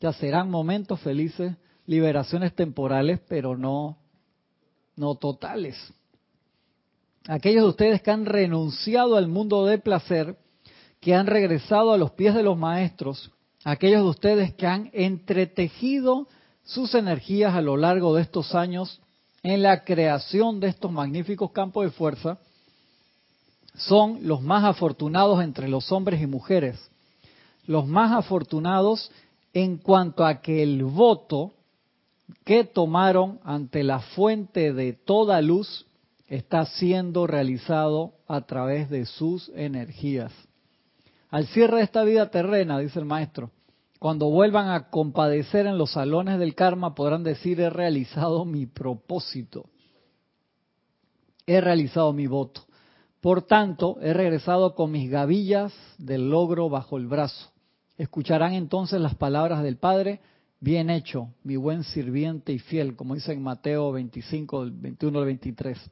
Ya 0.02 0.12
serán 0.12 0.50
momentos 0.50 1.00
felices, 1.00 1.56
liberaciones 1.86 2.56
temporales, 2.56 3.20
pero 3.28 3.58
no, 3.58 3.98
no 4.96 5.16
totales. 5.16 5.76
Aquellos 7.28 7.64
de 7.64 7.70
ustedes 7.70 8.02
que 8.02 8.12
han 8.12 8.26
renunciado 8.26 9.18
al 9.18 9.28
mundo 9.28 9.66
de 9.66 9.78
placer, 9.78 10.38
que 11.00 11.16
han 11.16 11.28
regresado 11.28 11.94
a 11.94 11.98
los 11.98 12.12
pies 12.12 12.36
de 12.36 12.44
los 12.44 12.58
maestros, 12.58 13.32
aquellos 13.64 14.04
de 14.04 14.10
ustedes 14.10 14.54
que 14.54 14.68
han 14.68 14.90
entretejido 14.94 16.28
sus 16.64 16.96
energías 16.96 17.54
a 17.54 17.62
lo 17.62 17.78
largo 17.78 18.16
de 18.16 18.22
estos 18.22 18.56
años 18.56 19.02
en 19.44 19.62
la 19.62 19.84
creación 19.84 20.60
de 20.60 20.68
estos 20.68 20.92
magníficos 20.92 21.52
campos 21.52 21.86
de 21.86 21.92
fuerza, 21.92 22.40
son 23.76 24.20
los 24.28 24.42
más 24.42 24.64
afortunados 24.64 25.44
entre 25.44 25.68
los 25.68 25.92
hombres 25.92 26.22
y 26.22 26.28
mujeres. 26.28 26.80
Los 27.68 27.86
más 27.86 28.12
afortunados 28.12 29.12
en 29.54 29.78
cuanto 29.78 30.26
a 30.26 30.42
que 30.42 30.64
el 30.64 30.84
voto 30.84 31.54
que 32.44 32.64
tomaron 32.64 33.40
ante 33.44 33.84
la 33.84 34.00
fuente 34.00 34.74
de 34.74 34.94
toda 34.94 35.42
luz 35.42 35.86
está 36.28 36.66
siendo 36.66 37.28
realizado 37.28 38.14
a 38.28 38.42
través 38.42 38.90
de 38.90 39.06
sus 39.06 39.50
energías. 39.56 40.32
Al 41.30 41.48
cierre 41.48 41.78
de 41.78 41.84
esta 41.84 42.04
vida 42.04 42.30
terrena, 42.32 42.80
dice 42.80 43.00
el 43.00 43.06
maestro, 43.06 43.52
cuando 44.00 44.30
vuelvan 44.30 44.70
a 44.70 44.90
compadecer 44.90 45.66
en 45.66 45.78
los 45.78 45.92
salones 45.94 46.40
del 46.40 46.56
karma, 46.56 46.96
podrán 46.96 47.24
decir, 47.24 47.60
he 47.60 47.70
realizado 47.70 48.46
mi 48.46 48.66
propósito, 48.66 49.66
he 51.46 51.62
realizado 51.62 52.14
mi 52.14 52.28
voto. 52.28 52.66
Por 53.22 53.42
tanto, 53.42 53.98
he 54.02 54.14
regresado 54.14 54.76
con 54.76 54.92
mis 54.92 55.10
gavillas 55.10 55.74
del 55.98 56.30
logro 56.30 56.70
bajo 56.70 56.98
el 56.98 57.08
brazo. 57.08 57.52
Escucharán 57.98 58.54
entonces 58.54 59.02
las 59.02 59.16
palabras 59.16 59.64
del 59.64 59.78
Padre, 59.78 60.20
bien 60.66 60.90
hecho, 60.90 61.30
mi 61.44 61.58
buen 61.58 61.84
sirviente 61.84 62.52
y 62.52 62.58
fiel, 62.58 62.96
como 62.96 63.14
dice 63.14 63.32
en 63.32 63.44
Mateo 63.44 63.92
25, 63.92 64.66
del 64.66 64.72
21 64.72 65.20
al 65.20 65.26
23. 65.26 65.92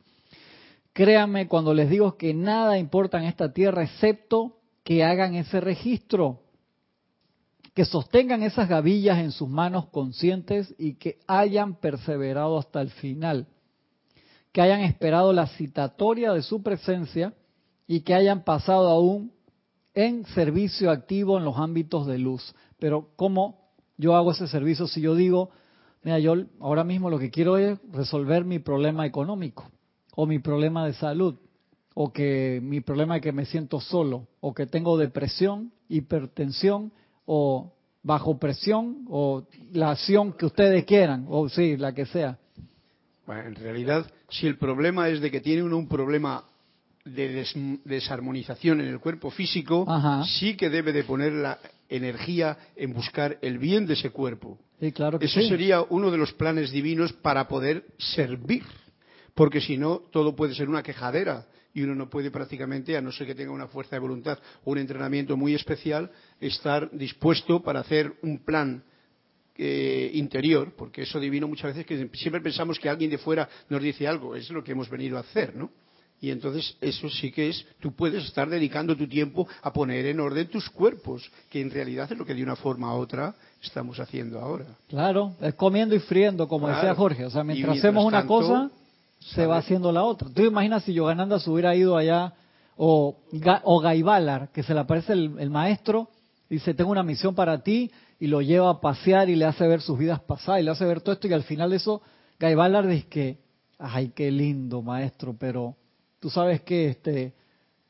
Créanme 0.91 1.47
cuando 1.47 1.75
les 1.75 1.91
digo 1.91 2.17
que 2.17 2.33
nada 2.33 2.79
importa 2.79 3.19
en 3.19 3.25
esta 3.25 3.53
tierra 3.53 3.83
excepto 3.83 4.57
que 4.83 5.03
hagan 5.03 5.35
ese 5.35 5.61
registro, 5.61 6.41
que 7.75 7.85
sostengan 7.85 8.41
esas 8.41 8.67
gavillas 8.67 9.19
en 9.19 9.31
sus 9.31 9.47
manos 9.47 9.89
conscientes 9.89 10.73
y 10.79 10.95
que 10.95 11.19
hayan 11.27 11.75
perseverado 11.75 12.57
hasta 12.57 12.81
el 12.81 12.89
final, 12.89 13.45
que 14.51 14.61
hayan 14.61 14.81
esperado 14.81 15.33
la 15.33 15.45
citatoria 15.45 16.33
de 16.33 16.41
su 16.41 16.63
presencia 16.63 17.35
y 17.85 17.99
que 18.01 18.15
hayan 18.15 18.43
pasado 18.43 18.89
aún 18.89 19.31
en 19.93 20.25
servicio 20.25 20.89
activo 20.89 21.37
en 21.37 21.45
los 21.45 21.59
ámbitos 21.59 22.07
de 22.07 22.17
luz. 22.17 22.55
Pero 22.79 23.09
¿cómo 23.15 23.62
yo 23.97 24.15
hago 24.15 24.31
ese 24.31 24.47
servicio 24.47 24.87
si 24.87 25.01
yo 25.01 25.15
digo, 25.15 25.49
mira, 26.03 26.19
yo 26.19 26.35
ahora 26.59 26.83
mismo 26.83 27.09
lo 27.09 27.19
que 27.19 27.29
quiero 27.31 27.57
es 27.57 27.79
resolver 27.91 28.45
mi 28.45 28.59
problema 28.59 29.05
económico 29.05 29.69
o 30.15 30.25
mi 30.25 30.39
problema 30.39 30.85
de 30.85 30.93
salud 30.93 31.35
o 31.95 32.11
que 32.11 32.59
mi 32.63 32.81
problema 32.81 33.17
es 33.17 33.21
que 33.21 33.31
me 33.31 33.45
siento 33.45 33.79
solo 33.79 34.27
o 34.41 34.53
que 34.53 34.65
tengo 34.65 34.97
depresión, 34.97 35.71
hipertensión 35.89 36.91
o 37.25 37.71
bajo 38.01 38.37
presión 38.39 39.05
o 39.09 39.43
la 39.71 39.91
acción 39.91 40.33
que 40.33 40.45
ustedes 40.45 40.83
quieran 40.85 41.25
o 41.29 41.47
sí, 41.49 41.77
la 41.77 41.93
que 41.93 42.05
sea. 42.05 42.37
Bueno, 43.25 43.43
en 43.47 43.55
realidad, 43.55 44.05
si 44.29 44.47
el 44.47 44.57
problema 44.57 45.07
es 45.07 45.21
de 45.21 45.31
que 45.31 45.39
tiene 45.39 45.63
uno 45.63 45.77
un 45.77 45.87
problema 45.87 46.43
de 47.05 47.29
des- 47.29 47.55
desarmonización 47.85 48.81
en 48.81 48.87
el 48.87 48.99
cuerpo 48.99 49.29
físico, 49.29 49.85
Ajá. 49.87 50.23
sí 50.25 50.55
que 50.57 50.69
debe 50.69 50.91
de 50.91 51.03
poner 51.03 51.31
la 51.33 51.57
energía 51.89 52.57
en 52.75 52.93
buscar 52.93 53.37
el 53.41 53.57
bien 53.57 53.85
de 53.85 53.93
ese 53.93 54.09
cuerpo. 54.09 54.59
Sí, 54.79 54.91
claro 54.91 55.19
que 55.19 55.25
Eso 55.25 55.39
sí. 55.41 55.47
sería 55.49 55.81
uno 55.81 56.11
de 56.11 56.17
los 56.17 56.33
planes 56.33 56.71
divinos 56.71 57.13
para 57.13 57.47
poder 57.47 57.85
servir. 57.97 58.63
Porque 59.33 59.61
si 59.61 59.77
no, 59.77 60.01
todo 60.11 60.35
puede 60.35 60.53
ser 60.53 60.69
una 60.69 60.83
quejadera 60.83 61.47
y 61.73 61.81
uno 61.81 61.95
no 61.95 62.09
puede 62.09 62.29
prácticamente, 62.29 62.95
a 62.95 63.01
no 63.01 63.11
ser 63.11 63.25
que 63.25 63.35
tenga 63.35 63.51
una 63.51 63.67
fuerza 63.67 63.95
de 63.95 63.99
voluntad 63.99 64.37
o 64.63 64.71
un 64.71 64.77
entrenamiento 64.77 65.35
muy 65.35 65.55
especial, 65.55 66.11
estar 66.39 66.89
dispuesto 66.91 67.63
para 67.63 67.79
hacer 67.79 68.13
un 68.21 68.43
plan 68.43 68.83
eh, 69.55 70.11
interior, 70.13 70.73
porque 70.75 71.01
eso 71.03 71.19
divino 71.19 71.47
muchas 71.47 71.75
veces 71.75 71.85
que 71.85 72.09
siempre 72.15 72.41
pensamos 72.41 72.79
que 72.79 72.89
alguien 72.89 73.09
de 73.09 73.17
fuera 73.17 73.49
nos 73.69 73.81
dice 73.81 74.07
algo, 74.07 74.35
es 74.35 74.49
lo 74.51 74.63
que 74.63 74.71
hemos 74.73 74.89
venido 74.89 75.17
a 75.17 75.21
hacer, 75.21 75.55
¿no? 75.55 75.71
Y 76.23 76.31
entonces 76.31 76.77
eso 76.79 77.09
sí 77.09 77.33
que 77.33 77.49
es, 77.49 77.65
tú 77.81 77.91
puedes 77.91 78.23
estar 78.23 78.49
dedicando 78.49 78.95
tu 78.95 79.05
tiempo 79.09 79.45
a 79.61 79.73
poner 79.73 80.05
en 80.05 80.21
orden 80.21 80.47
tus 80.47 80.69
cuerpos, 80.69 81.29
que 81.49 81.59
en 81.59 81.69
realidad 81.69 82.09
es 82.09 82.17
lo 82.17 82.23
que 82.25 82.33
de 82.33 82.41
una 82.41 82.55
forma 82.55 82.95
u 82.95 82.99
otra 83.01 83.35
estamos 83.61 83.99
haciendo 83.99 84.39
ahora. 84.39 84.63
Claro, 84.87 85.33
es 85.41 85.53
comiendo 85.55 85.93
y 85.95 85.99
friendo, 85.99 86.47
como 86.47 86.69
decía 86.69 86.81
Claro. 86.83 86.95
Jorge. 86.95 87.25
O 87.25 87.29
sea, 87.29 87.43
mientras 87.43 87.71
mientras 87.73 87.77
hacemos 87.85 88.05
una 88.05 88.19
tanto, 88.19 88.33
cosa, 88.35 88.71
se 89.19 89.45
va 89.45 89.57
haciendo 89.57 89.91
la 89.91 90.03
otra. 90.03 90.29
Tú 90.33 90.43
imaginas 90.43 90.85
si 90.85 90.93
Yogananda 90.93 91.41
se 91.41 91.49
hubiera 91.49 91.75
ido 91.75 91.97
allá, 91.97 92.33
o, 92.77 93.17
Ga- 93.33 93.59
o 93.65 93.81
Gaibalar, 93.81 94.49
que 94.53 94.63
se 94.63 94.73
le 94.73 94.79
aparece 94.79 95.11
el, 95.11 95.35
el 95.39 95.49
maestro, 95.49 96.07
dice, 96.49 96.73
tengo 96.73 96.91
una 96.91 97.03
misión 97.03 97.35
para 97.35 97.61
ti, 97.63 97.91
y 98.17 98.27
lo 98.27 98.41
lleva 98.41 98.69
a 98.69 98.79
pasear 98.79 99.29
y 99.29 99.35
le 99.35 99.43
hace 99.43 99.67
ver 99.67 99.81
sus 99.81 99.99
vidas 99.99 100.21
pasadas, 100.21 100.61
y 100.61 100.63
le 100.63 100.71
hace 100.71 100.85
ver 100.85 101.01
todo 101.01 101.11
esto, 101.15 101.27
y 101.27 101.33
al 101.33 101.43
final 101.43 101.69
de 101.71 101.75
eso, 101.75 102.01
Gaibalar 102.39 102.87
dice 102.87 103.07
que, 103.09 103.37
ay, 103.77 104.13
qué 104.15 104.31
lindo, 104.31 104.81
maestro, 104.81 105.35
pero 105.37 105.75
tú 106.23 106.29
sabes 106.29 106.61
que 106.61 106.87
este, 106.87 107.33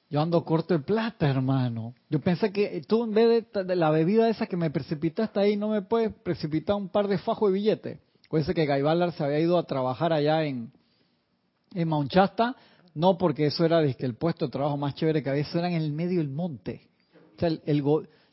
yo 0.10 0.20
ando 0.20 0.44
corto 0.44 0.74
de 0.74 0.80
plata, 0.80 1.30
hermano. 1.30 1.94
Yo 2.10 2.20
pensé 2.20 2.52
que 2.52 2.82
tú 2.88 3.04
en 3.04 3.14
vez 3.14 3.46
de, 3.54 3.76
la 3.76 3.92
bebida 3.92 4.28
esa 4.28 4.48
que 4.48 4.58
me 4.58 4.72
precipitaste 4.72 5.40
ahí, 5.40 5.56
no 5.56 5.70
me 5.70 5.84
puedes 5.84 6.12
precipitar 6.12 6.76
un 6.76 6.90
par 6.90 7.08
de 7.08 7.20
fajos 7.20 7.52
de 7.52 7.54
billetes. 7.54 8.00
Acuérdense 8.26 8.56
que 8.56 8.66
Gaibalar 8.66 9.12
se 9.12 9.24
había 9.24 9.40
ido 9.40 9.60
a 9.60 9.68
trabajar 9.68 10.14
allá 10.14 10.46
en, 10.46 10.72
en 11.76 11.90
no 12.96 13.20
porque 13.20 13.46
eso 13.46 13.66
era 13.66 13.82
dizque, 13.82 14.08
el 14.08 14.16
puesto 14.16 14.48
de 14.48 14.52
trabajo 14.52 14.78
más 14.78 14.96
chévere 14.96 15.22
que 15.22 15.30
había, 15.30 15.44
eso 15.44 15.60
era 15.60 15.68
en 15.68 15.76
el 15.76 15.92
medio 15.92 16.18
del 16.18 16.30
monte. 16.30 16.90
O 17.36 17.40
sea, 17.40 17.50
el, 17.50 17.84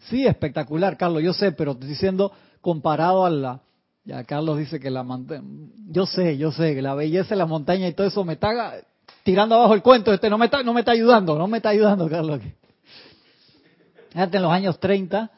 sí, 0.09 0.27
espectacular, 0.27 0.97
Carlos, 0.97 1.23
yo 1.23 1.35
sé, 1.35 1.53
pero 1.53 1.73
estoy 1.73 1.91
diciendo 1.91 2.33
comparado 2.63 3.27
a 3.27 3.29
la... 3.29 3.61
Ya 4.07 4.25
Carlos 4.25 4.57
dice 4.57 4.81
que 4.81 4.89
la 4.89 5.03
montaña... 5.03 5.43
Yo 5.91 6.07
sé, 6.07 6.39
yo 6.39 6.53
sé, 6.53 6.75
que 6.75 6.81
la 6.81 6.95
belleza 6.95 7.35
de 7.35 7.37
la 7.37 7.45
montaña 7.45 7.87
y 7.87 7.93
todo 7.93 8.07
eso 8.07 8.25
me 8.25 8.33
está 8.33 8.81
tirando 9.23 9.55
abajo 9.55 9.75
el 9.75 9.83
cuento, 9.83 10.13
este 10.13 10.29
no 10.31 10.39
me 10.39 10.47
está, 10.47 10.63
no 10.63 10.73
me 10.73 10.81
está 10.81 10.93
ayudando, 10.93 11.37
no 11.39 11.47
me 11.47 11.59
está 11.59 11.71
ayudando, 11.71 12.09
Carlos. 12.09 12.41
Fíjate, 14.11 14.37
en 14.37 14.43
los 14.43 14.53
años 14.53 14.79
30 14.81 15.31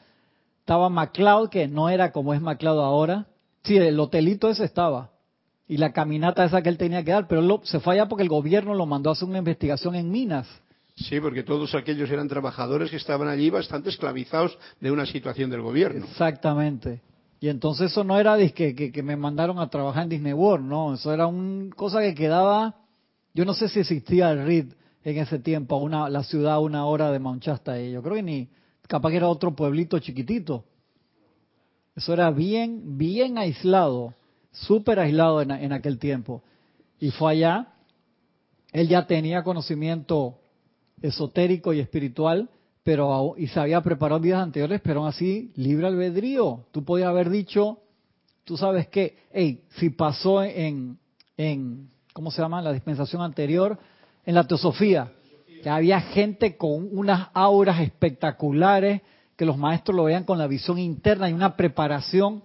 estaba 0.59 0.89
MacLeod, 0.89 1.49
que 1.49 1.67
no 1.67 1.89
era 1.89 2.11
como 2.11 2.33
es 2.33 2.41
MacLeod 2.41 2.79
ahora. 2.79 3.25
Sí, 3.63 3.77
el 3.77 3.99
hotelito 3.99 4.49
ese 4.49 4.65
estaba. 4.65 5.09
y 5.65 5.77
la 5.77 5.93
caminata 5.93 6.43
esa 6.43 6.61
que 6.61 6.67
él 6.69 6.77
tenía 6.77 7.03
que 7.03 7.11
dar, 7.11 7.25
pero 7.27 7.39
él 7.41 7.47
lo- 7.47 7.61
se 7.63 7.79
fue 7.79 7.93
allá 7.93 8.07
porque 8.07 8.21
el 8.23 8.29
gobierno 8.29 8.73
lo 8.75 8.85
mandó 8.85 9.09
a 9.09 9.13
hacer 9.13 9.27
una 9.29 9.37
investigación 9.37 9.95
en 9.95 10.11
minas. 10.11 10.45
Sí, 10.97 11.19
porque 11.21 11.41
todos 11.41 11.73
aquellos 11.73 12.11
eran 12.11 12.27
trabajadores 12.27 12.91
que 12.91 12.97
estaban 12.97 13.27
allí 13.29 13.49
bastante 13.49 13.89
esclavizados 13.89 14.57
de 14.81 14.91
una 14.91 15.05
situación 15.05 15.49
del 15.49 15.61
gobierno. 15.61 16.05
Exactamente. 16.05 17.01
Y 17.39 17.47
entonces 17.47 17.91
eso 17.91 18.03
no 18.03 18.19
era 18.19 18.35
disque 18.35 18.75
que, 18.75 18.91
que 18.91 19.01
me 19.01 19.15
mandaron 19.15 19.57
a 19.57 19.69
trabajar 19.69 20.03
en 20.03 20.09
Disney 20.09 20.33
World, 20.33 20.65
no, 20.67 20.93
eso 20.93 21.11
era 21.13 21.27
una 21.27 21.73
cosa 21.75 22.01
que 22.01 22.13
quedaba, 22.13 22.75
yo 23.33 23.45
no 23.45 23.53
sé 23.53 23.69
si 23.69 23.79
existía 23.79 24.31
el 24.31 24.45
RID 24.45 24.73
en 25.03 25.17
ese 25.17 25.39
tiempo, 25.39 25.77
una, 25.77 26.09
la 26.09 26.23
ciudad 26.23 26.53
a 26.53 26.59
una 26.59 26.85
hora 26.85 27.11
de 27.11 27.19
y 27.19 27.91
yo 27.91 28.01
creo 28.01 28.15
que 28.15 28.23
ni, 28.23 28.49
capaz 28.87 29.09
que 29.11 29.17
era 29.17 29.27
otro 29.27 29.55
pueblito 29.55 29.99
chiquitito. 29.99 30.65
Eso 31.95 32.13
era 32.13 32.31
bien, 32.31 32.97
bien 32.97 33.37
aislado, 33.37 34.13
súper 34.51 34.99
aislado 34.99 35.41
en, 35.41 35.71
aquel 35.71 35.99
tiempo. 35.99 36.41
Y 36.99 37.11
fue 37.11 37.33
allá, 37.33 37.73
él 38.71 38.87
ya 38.87 39.05
tenía 39.05 39.43
conocimiento 39.43 40.39
esotérico 41.01 41.73
y 41.73 41.79
espiritual, 41.79 42.49
pero 42.83 43.35
y 43.37 43.47
se 43.47 43.59
había 43.59 43.81
preparado 43.81 44.19
vidas 44.19 44.41
anteriores, 44.41 44.81
pero 44.83 45.01
aún 45.01 45.09
así 45.09 45.51
libre 45.55 45.87
albedrío. 45.87 46.65
Tú 46.71 46.83
podías 46.83 47.09
haber 47.09 47.29
dicho, 47.29 47.79
tú 48.43 48.57
sabes 48.57 48.87
qué, 48.87 49.17
hey, 49.31 49.63
si 49.77 49.89
pasó 49.89 50.43
en, 50.43 50.97
en, 51.37 51.89
¿cómo 52.13 52.31
se 52.31 52.41
llama? 52.41 52.61
La 52.61 52.71
dispensación 52.71 53.21
anterior, 53.21 53.77
en 54.25 54.35
la 54.35 54.45
teosofía, 54.45 55.11
que 55.61 55.69
había 55.69 55.99
gente 56.01 56.55
con 56.57 56.87
unas 56.97 57.29
auras 57.33 57.79
espectaculares, 57.81 59.01
que 59.35 59.45
los 59.45 59.57
maestros 59.57 59.95
lo 59.95 60.03
veían 60.05 60.23
con 60.23 60.37
la 60.37 60.47
visión 60.47 60.77
interna 60.77 61.29
y 61.29 61.33
una 61.33 61.55
preparación, 61.55 62.43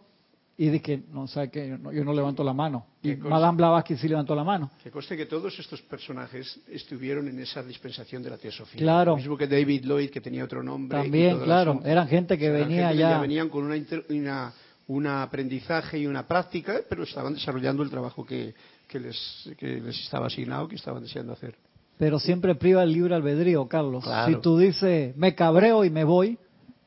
y 0.61 0.71
dije, 0.71 1.05
no, 1.13 1.29
¿sabe 1.29 1.51
qué? 1.51 1.69
Yo 1.69 1.79
no, 1.79 1.93
yo 1.93 2.05
no 2.05 2.13
levanto 2.13 2.43
la 2.43 2.53
mano. 2.53 2.85
Y. 3.03 3.15
Madame 3.15 3.59
Blavatsky 3.59 3.97
sí 3.97 4.09
levantó 4.09 4.35
la 4.35 4.43
mano. 4.43 4.71
Que 4.83 4.91
conste 4.91 5.17
que 5.17 5.27
todos 5.27 5.57
estos 5.57 5.81
personajes 5.83 6.59
estuvieron 6.69 7.29
en 7.29 7.39
esa 7.39 7.63
dispensación 7.63 8.25
de 8.25 8.31
la 8.31 8.39
teosofía. 8.39 8.81
Claro. 8.81 9.13
Lo 9.13 9.17
mismo 9.19 9.37
que 9.37 9.47
David 9.47 9.85
Lloyd, 9.85 10.11
que 10.11 10.21
tenía 10.21 10.43
otro 10.43 10.61
nombre. 10.65 10.99
También, 11.01 11.39
claro, 11.45 11.81
eran 11.85 12.09
gente 12.09 12.37
que 12.37 12.47
Eran 12.47 12.63
venía 12.69 12.89
gente 12.89 12.95
que 12.95 12.99
ya. 13.09 13.21
venían 13.21 13.49
con 13.51 13.65
una, 13.67 13.77
inter- 13.77 14.05
una- 14.09 14.53
un 14.89 15.07
aprendizaje 15.07 15.99
y 16.01 16.07
una 16.09 16.27
práctica, 16.27 16.81
pero 16.89 17.05
estaban 17.05 17.35
desarrollando 17.35 17.85
el 17.85 17.91
trabajo 17.91 18.27
que, 18.27 18.53
que 18.89 18.99
les, 18.99 19.51
que 19.59 19.81
les 19.81 20.01
estaba 20.01 20.27
asignado, 20.27 20.67
que 20.67 20.77
estaban 20.77 21.03
deseando 21.03 21.35
hacer. 21.35 21.57
Pero 21.99 22.19
siempre 22.19 22.55
priva 22.55 22.83
el 22.83 22.93
libre 22.93 23.15
albedrío, 23.15 23.69
Carlos. 23.69 24.05
Claro. 24.05 24.33
Si 24.33 24.41
tú 24.41 24.59
dices, 24.59 25.17
me 25.17 25.35
cabreo 25.35 25.85
y 25.85 25.91
me 25.91 26.05
voy, 26.05 26.39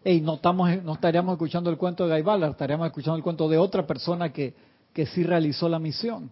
ey, 0.03 0.21
no, 0.21 0.35
estamos, 0.35 0.83
no 0.83 0.93
estaríamos 0.93 1.33
escuchando 1.33 1.69
el 1.69 1.77
cuento 1.77 2.07
de 2.07 2.15
Guy 2.15 2.23
Ballard, 2.23 2.51
estaríamos 2.51 2.87
escuchando 2.87 3.17
el 3.17 3.23
cuento 3.23 3.47
de 3.47 3.57
otra 3.57 3.85
persona 3.85 4.33
que, 4.33 4.53
que 4.93 5.05
sí 5.05 5.23
realizó 5.23 5.69
la 5.69 5.79
misión. 5.79 6.31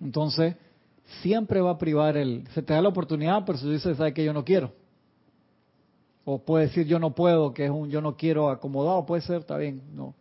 Entonces, 0.00 0.56
siempre 1.22 1.60
va 1.60 1.72
a 1.72 1.78
privar 1.78 2.16
el... 2.16 2.46
Se 2.54 2.62
te 2.62 2.74
da 2.74 2.82
la 2.82 2.88
oportunidad, 2.88 3.44
pero 3.44 3.58
si 3.58 3.64
tú 3.64 3.70
dices, 3.72 3.96
¿sabes 3.96 4.14
que 4.14 4.24
yo 4.24 4.32
no 4.32 4.44
quiero? 4.44 4.72
O 6.24 6.38
puede 6.38 6.66
decir, 6.66 6.86
yo 6.86 6.98
no 6.98 7.14
puedo, 7.14 7.52
que 7.52 7.64
es 7.64 7.70
un 7.70 7.90
yo 7.90 8.00
no 8.00 8.16
quiero 8.16 8.50
acomodado, 8.50 9.04
puede 9.04 9.22
ser, 9.22 9.40
está 9.40 9.56
bien, 9.56 9.82
no. 9.94 10.14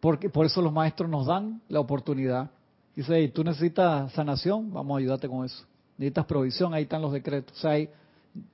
Porque, 0.00 0.30
por 0.30 0.46
eso 0.46 0.62
los 0.62 0.72
maestros 0.72 1.08
nos 1.08 1.26
dan 1.26 1.60
la 1.68 1.80
oportunidad. 1.80 2.50
Dice, 2.94 3.14
hey, 3.14 3.28
tú 3.28 3.44
necesitas 3.44 4.12
sanación, 4.12 4.72
vamos 4.72 4.96
a 4.96 4.98
ayudarte 4.98 5.28
con 5.28 5.44
eso. 5.44 5.64
Necesitas 5.96 6.26
provisión, 6.26 6.74
ahí 6.74 6.82
están 6.84 7.02
los 7.02 7.12
decretos. 7.12 7.64
Hay- 7.64 7.88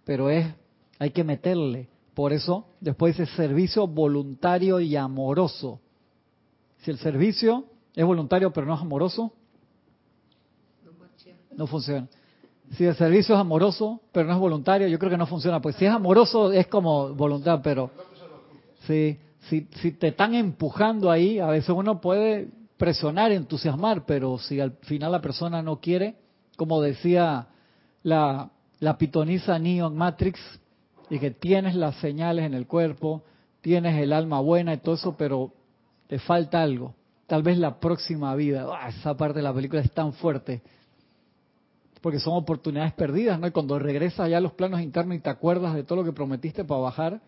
pero 0.05 0.31
es, 0.31 0.47
hay 0.99 1.11
que 1.11 1.25
meterle. 1.25 1.89
Por 2.15 2.33
eso, 2.33 2.67
después 2.81 3.17
dice 3.17 3.31
servicio 3.37 3.87
voluntario 3.87 4.81
y 4.81 4.97
amoroso. 4.97 5.81
Si 6.79 6.91
el 6.91 6.99
servicio 6.99 7.65
es 7.95 8.05
voluntario 8.05 8.53
pero 8.53 8.67
no 8.67 8.75
es 8.75 8.81
amoroso, 8.81 9.33
no 11.57 11.67
funciona. 11.67 12.09
Si 12.73 12.85
el 12.85 12.95
servicio 12.97 13.35
es 13.35 13.41
amoroso 13.41 14.01
pero 14.13 14.27
no 14.27 14.35
es 14.35 14.39
voluntario, 14.41 14.89
yo 14.89 14.99
creo 14.99 15.11
que 15.11 15.17
no 15.17 15.27
funciona. 15.27 15.61
Pues 15.61 15.77
si 15.77 15.85
es 15.85 15.91
amoroso 15.91 16.53
es 16.53 16.67
como 16.69 17.15
voluntad, 17.15 17.61
pero 17.63 17.91
si, 18.87 19.19
si, 19.49 19.69
si 19.81 19.93
te 19.93 20.09
están 20.09 20.35
empujando 20.35 21.11
ahí, 21.11 21.39
a 21.39 21.47
veces 21.49 21.71
uno 21.71 22.01
puede 22.01 22.49
presionar, 22.77 23.33
entusiasmar, 23.33 24.05
pero 24.07 24.39
si 24.39 24.61
al 24.61 24.73
final 24.83 25.13
la 25.13 25.21
persona 25.21 25.63
no 25.63 25.81
quiere, 25.81 26.17
como 26.57 26.81
decía 26.81 27.49
la, 28.03 28.51
la 28.81 28.99
pitonisa 28.99 29.59
Neon 29.59 29.97
Matrix, 29.97 30.41
y 31.09 31.19
que 31.19 31.31
tienes 31.31 31.75
las 31.75 31.97
señales 31.97 32.45
en 32.45 32.55
el 32.55 32.67
cuerpo, 32.67 33.23
tienes 33.61 34.01
el 34.01 34.13
alma 34.13 34.41
buena 34.41 34.75
y 34.75 34.79
todo 34.79 34.95
eso, 34.95 35.17
pero 35.17 35.53
te 36.09 36.19
falta 36.19 36.63
algo. 36.63 36.95
Tal 37.27 37.43
vez 37.43 37.59
la 37.59 37.79
próxima 37.79 38.35
vida. 38.35 38.67
¡Ah! 38.73 38.89
esa 38.89 39.17
parte 39.17 39.39
de 39.39 39.43
la 39.43 39.55
película 39.55 39.81
es 39.83 39.93
tan 39.93 40.13
fuerte. 40.13 40.63
Porque 42.01 42.21
son 42.21 42.35
oportunidades 42.35 42.93
perdidas, 42.93 43.41
¿no? 43.41 43.47
Y 43.47 43.51
cuando 43.51 43.79
regresas 43.79 44.31
ya 44.31 44.39
a 44.39 44.41
los 44.41 44.53
planos 44.53 44.81
internos 44.81 45.17
y 45.17 45.21
te 45.21 45.31
acuerdas 45.31 45.75
de 45.75 45.83
todo 45.83 45.97
lo 45.97 46.05
que 46.05 46.13
prometiste 46.13 46.65
para 46.65 46.81
bajar, 46.81 47.21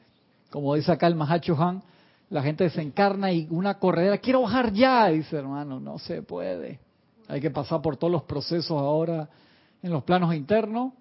como 0.50 0.74
dice 0.74 0.92
acá 0.92 1.06
el 1.06 1.14
Mahacho 1.14 1.60
Han, 1.60 1.82
la 2.30 2.42
gente 2.42 2.64
desencarna 2.64 3.32
y 3.32 3.46
una 3.50 3.78
corredera, 3.78 4.18
quiero 4.18 4.42
bajar 4.42 4.72
ya, 4.72 5.08
dice 5.08 5.36
hermano, 5.36 5.80
no 5.80 5.98
se 5.98 6.22
puede. 6.22 6.78
Hay 7.26 7.40
que 7.40 7.50
pasar 7.50 7.80
por 7.82 7.96
todos 7.96 8.12
los 8.12 8.22
procesos 8.24 8.72
ahora 8.72 9.28
en 9.82 9.90
los 9.92 10.02
planos 10.04 10.34
internos, 10.34 10.92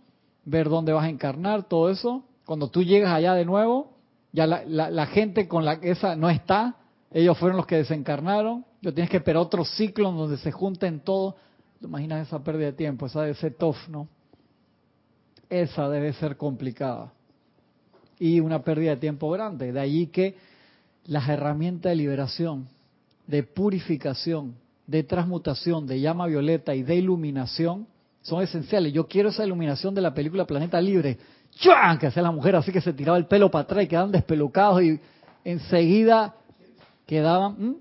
ver 0.46 0.70
dónde 0.70 0.94
vas 0.94 1.06
a 1.06 1.10
encarnar, 1.10 1.64
todo 1.64 1.90
eso. 1.90 2.24
Cuando 2.46 2.70
tú 2.70 2.84
llegas 2.84 3.12
allá 3.12 3.34
de 3.34 3.44
nuevo, 3.46 3.92
ya 4.32 4.48
la, 4.48 4.64
la- 4.66 4.90
la 4.90 5.06
gente 5.08 5.48
con 5.48 5.66
la 5.66 5.80
que 5.80 5.92
esa 5.92 6.16
no 6.16 6.30
está, 6.30 6.76
ellos 7.12 7.38
fueron 7.38 7.58
los 7.58 7.66
que 7.66 7.78
desencarnaron, 7.78 8.66
yo 8.82 8.94
tienes 8.94 9.10
que 9.10 9.18
esperar 9.18 9.42
otro 9.42 9.66
ciclo 9.66 10.10
en 10.10 10.18
donde 10.18 10.38
se 10.38 10.52
junten 10.52 11.00
todos. 11.02 11.36
¿Te 11.80 11.88
imaginas 11.88 12.28
esa 12.28 12.44
pérdida 12.44 12.68
de 12.68 12.74
tiempo? 12.74 13.06
Esa 13.08 13.22
debe 13.22 13.34
ser 13.36 13.54
tough, 13.56 13.88
¿no? 13.90 14.08
Esa 15.50 15.90
debe 15.90 16.14
ser 16.14 16.38
complicada. 16.38 17.12
Y 18.20 18.40
una 18.40 18.64
pérdida 18.64 18.92
de 18.92 18.98
tiempo 18.98 19.30
grande. 19.30 19.72
De 19.72 19.80
allí 19.80 20.08
que 20.08 20.36
las 21.08 21.28
herramientas 21.30 21.90
de 21.92 21.96
liberación, 21.96 22.68
de 23.26 23.44
purificación, 23.44 24.56
de 24.86 25.04
transmutación, 25.04 25.88
de 25.88 26.00
llama 26.00 26.28
violeta 26.28 26.76
y 26.76 26.84
de 26.84 26.96
iluminación 26.96 27.88
son 28.22 28.44
esenciales. 28.44 28.94
Yo 28.94 29.08
quiero 29.08 29.30
esa 29.30 29.46
iluminación 29.46 29.96
de 29.96 30.02
la 30.02 30.14
película 30.14 30.46
Planeta 30.46 30.80
Libre. 30.82 31.18
¡Chuan! 31.60 31.98
Que 31.98 32.08
hacía 32.08 32.24
la 32.24 32.32
mujer 32.32 32.56
así 32.56 32.72
que 32.72 32.82
se 32.82 32.94
tiraba 32.94 33.18
el 33.18 33.26
pelo 33.26 33.50
para 33.50 33.64
atrás 33.64 33.84
y 33.84 33.88
quedaban 33.88 34.12
despelucados 34.12 34.84
y 34.84 35.00
enseguida 35.44 36.36
quedaban... 37.06 37.56
¿m? 37.60 37.76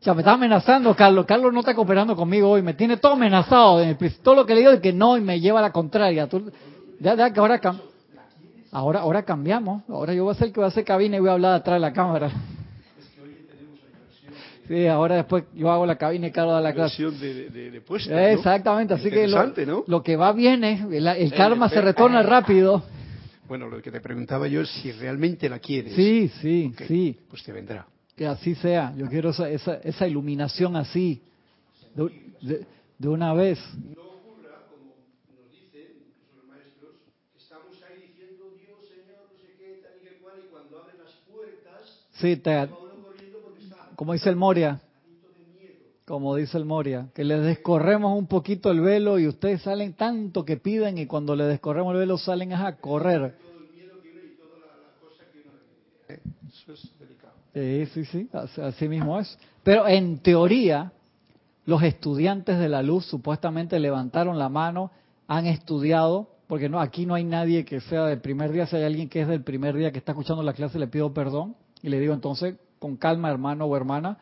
O 0.00 0.04
sea, 0.04 0.14
me 0.14 0.20
está 0.20 0.34
amenazando, 0.34 0.94
Carlos. 0.94 1.26
Carlos 1.26 1.52
no 1.52 1.58
está 1.60 1.74
cooperando 1.74 2.14
conmigo 2.14 2.50
hoy. 2.50 2.62
Me 2.62 2.74
tiene 2.74 2.98
todo 2.98 3.14
amenazado. 3.14 3.80
Todo 4.22 4.36
lo 4.36 4.46
que 4.46 4.54
le 4.54 4.60
digo 4.60 4.72
es 4.72 4.80
que 4.80 4.92
no 4.92 5.16
y 5.16 5.20
me 5.20 5.40
lleva 5.40 5.58
a 5.58 5.62
la 5.62 5.72
contraria. 5.72 6.28
Tú- 6.28 6.52
ya, 7.00 7.16
ya 7.16 7.32
que 7.32 7.40
ahora, 7.40 7.60
ahora, 8.72 9.00
ahora 9.00 9.22
cambiamos. 9.24 9.82
Ahora 9.88 10.12
yo 10.14 10.24
voy 10.24 10.32
a 10.34 10.38
ser 10.38 10.48
el 10.48 10.52
que 10.52 10.60
voy 10.60 10.64
a 10.66 10.68
hacer 10.68 10.84
cabina 10.84 11.16
y 11.16 11.20
voy 11.20 11.28
a 11.28 11.32
hablar 11.32 11.54
atrás 11.54 11.76
de 11.76 11.80
la 11.80 11.92
cámara. 11.92 12.30
Sí, 14.66 14.86
ahora 14.86 15.16
después 15.16 15.44
yo 15.54 15.70
hago 15.70 15.86
la 15.86 15.96
cabina 15.96 16.26
y 16.26 16.30
Carlos 16.30 16.52
da 16.52 16.60
la 16.60 16.74
clase. 16.74 17.02
De, 17.10 17.48
de, 17.48 17.70
de 17.70 17.80
puesta, 17.80 18.12
¿no? 18.12 18.18
Exactamente, 18.18 18.92
así 18.92 19.08
que 19.08 19.26
lo, 19.26 19.46
¿no? 19.46 19.84
lo 19.86 20.02
que 20.02 20.14
va 20.14 20.30
viene, 20.32 20.86
el, 20.92 21.06
el 21.06 21.32
karma 21.32 21.70
se 21.70 21.80
retorna 21.80 22.22
rápido. 22.22 22.82
Bueno, 23.48 23.66
lo 23.68 23.80
que 23.80 23.90
te 23.90 24.02
preguntaba 24.02 24.46
yo 24.46 24.60
es 24.60 24.68
si 24.68 24.92
realmente 24.92 25.48
la 25.48 25.58
quieres. 25.58 25.94
Sí, 25.94 26.28
sí, 26.42 26.70
Ok, 26.74 26.82
sí, 26.86 27.18
Pues 27.30 27.42
te 27.44 27.52
vendrá. 27.52 27.86
que 28.14 28.26
así 28.26 28.54
sea. 28.56 28.92
Yo 28.94 29.06
quiero 29.08 29.30
esa, 29.30 29.48
esa, 29.48 29.76
esa 29.76 30.06
iluminación 30.06 30.76
así, 30.76 31.22
de, 31.94 32.04
de- 32.42 32.66
de 32.98 33.08
una 33.08 33.32
vez. 33.32 33.58
No 33.74 34.02
ocurra 34.02 34.66
como 34.68 34.92
nos 35.32 35.48
dicen 35.50 35.96
incluso 35.96 36.36
los 36.36 36.44
maestros, 36.46 36.92
que 37.32 37.38
estamos 37.40 37.72
ahí 37.88 38.04
diciendo 38.12 38.52
Dios, 38.52 38.84
Señor, 38.84 39.32
no 39.32 39.38
sé 39.40 39.48
qué, 39.56 39.80
tal 39.80 39.96
y 39.96 40.04
que 40.04 40.20
cual, 40.20 40.34
y 40.44 40.50
cuando 40.52 40.82
abren 40.82 40.98
las 40.98 41.14
puertas, 41.24 42.04
Sí, 42.20 42.42
como 43.94 44.12
dice 44.12 44.28
el 44.28 44.36
Moria, 44.36 44.80
como 46.04 46.34
dice 46.34 46.58
el 46.58 46.64
Moria, 46.64 47.08
que 47.14 47.22
les 47.22 47.44
descorremos 47.44 48.18
un 48.18 48.26
poquito 48.26 48.72
el 48.72 48.80
velo 48.80 49.20
y 49.20 49.28
ustedes 49.28 49.62
salen 49.62 49.92
tanto 49.92 50.44
que 50.44 50.56
piden 50.56 50.98
y 50.98 51.06
cuando 51.06 51.36
les 51.36 51.46
descorremos 51.46 51.92
el 51.92 52.00
velo 52.00 52.18
salen 52.18 52.52
a 52.52 52.76
correr. 52.76 53.36
Eso. 56.08 56.74
Sí, 57.54 57.86
sí, 57.86 58.04
sí, 58.04 58.28
así 58.32 58.88
mismo 58.88 59.20
es. 59.20 59.38
Pero 59.62 59.86
en 59.86 60.18
teoría, 60.18 60.92
los 61.66 61.82
estudiantes 61.82 62.58
de 62.58 62.68
la 62.68 62.82
luz 62.82 63.06
supuestamente 63.06 63.78
levantaron 63.78 64.38
la 64.38 64.48
mano, 64.48 64.90
han 65.28 65.46
estudiado, 65.46 66.30
porque 66.48 66.68
no 66.68 66.80
aquí 66.80 67.06
no 67.06 67.14
hay 67.14 67.24
nadie 67.24 67.64
que 67.64 67.80
sea 67.80 68.06
del 68.06 68.20
primer 68.20 68.50
día, 68.50 68.66
si 68.66 68.74
hay 68.74 68.84
alguien 68.84 69.08
que 69.08 69.22
es 69.22 69.28
del 69.28 69.44
primer 69.44 69.76
día 69.76 69.92
que 69.92 69.98
está 69.98 70.12
escuchando 70.12 70.42
la 70.42 70.52
clase, 70.52 70.78
le 70.80 70.88
pido 70.88 71.12
perdón 71.14 71.54
y 71.82 71.88
le 71.88 72.00
digo 72.00 72.14
entonces, 72.14 72.56
con 72.78 72.96
calma 72.96 73.30
hermano 73.30 73.66
o 73.66 73.76
hermana, 73.76 74.18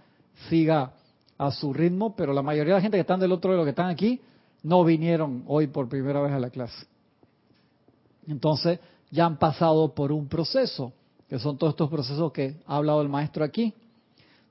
siga 0.49 0.93
a 1.39 1.51
su 1.51 1.73
ritmo, 1.73 2.17
pero 2.17 2.33
la 2.33 2.43
mayoría 2.43 2.75
de 2.75 2.79
la 2.79 2.83
gente 2.83 2.97
que 2.97 3.03
están 3.03 3.21
del 3.21 3.33
otro 3.33 3.51
de 3.51 3.57
los 3.57 3.67
que 3.67 3.71
están 3.71 3.89
aquí 3.89 4.21
no 4.63 4.85
vinieron 4.85 5.45
hoy 5.47 5.67
por 5.67 5.89
primera 5.89 6.21
vez 6.21 6.33
a 6.33 6.39
la 6.39 6.51
clase. 6.51 6.87
Entonces, 8.27 8.81
ya 9.11 9.27
han 9.27 9.39
pasado 9.39 9.95
por 9.95 10.13
un 10.13 10.29
proceso, 10.29 10.93
que 11.29 11.39
son 11.39 11.57
todos 11.59 11.73
estos 11.73 11.89
procesos 11.91 12.33
que 12.33 12.57
ha 12.67 12.77
hablado 12.77 13.01
el 13.03 13.09
maestro 13.09 13.45
aquí. 13.45 13.73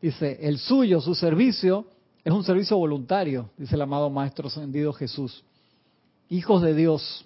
Dice, 0.01 0.39
el 0.41 0.57
suyo, 0.57 1.01
su 1.01 1.15
servicio, 1.15 1.87
Es 2.25 2.33
un 2.33 2.43
servicio 2.43 2.75
voluntario, 2.75 3.51
dice 3.55 3.75
el 3.75 3.83
amado 3.83 4.09
Maestro 4.09 4.47
Ascendido 4.47 4.91
Jesús. 4.93 5.43
Hijos 6.27 6.63
de 6.63 6.73
Dios, 6.73 7.23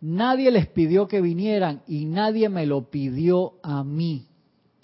nadie 0.00 0.50
les 0.50 0.66
pidió 0.66 1.06
que 1.06 1.20
vinieran 1.20 1.80
y 1.86 2.06
nadie 2.06 2.48
me 2.48 2.66
lo 2.66 2.90
pidió 2.90 3.52
a 3.62 3.84
mí. 3.84 4.26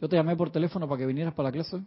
Yo 0.01 0.09
te 0.09 0.17
llamé 0.17 0.37
por 0.37 0.51
teléfono 0.51 0.89
para 0.89 0.99
que 1.01 1.07
vinieras 1.07 1.35
para 1.35 1.49
la 1.49 1.53
clase. 1.53 1.79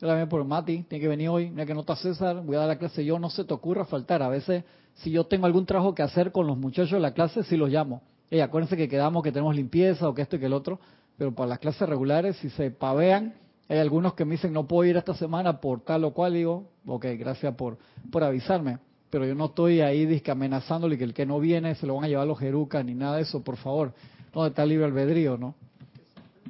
Yo 0.00 0.06
la 0.06 0.14
llamé 0.14 0.26
por 0.26 0.44
Mati, 0.44 0.84
tiene 0.84 1.02
que 1.02 1.08
venir 1.08 1.28
hoy. 1.28 1.50
Mira 1.50 1.66
que 1.66 1.74
no 1.74 1.80
está 1.80 1.96
César, 1.96 2.42
voy 2.42 2.56
a 2.56 2.60
dar 2.60 2.68
la 2.68 2.78
clase 2.78 3.04
yo. 3.04 3.18
No 3.18 3.28
se 3.30 3.44
te 3.44 3.52
ocurra 3.52 3.84
faltar. 3.84 4.22
A 4.22 4.28
veces, 4.28 4.64
si 4.94 5.10
yo 5.10 5.24
tengo 5.24 5.46
algún 5.46 5.66
trabajo 5.66 5.94
que 5.94 6.02
hacer 6.02 6.32
con 6.32 6.46
los 6.46 6.56
muchachos 6.56 6.92
de 6.92 7.00
la 7.00 7.12
clase, 7.12 7.42
sí 7.42 7.56
los 7.56 7.68
llamo. 7.68 8.00
Ey, 8.30 8.40
acuérdense 8.40 8.76
que 8.76 8.88
quedamos 8.88 9.22
que 9.22 9.32
tenemos 9.32 9.54
limpieza 9.54 10.08
o 10.08 10.14
que 10.14 10.22
esto 10.22 10.36
y 10.36 10.38
que 10.38 10.46
el 10.46 10.52
otro. 10.52 10.78
Pero 11.18 11.34
para 11.34 11.48
las 11.48 11.58
clases 11.58 11.86
regulares, 11.88 12.36
si 12.36 12.48
se 12.50 12.70
pavean, 12.70 13.34
hay 13.68 13.78
algunos 13.78 14.14
que 14.14 14.24
me 14.24 14.32
dicen 14.32 14.52
no 14.52 14.66
puedo 14.66 14.88
ir 14.88 14.96
esta 14.96 15.14
semana 15.14 15.60
por 15.60 15.80
tal 15.80 16.04
o 16.04 16.12
cual. 16.14 16.34
Digo, 16.34 16.70
ok, 16.86 17.04
gracias 17.18 17.54
por, 17.54 17.76
por 18.10 18.24
avisarme. 18.24 18.78
Pero 19.10 19.26
yo 19.26 19.34
no 19.34 19.46
estoy 19.46 19.80
ahí 19.80 20.06
disque 20.06 20.30
amenazándole 20.30 20.96
que 20.96 21.04
el 21.04 21.12
que 21.12 21.26
no 21.26 21.38
viene 21.40 21.74
se 21.74 21.86
lo 21.86 21.96
van 21.96 22.04
a 22.04 22.08
llevar 22.08 22.26
los 22.26 22.38
jerucas 22.38 22.84
ni 22.84 22.94
nada 22.94 23.16
de 23.16 23.22
eso, 23.22 23.42
por 23.42 23.56
favor. 23.56 23.92
¿Dónde 24.32 24.50
está 24.50 24.64
libre 24.64 24.84
albedrío, 24.84 25.36
no? 25.36 25.54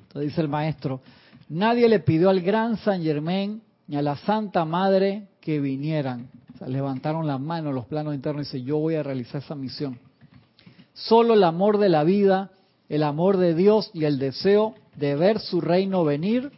Entonces 0.02 0.30
dice 0.30 0.40
el 0.40 0.48
maestro, 0.48 1.00
nadie 1.48 1.88
le 1.88 2.00
pidió 2.00 2.30
al 2.30 2.40
gran 2.40 2.76
San 2.78 3.02
Germain 3.02 3.62
ni 3.86 3.96
a 3.96 4.02
la 4.02 4.16
Santa 4.16 4.64
Madre 4.64 5.28
que 5.40 5.60
vinieran. 5.60 6.28
Levantaron 6.66 7.26
las 7.26 7.40
manos 7.40 7.74
los 7.74 7.86
planos 7.86 8.14
internos 8.14 8.42
y 8.42 8.58
dice, 8.58 8.66
yo 8.66 8.78
voy 8.78 8.96
a 8.96 9.02
realizar 9.02 9.42
esa 9.42 9.54
misión. 9.54 9.98
Solo 10.92 11.34
el 11.34 11.44
amor 11.44 11.78
de 11.78 11.88
la 11.88 12.02
vida, 12.04 12.50
el 12.88 13.02
amor 13.02 13.36
de 13.36 13.54
Dios 13.54 13.90
y 13.94 14.04
el 14.04 14.18
deseo 14.18 14.74
de 14.96 15.14
ver 15.14 15.38
su 15.38 15.60
reino 15.60 16.04
venir 16.04 16.50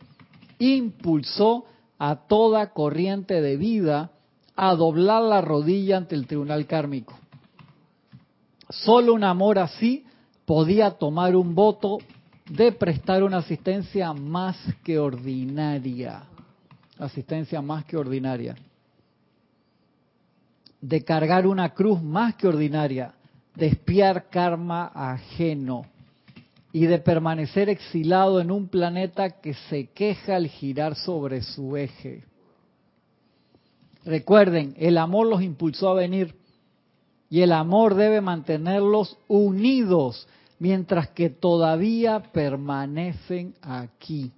impulsó 0.59 1.67
a 1.99 2.27
toda 2.27 2.73
corriente 2.73 3.43
de 3.43 3.57
vida 3.57 4.13
a 4.57 4.75
doblar 4.75 5.23
la 5.23 5.41
rodilla 5.41 5.99
ante 5.99 6.15
el 6.15 6.27
tribunal 6.27 6.67
kármico. 6.67 7.15
Solo 8.71 9.15
un 9.15 9.25
amor 9.25 9.59
así 9.59 10.05
podía 10.47 10.93
tomar 10.93 11.37
un 11.37 11.55
voto 11.55 11.99
de 12.51 12.73
prestar 12.73 13.23
una 13.23 13.39
asistencia 13.39 14.13
más 14.13 14.57
que 14.83 14.99
ordinaria. 14.99 16.25
Asistencia 16.99 17.63
más 17.63 17.85
que 17.85 17.97
ordinaria. 17.97 18.57
De 20.81 21.05
cargar 21.05 21.47
una 21.47 21.71
cruz 21.71 22.03
más 22.03 22.35
que 22.35 22.49
ordinaria. 22.49 23.15
De 23.55 23.69
espiar 23.69 24.29
karma 24.29 24.91
ajeno. 24.93 25.87
Y 26.73 26.87
de 26.87 26.99
permanecer 26.99 27.69
exilado 27.69 28.41
en 28.41 28.51
un 28.51 28.67
planeta 28.67 29.31
que 29.41 29.55
se 29.55 29.87
queja 29.87 30.35
al 30.35 30.49
girar 30.49 30.97
sobre 30.97 31.43
su 31.43 31.77
eje. 31.77 32.25
Recuerden, 34.05 34.75
el 34.77 34.99
amor 34.99 35.29
los 35.29 35.43
impulsó 35.43 35.91
a 35.91 35.95
venir 35.95 36.35
y 37.29 37.43
el 37.43 37.53
amor 37.53 37.95
debe 37.95 38.21
mantenerlos 38.21 39.17
unidos 39.29 40.27
mientras 40.61 41.09
que 41.09 41.31
todavía 41.31 42.23
permanecen 42.33 43.55
aquí. 43.63 44.31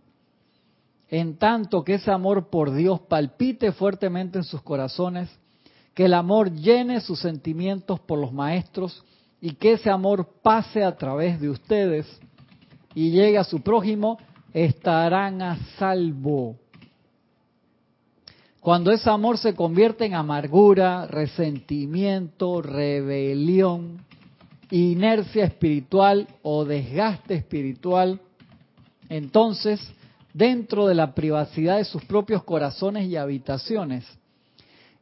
En 1.11 1.37
tanto 1.37 1.85
que 1.85 1.95
ese 1.95 2.11
amor 2.11 2.49
por 2.49 2.73
Dios 2.73 3.01
palpite 3.01 3.73
fuertemente 3.73 4.39
en 4.39 4.45
sus 4.45 4.63
corazones, 4.63 5.29
que 5.93 6.07
el 6.07 6.15
amor 6.15 6.51
llene 6.53 7.01
sus 7.01 7.21
sentimientos 7.21 8.01
por 8.01 8.19
los 8.19 8.33
maestros 8.33 9.05
y 9.41 9.55
que 9.55 9.73
ese 9.73 9.91
amor 9.91 10.27
pase 10.43 10.83
a 10.85 10.97
través 10.97 11.41
de 11.41 11.51
ustedes 11.51 12.07
y 12.95 13.11
llegue 13.11 13.37
a 13.37 13.45
su 13.45 13.61
prójimo, 13.61 14.17
estarán 14.55 15.43
a 15.43 15.59
salvo. 15.77 16.57
Cuando 18.61 18.93
ese 18.93 19.11
amor 19.11 19.39
se 19.39 19.57
convierte 19.57 20.05
en 20.05 20.15
amargura, 20.15 21.09
resentimiento, 21.09 22.63
rebelión, 22.63 24.05
inercia 24.73 25.45
espiritual 25.45 26.27
o 26.43 26.65
desgaste 26.65 27.35
espiritual, 27.35 28.19
entonces, 29.11 29.81
dentro 30.33 30.87
de 30.87 30.95
la 30.95 31.15
privacidad 31.15 31.77
de 31.77 31.85
sus 31.85 32.03
propios 32.07 32.43
corazones 32.45 33.07
y 33.07 33.17
habitaciones, 33.17 34.07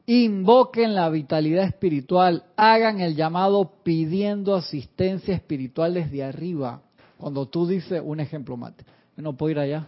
invoquen 0.06 0.96
la 0.96 1.08
vitalidad 1.08 1.64
espiritual, 1.64 2.42
hagan 2.56 3.00
el 3.00 3.14
llamado 3.14 3.70
pidiendo 3.84 4.56
asistencia 4.56 5.34
espiritual 5.36 5.94
desde 5.94 6.24
arriba. 6.24 6.82
Cuando 7.16 7.46
tú 7.46 7.68
dices, 7.68 8.02
un 8.04 8.18
ejemplo, 8.18 8.56
Mate, 8.56 8.84
no 9.16 9.36
puedo 9.36 9.52
ir 9.52 9.58
allá, 9.60 9.86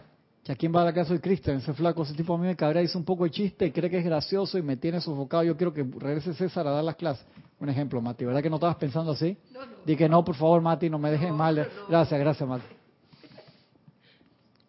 ¿A 0.49 0.55
quién 0.55 0.75
va 0.75 0.81
a 0.81 0.85
la 0.85 0.93
casa 0.93 1.13
de 1.13 1.21
Cristian? 1.21 1.57
Ese 1.57 1.73
flaco, 1.73 2.03
ese 2.03 2.13
tipo 2.15 2.33
a 2.33 2.37
mí 2.37 2.45
me 2.45 2.55
cabrea, 2.55 2.81
dice 2.81 2.97
un 2.97 3.05
poco 3.05 3.23
de 3.23 3.31
chiste 3.31 3.65
y 3.65 3.71
cree 3.71 3.89
que 3.89 3.99
es 3.99 4.03
gracioso 4.03 4.57
y 4.57 4.61
me 4.61 4.75
tiene 4.75 4.99
sofocado. 4.99 5.43
Yo 5.43 5.55
quiero 5.55 5.73
que 5.73 5.83
regrese 5.83 6.33
César 6.33 6.67
a 6.67 6.71
dar 6.71 6.83
las 6.83 6.97
clases. 6.97 7.25
Un 7.61 7.69
ejemplo, 7.69 8.01
Mati, 8.01 8.25
¿verdad 8.25 8.43
que 8.43 8.49
no 8.49 8.57
estabas 8.57 8.75
pensando 8.75 9.13
así? 9.13 9.37
No, 9.53 9.61
Di 9.85 9.95
que 9.95 10.09
no, 10.09 10.25
por 10.25 10.35
favor, 10.35 10.61
Mati, 10.61 10.89
no 10.89 10.99
me 10.99 11.11
dejes 11.11 11.31
mal. 11.31 11.65
Gracias, 11.87 12.19
gracias, 12.19 12.49
Mati. 12.49 12.65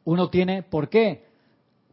Uno 0.05 0.31
tiene, 0.31 0.63
¿por 0.63 0.89
qué? 0.89 1.25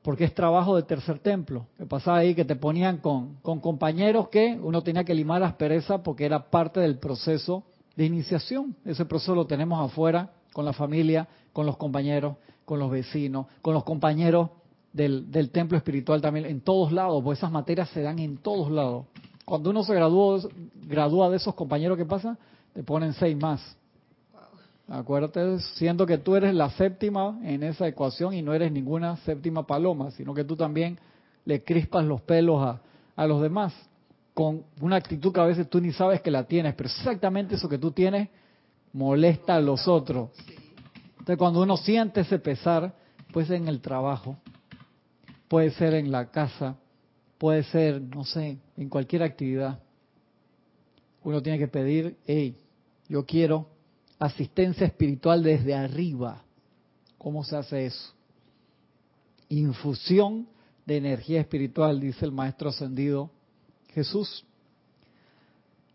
Porque 0.04 0.26
es 0.26 0.36
trabajo 0.36 0.76
de 0.76 0.84
tercer 0.84 1.18
templo. 1.18 1.66
Me 1.80 1.88
pasaba 1.88 2.18
ahí 2.18 2.36
que 2.36 2.46
te 2.46 2.56
ponían 2.56 2.98
con, 2.98 3.38
con 3.38 3.60
compañeros 3.60 4.30
que 4.30 4.60
uno 4.62 4.84
tenía 4.84 5.04
que 5.04 5.16
limar 5.16 5.42
aspereza 5.42 6.04
porque 6.04 6.26
era 6.26 6.52
parte 6.52 6.80
del 6.82 7.00
proceso 7.00 7.64
de 7.96 8.06
iniciación. 8.06 8.76
Ese 8.86 9.06
proceso 9.06 9.34
lo 9.34 9.48
tenemos 9.48 9.84
afuera, 9.84 10.34
con 10.54 10.66
la 10.66 10.74
familia, 10.74 11.28
con 11.52 11.66
los 11.66 11.78
compañeros 11.78 12.36
con 12.72 12.80
los 12.80 12.90
vecinos, 12.90 13.48
con 13.62 13.74
los 13.74 13.84
compañeros 13.84 14.50
del, 14.94 15.50
templo 15.52 15.78
espiritual 15.78 16.22
también, 16.22 16.46
en 16.46 16.62
todos 16.62 16.94
lados, 16.94 17.22
pues 17.22 17.38
esas 17.38 17.52
materias 17.52 17.90
se 17.90 18.02
dan 18.02 18.18
en 18.20 18.38
todos 18.38 18.72
lados. 18.72 19.08
Cuando 19.44 19.72
uno 19.72 19.84
se 19.84 19.94
gradúa, 19.94 20.40
gradúa 20.88 21.30
de 21.30 21.36
esos 21.36 21.54
compañeros 21.54 21.98
que 21.98 22.06
pasa, 22.06 22.38
te 22.72 22.82
ponen 22.82 23.12
seis 23.12 23.36
más. 23.36 23.76
Acuérdate, 24.88 25.60
siendo 25.76 26.06
que 26.06 26.18
tú 26.18 26.38
eres 26.38 26.56
la 26.56 26.70
séptima 26.70 27.38
en 27.44 27.64
esa 27.64 27.90
ecuación 27.90 28.34
y 28.36 28.42
no 28.42 28.54
eres 28.54 28.72
ninguna 28.72 29.18
séptima 29.18 29.68
paloma, 29.68 30.12
sino 30.12 30.34
que 30.34 30.46
tú 30.46 30.56
también 30.56 30.98
le 31.44 31.66
crispas 31.66 32.06
los 32.06 32.22
pelos 32.22 32.62
a, 32.62 32.80
a 33.18 33.28
los 33.28 33.42
demás 33.42 33.74
con 34.34 34.64
una 34.80 34.96
actitud 34.96 35.34
que 35.34 35.42
a 35.42 35.46
veces 35.46 35.70
tú 35.70 35.82
ni 35.82 35.92
sabes 35.92 36.22
que 36.22 36.32
la 36.32 36.46
tienes, 36.46 36.74
pero 36.76 36.88
exactamente 36.88 37.56
eso 37.56 37.68
que 37.68 37.78
tú 37.78 37.92
tienes 37.92 38.30
molesta 38.94 39.56
a 39.56 39.60
los 39.60 39.90
otros. 39.90 40.30
Entonces, 41.22 41.38
cuando 41.38 41.62
uno 41.62 41.78
siente 41.78 42.22
ese 42.22 42.40
pesar, 42.40 42.96
puede 43.32 43.46
ser 43.46 43.58
en 43.58 43.68
el 43.68 43.80
trabajo, 43.80 44.38
puede 45.48 45.70
ser 45.70 45.94
en 45.94 46.12
la 46.12 46.32
casa, 46.32 46.78
puede 47.38 47.62
ser, 47.62 48.02
no 48.02 48.26
sé, 48.26 48.58
en 48.76 48.90
cualquier 48.90 49.22
actividad. 49.22 49.80
Uno 51.24 51.40
tiene 51.40 51.60
que 51.60 51.68
pedir, 51.68 52.18
hey, 52.26 52.58
yo 53.08 53.24
quiero 53.24 53.68
asistencia 54.18 54.88
espiritual 54.88 55.44
desde 55.44 55.76
arriba. 55.76 56.42
¿Cómo 57.20 57.44
se 57.44 57.56
hace 57.56 57.86
eso? 57.86 58.14
Infusión 59.50 60.48
de 60.88 60.98
energía 60.98 61.40
espiritual, 61.40 62.00
dice 62.00 62.26
el 62.26 62.32
maestro 62.32 62.70
ascendido 62.70 63.30
Jesús. 63.90 64.44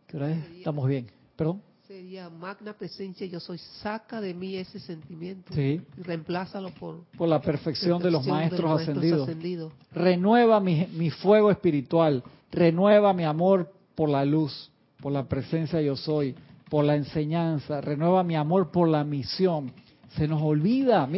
¿Qué 0.06 0.18
hora 0.18 0.30
es? 0.30 0.44
Estamos 0.58 0.86
bien. 0.86 1.10
¿Perdón? 1.34 1.62
Sería 1.86 2.28
magna 2.28 2.72
presencia, 2.72 3.24
yo 3.28 3.38
soy, 3.38 3.58
saca 3.58 4.20
de 4.20 4.34
mí 4.34 4.56
ese 4.56 4.80
sentimiento 4.80 5.54
y 5.54 5.80
reemplázalo 5.98 6.70
por, 6.70 7.04
por 7.16 7.28
la 7.28 7.40
perfección, 7.40 8.02
de, 8.02 8.10
los 8.10 8.26
maestros, 8.26 8.80
ascendidos. 8.80 9.72
Renueva 9.92 10.58
mi, 10.58 10.88
mi 10.94 11.10
fuego 11.10 11.48
espiritual, 11.48 12.24
renueva 12.50 13.12
mi 13.12 13.22
amor 13.22 13.72
por 13.94 14.08
la 14.08 14.24
luz, 14.24 14.68
por 15.00 15.12
la 15.12 15.28
presencia 15.28 15.80
yo 15.80 15.94
soy, 15.94 16.34
por 16.68 16.84
la 16.84 16.96
enseñanza, 16.96 17.80
renueva 17.80 18.24
mi 18.24 18.34
amor 18.34 18.72
por 18.72 18.88
la 18.88 19.04
misión. 19.04 19.70
Se 20.16 20.26
nos 20.26 20.42
olvida. 20.42 21.08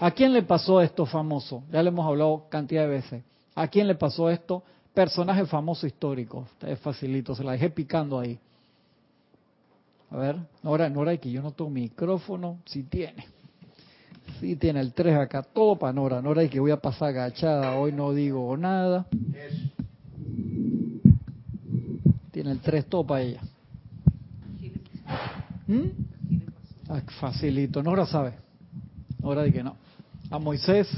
¿A 0.00 0.10
quién 0.10 0.34
le 0.34 0.42
pasó 0.42 0.82
esto 0.82 1.06
famoso? 1.06 1.62
Ya 1.72 1.82
le 1.82 1.88
hemos 1.88 2.06
hablado 2.06 2.44
cantidad 2.50 2.82
de 2.82 2.88
veces. 2.88 3.22
¿A 3.54 3.68
quién 3.68 3.86
le 3.86 3.94
pasó 3.94 4.28
esto? 4.28 4.62
Personaje 4.92 5.46
famoso 5.46 5.86
histórico. 5.86 6.46
Es 6.60 6.78
facilito, 6.80 7.34
se 7.34 7.42
la 7.42 7.52
dejé 7.52 7.70
picando 7.70 8.18
ahí. 8.18 8.38
A 10.10 10.16
ver, 10.16 10.36
Nora, 10.62 10.90
Nora, 10.90 11.16
que 11.16 11.30
yo 11.30 11.40
no 11.40 11.52
tengo 11.52 11.70
micrófono, 11.70 12.58
sí 12.64 12.82
tiene. 12.82 13.26
Sí 14.40 14.56
tiene 14.56 14.80
el 14.80 14.92
3 14.92 15.16
acá, 15.16 15.42
todo 15.42 15.76
para 15.76 15.92
Nora. 15.92 16.20
Nora, 16.20 16.42
y 16.42 16.48
que 16.48 16.58
voy 16.58 16.72
a 16.72 16.80
pasar 16.80 17.10
agachada, 17.10 17.76
hoy 17.76 17.92
no 17.92 18.12
digo 18.12 18.56
nada. 18.56 19.06
Tiene 22.32 22.50
el 22.52 22.58
3 22.60 22.86
todo 22.86 23.06
para 23.06 23.22
ella. 23.22 23.40
¿Mm? 25.68 25.88
Ah, 26.88 27.02
facilito, 27.20 27.80
Nora 27.82 28.04
sabe. 28.04 28.34
Nora 29.20 29.44
di 29.44 29.52
que 29.52 29.62
no. 29.62 29.76
A 30.30 30.38
Moisés, 30.40 30.88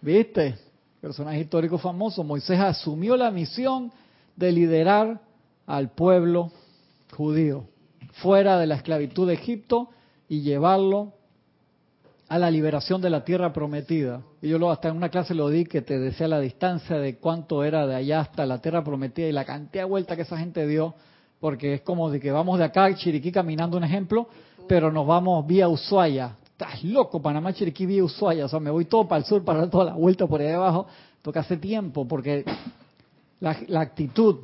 ¿viste? 0.00 0.56
Personaje 1.00 1.40
histórico 1.40 1.78
famoso. 1.78 2.22
Moisés 2.22 2.60
asumió 2.60 3.16
la 3.16 3.32
misión 3.32 3.90
de 4.36 4.52
liderar 4.52 5.20
al 5.66 5.90
pueblo 5.90 6.52
judío 7.12 7.64
fuera 8.22 8.58
de 8.58 8.66
la 8.66 8.76
esclavitud 8.76 9.26
de 9.28 9.34
Egipto 9.34 9.90
y 10.28 10.42
llevarlo 10.42 11.14
a 12.28 12.38
la 12.38 12.50
liberación 12.50 13.00
de 13.00 13.10
la 13.10 13.24
tierra 13.24 13.52
prometida. 13.52 14.22
Y 14.42 14.48
yo 14.48 14.58
lo, 14.58 14.70
hasta 14.70 14.88
en 14.88 14.96
una 14.96 15.08
clase 15.08 15.34
lo 15.34 15.48
di 15.48 15.64
que 15.64 15.80
te 15.80 15.98
decía 15.98 16.28
la 16.28 16.40
distancia 16.40 16.98
de 16.98 17.16
cuánto 17.16 17.64
era 17.64 17.86
de 17.86 17.94
allá 17.94 18.20
hasta 18.20 18.44
la 18.44 18.60
tierra 18.60 18.84
prometida 18.84 19.26
y 19.26 19.32
la 19.32 19.44
cantidad 19.44 19.84
de 19.84 19.90
vuelta 19.90 20.14
que 20.14 20.22
esa 20.22 20.36
gente 20.36 20.66
dio, 20.66 20.94
porque 21.40 21.74
es 21.74 21.80
como 21.80 22.10
de 22.10 22.20
que 22.20 22.30
vamos 22.30 22.58
de 22.58 22.64
acá 22.64 22.84
a 22.84 22.94
Chiriquí 22.94 23.32
caminando 23.32 23.78
un 23.78 23.84
ejemplo, 23.84 24.28
pero 24.66 24.92
nos 24.92 25.06
vamos 25.06 25.46
vía 25.46 25.68
Ushuaia. 25.68 26.36
Estás 26.44 26.84
loco, 26.84 27.22
Panamá, 27.22 27.54
Chiriquí, 27.54 27.86
vía 27.86 28.04
Ushuaia. 28.04 28.44
O 28.44 28.48
sea, 28.48 28.60
me 28.60 28.70
voy 28.70 28.84
todo 28.84 29.08
para 29.08 29.20
el 29.20 29.24
sur 29.24 29.42
para 29.42 29.60
dar 29.60 29.70
toda 29.70 29.84
la 29.86 29.94
vuelta 29.94 30.26
por 30.26 30.40
ahí 30.40 30.48
abajo. 30.48 30.86
Toca 31.22 31.40
hace 31.40 31.56
tiempo, 31.56 32.06
porque 32.06 32.44
la, 33.40 33.56
la 33.68 33.80
actitud, 33.80 34.36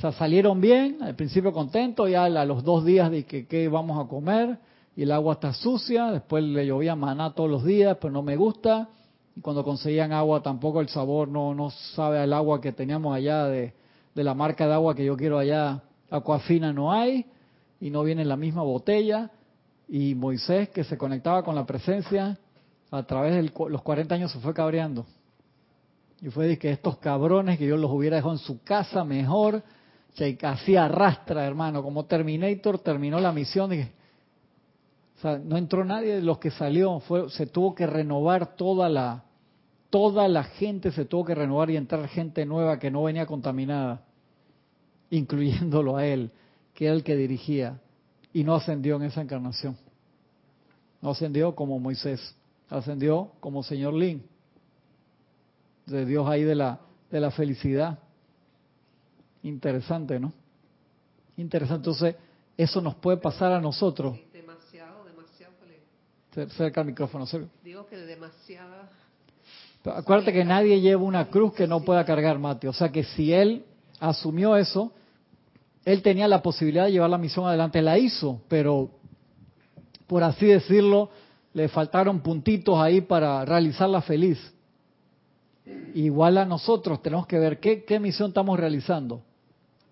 salieron 0.00 0.60
bien, 0.60 0.98
al 1.02 1.14
principio 1.14 1.52
contentos, 1.52 2.10
ya 2.10 2.24
a 2.24 2.44
los 2.44 2.64
dos 2.64 2.84
días 2.84 3.10
de 3.10 3.24
que 3.24 3.46
qué 3.46 3.68
vamos 3.68 4.04
a 4.04 4.08
comer, 4.08 4.58
y 4.96 5.02
el 5.02 5.12
agua 5.12 5.34
está 5.34 5.52
sucia, 5.52 6.10
después 6.10 6.42
le 6.42 6.66
llovía 6.66 6.96
maná 6.96 7.32
todos 7.34 7.50
los 7.50 7.64
días, 7.64 7.96
pero 8.00 8.12
no 8.12 8.22
me 8.22 8.36
gusta, 8.36 8.88
y 9.36 9.40
cuando 9.40 9.64
conseguían 9.64 10.12
agua 10.12 10.42
tampoco 10.42 10.80
el 10.80 10.88
sabor 10.88 11.28
no, 11.28 11.54
no 11.54 11.70
sabe 11.70 12.18
al 12.18 12.32
agua 12.32 12.60
que 12.60 12.72
teníamos 12.72 13.14
allá 13.14 13.46
de, 13.46 13.74
de 14.14 14.24
la 14.24 14.34
marca 14.34 14.66
de 14.66 14.74
agua 14.74 14.94
que 14.94 15.04
yo 15.04 15.16
quiero 15.16 15.38
allá, 15.38 15.82
Aquafina 16.10 16.72
no 16.72 16.92
hay, 16.92 17.26
y 17.80 17.90
no 17.90 18.02
viene 18.02 18.22
en 18.22 18.28
la 18.28 18.36
misma 18.36 18.62
botella, 18.62 19.30
y 19.88 20.14
Moisés 20.14 20.68
que 20.70 20.84
se 20.84 20.98
conectaba 20.98 21.42
con 21.42 21.54
la 21.54 21.64
presencia 21.64 22.38
a 22.90 23.02
través 23.02 23.34
de 23.34 23.52
los 23.68 23.82
40 23.82 24.14
años 24.14 24.32
se 24.32 24.38
fue 24.38 24.54
cabreando. 24.54 25.06
Y 26.20 26.30
fue 26.30 26.46
de 26.48 26.58
que 26.58 26.70
estos 26.70 26.98
cabrones 26.98 27.58
que 27.58 27.66
yo 27.66 27.76
los 27.76 27.90
hubiera 27.90 28.16
dejado 28.16 28.34
en 28.34 28.38
su 28.38 28.62
casa 28.62 29.04
mejor, 29.04 29.62
que 30.18 30.46
así 30.46 30.76
arrastra, 30.76 31.46
hermano, 31.46 31.82
como 31.82 32.06
Terminator 32.06 32.80
terminó 32.80 33.20
la 33.20 33.32
misión 33.32 33.72
no 35.22 35.56
entró 35.56 35.84
nadie 35.84 36.16
de 36.16 36.22
los 36.22 36.38
que 36.38 36.50
salió, 36.50 37.00
fue, 37.00 37.28
se 37.30 37.46
tuvo 37.46 37.74
que 37.74 37.86
renovar 37.86 38.54
toda 38.56 38.88
la, 38.88 39.24
toda 39.90 40.28
la 40.28 40.44
gente 40.44 40.92
se 40.92 41.04
tuvo 41.04 41.24
que 41.24 41.34
renovar 41.34 41.70
y 41.70 41.76
entrar 41.76 42.06
gente 42.08 42.46
nueva 42.46 42.78
que 42.78 42.90
no 42.90 43.04
venía 43.04 43.26
contaminada, 43.26 44.02
incluyéndolo 45.10 45.96
a 45.96 46.06
él, 46.06 46.30
que 46.74 46.86
era 46.86 46.94
el 46.94 47.02
que 47.02 47.16
dirigía, 47.16 47.80
y 48.32 48.44
no 48.44 48.54
ascendió 48.54 48.96
en 48.96 49.02
esa 49.02 49.20
encarnación. 49.22 49.76
No 51.00 51.10
ascendió 51.10 51.54
como 51.54 51.78
Moisés, 51.78 52.36
ascendió 52.68 53.32
como 53.40 53.62
señor 53.62 53.94
Lin, 53.94 54.24
de 55.86 56.04
Dios 56.04 56.28
ahí 56.28 56.44
de 56.44 56.54
la, 56.54 56.80
de 57.10 57.20
la 57.20 57.30
felicidad. 57.30 57.98
Interesante, 59.48 60.20
¿no? 60.20 60.32
Interesante. 61.36 61.88
Entonces, 61.88 62.16
eso 62.56 62.80
nos 62.80 62.94
puede 62.96 63.16
pasar 63.18 63.52
a 63.52 63.60
nosotros 63.60 64.18
cerca 66.46 66.80
del 66.80 66.88
micrófono. 66.88 67.26
Digo 67.64 67.86
que 67.86 67.96
demasiada... 67.96 68.90
Acuérdate 69.84 70.32
que 70.32 70.44
nadie 70.44 70.80
lleva 70.80 71.02
una 71.02 71.28
cruz 71.28 71.54
que 71.54 71.66
no 71.66 71.80
pueda 71.80 72.04
cargar, 72.04 72.38
Mate. 72.38 72.68
O 72.68 72.72
sea 72.72 72.90
que 72.90 73.04
si 73.04 73.32
él 73.32 73.64
asumió 74.00 74.56
eso, 74.56 74.92
él 75.84 76.02
tenía 76.02 76.28
la 76.28 76.42
posibilidad 76.42 76.84
de 76.84 76.92
llevar 76.92 77.08
la 77.08 77.18
misión 77.18 77.46
adelante. 77.46 77.80
La 77.80 77.96
hizo, 77.96 78.42
pero 78.48 78.90
por 80.06 80.22
así 80.22 80.46
decirlo, 80.46 81.10
le 81.54 81.68
faltaron 81.68 82.20
puntitos 82.20 82.78
ahí 82.78 83.00
para 83.00 83.44
realizarla 83.44 84.02
feliz. 84.02 84.38
Igual 85.94 86.38
a 86.38 86.44
nosotros 86.44 87.00
tenemos 87.02 87.26
que 87.26 87.38
ver 87.38 87.58
qué, 87.58 87.84
qué 87.84 87.98
misión 87.98 88.28
estamos 88.28 88.58
realizando. 88.58 89.22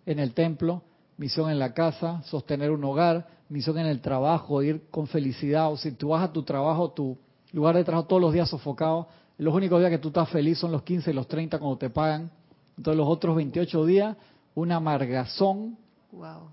En 0.07 0.19
el 0.19 0.33
templo, 0.33 0.83
misión 1.19 1.51
en 1.51 1.59
la 1.59 1.75
casa, 1.75 2.23
sostener 2.23 2.71
un 2.71 2.85
hogar, 2.85 3.27
misión 3.49 3.79
en 3.79 3.87
el 3.87 4.01
trabajo, 4.01 4.63
ir 4.63 4.83
con 4.91 5.07
felicidad, 5.07 5.71
o 5.71 5.77
si 5.77 5.93
tú 5.93 6.09
vas 6.09 6.23
a 6.23 6.33
tu 6.33 6.43
trabajo, 6.43 6.91
tu 6.91 7.17
lugar 7.53 7.77
de 7.77 7.85
trabajo 7.85 8.07
todos 8.07 8.23
los 8.23 8.33
días 8.33 8.49
sofocado, 8.49 9.09
los 9.39 9.55
únicos 9.55 9.79
días 9.81 9.91
que 9.91 9.99
tú 9.99 10.09
estás 10.09 10.29
feliz 10.31 10.59
son 10.59 10.73
los 10.73 10.83
15 10.83 11.11
y 11.11 11.15
los 11.15 11.29
30 11.29 11.59
cuando 11.59 11.77
te 11.77 11.91
pagan, 11.91 12.31
entonces 12.77 12.97
los 12.97 13.09
otros 13.09 13.37
28 13.37 13.87
días, 13.87 14.17
una 14.55 14.77
amargazón. 14.77 15.77
Wow. 16.13 16.51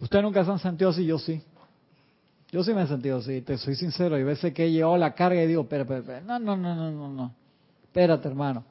Ustedes 0.00 0.22
nunca 0.22 0.44
se 0.44 0.50
han 0.50 0.58
sentido 0.58 0.90
así, 0.90 1.04
yo 1.04 1.18
sí. 1.18 1.42
Yo 2.52 2.62
sí 2.62 2.72
me 2.72 2.82
he 2.82 2.86
sentido 2.86 3.18
así, 3.18 3.40
te 3.42 3.58
soy 3.58 3.74
sincero, 3.74 4.18
y 4.18 4.22
veces 4.22 4.54
que 4.54 4.66
he 4.66 4.70
llevado 4.70 4.96
la 4.96 5.14
carga 5.14 5.42
y 5.42 5.46
digo, 5.46 5.62
espera, 5.62 5.82
espera, 5.82 6.20
no, 6.20 6.38
no, 6.38 6.56
no, 6.56 6.74
no, 6.74 6.90
no, 6.92 7.08
no, 7.08 7.34
espérate 7.82 8.28
hermano, 8.28 8.64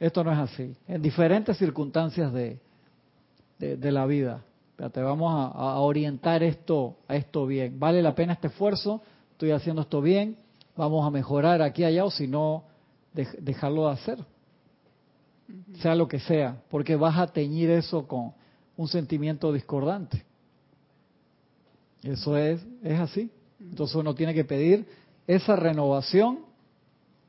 esto 0.00 0.24
no 0.24 0.32
es 0.32 0.38
así. 0.38 0.76
En 0.88 1.00
diferentes 1.00 1.56
circunstancias 1.56 2.32
de, 2.32 2.58
de 3.58 3.92
la 3.92 4.06
vida 4.06 4.42
te 4.76 5.00
vamos 5.00 5.32
a, 5.54 5.80
orientar 5.80 6.42
esto 6.42 6.96
a 7.08 7.16
esto 7.16 7.46
bien. 7.46 7.78
¿Vale 7.78 8.02
la 8.02 8.14
pena 8.14 8.34
este 8.34 8.48
esfuerzo? 8.48 9.02
¿Estoy 9.32 9.50
haciendo 9.50 9.82
esto 9.82 10.02
bien? 10.02 10.36
¿Vamos 10.76 11.06
a 11.06 11.10
mejorar 11.10 11.62
aquí 11.62 11.82
allá 11.82 12.04
o 12.04 12.10
si 12.10 12.26
no, 12.26 12.64
dejarlo 13.12 13.86
de 13.86 13.92
hacer? 13.92 14.18
Sea 15.80 15.94
lo 15.94 16.06
que 16.08 16.18
sea, 16.20 16.60
porque 16.68 16.96
vas 16.96 17.18
a 17.18 17.28
teñir 17.28 17.70
eso 17.70 18.06
con 18.06 18.32
un 18.76 18.88
sentimiento 18.88 19.52
discordante. 19.52 20.24
Eso 22.02 22.36
es, 22.36 22.64
es 22.82 23.00
así. 23.00 23.30
Entonces 23.58 23.96
uno 23.96 24.14
tiene 24.14 24.34
que 24.34 24.44
pedir 24.44 24.86
esa 25.26 25.56
renovación 25.56 26.40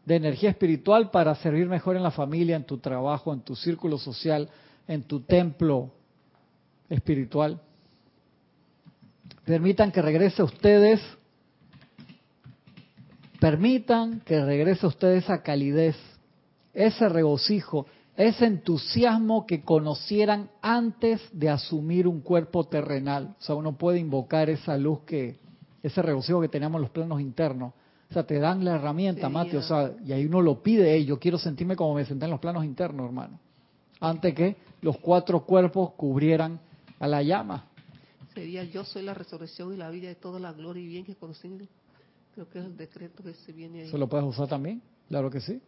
de 0.06 0.16
energía 0.16 0.50
espiritual 0.50 1.12
para 1.12 1.34
servir 1.36 1.68
mejor 1.68 1.96
en 1.96 2.04
la 2.04 2.12
familia, 2.12 2.58
en 2.58 2.66
tu 2.66 2.78
trabajo, 2.80 3.34
en 3.34 3.42
tu 3.42 3.56
círculo 3.56 3.98
social, 3.98 4.50
en 4.88 5.04
tu 5.04 5.22
templo 5.22 5.92
espiritual. 6.90 7.62
Permitan 9.46 9.92
que 9.92 10.02
regrese 10.02 10.42
a 10.42 10.46
ustedes, 10.46 11.02
permitan 13.40 14.20
que 14.22 14.44
regrese 14.44 14.86
a 14.86 14.90
ustedes 14.90 15.24
esa 15.24 15.42
calidez, 15.42 15.96
ese 16.74 17.08
regocijo, 17.10 17.86
ese 18.18 18.46
entusiasmo 18.46 19.46
que 19.46 19.62
conocieran 19.62 20.50
antes 20.62 21.22
de 21.32 21.50
asumir 21.50 22.08
un 22.08 22.22
cuerpo 22.22 22.66
terrenal. 22.66 23.36
O 23.40 23.42
sea, 23.42 23.56
uno 23.56 23.78
puede 23.78 24.00
invocar 24.00 24.50
esa 24.50 24.76
luz 24.78 25.02
que, 25.06 25.38
ese 25.84 26.02
regocijo 26.02 26.42
que 26.42 26.50
tenemos 26.50 26.80
en 26.80 26.82
los 26.82 26.92
planos 26.92 27.22
internos. 27.22 27.74
O 28.10 28.14
sea, 28.14 28.24
te 28.24 28.40
dan 28.40 28.64
la 28.64 28.76
herramienta, 28.76 29.30
Mate, 29.30 29.58
o 29.58 29.62
sea, 29.62 29.92
y 30.06 30.14
ahí 30.14 30.26
uno 30.26 30.42
lo 30.42 30.64
pide, 30.64 31.04
yo 31.04 31.20
quiero 31.20 31.38
sentirme 31.38 31.76
como 31.76 31.94
me 31.94 32.06
senté 32.06 32.26
en 32.26 32.32
los 32.32 32.40
planos 32.40 32.64
internos, 32.64 33.06
hermano. 33.06 33.40
Antes 34.00 34.34
que 34.34 34.56
los 34.82 34.98
cuatro 34.98 35.46
cuerpos 35.46 35.92
cubrieran 35.92 36.60
a 37.00 37.08
la 37.08 37.22
llama. 37.22 37.66
Sería 38.34 38.64
yo 38.64 38.84
soy 38.84 39.04
la 39.04 39.14
resurrección 39.14 39.74
y 39.74 39.78
la 39.78 39.90
vida 39.90 40.08
de 40.08 40.16
toda 40.16 40.40
la 40.40 40.54
gloria 40.54 40.84
y 40.84 40.88
bien 40.88 41.06
que 41.06 41.16
conocen. 41.16 41.68
Creo 42.34 42.50
que 42.50 42.60
es 42.60 42.66
el 42.66 42.78
decreto 42.78 43.24
que 43.24 43.34
se 43.34 43.52
viene 43.52 43.82
ahí. 43.82 43.90
¿Se 43.90 43.98
lo 43.98 44.08
puedes 44.08 44.26
usar 44.26 44.48
también? 44.48 44.82
Claro 45.08 45.32
que 45.32 45.42
sí. 45.42 45.60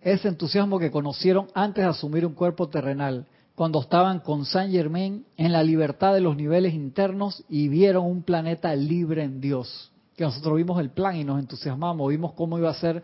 Ese 0.00 0.28
entusiasmo 0.28 0.78
que 0.78 0.90
conocieron 0.90 1.48
antes 1.54 1.84
de 1.84 1.90
asumir 1.90 2.24
un 2.24 2.34
cuerpo 2.34 2.68
terrenal, 2.68 3.26
cuando 3.54 3.80
estaban 3.80 4.20
con 4.20 4.46
Saint 4.46 4.72
Germain 4.72 5.26
en 5.36 5.52
la 5.52 5.62
libertad 5.62 6.14
de 6.14 6.20
los 6.20 6.36
niveles 6.36 6.72
internos 6.72 7.44
y 7.48 7.68
vieron 7.68 8.06
un 8.06 8.22
planeta 8.22 8.74
libre 8.74 9.22
en 9.22 9.40
Dios. 9.40 9.92
Que 10.16 10.24
nosotros 10.24 10.56
vimos 10.56 10.80
el 10.80 10.90
plan 10.90 11.16
y 11.16 11.24
nos 11.24 11.38
entusiasmamos, 11.38 12.08
vimos 12.08 12.32
cómo 12.32 12.58
iba 12.58 12.70
a 12.70 12.74
ser 12.74 13.02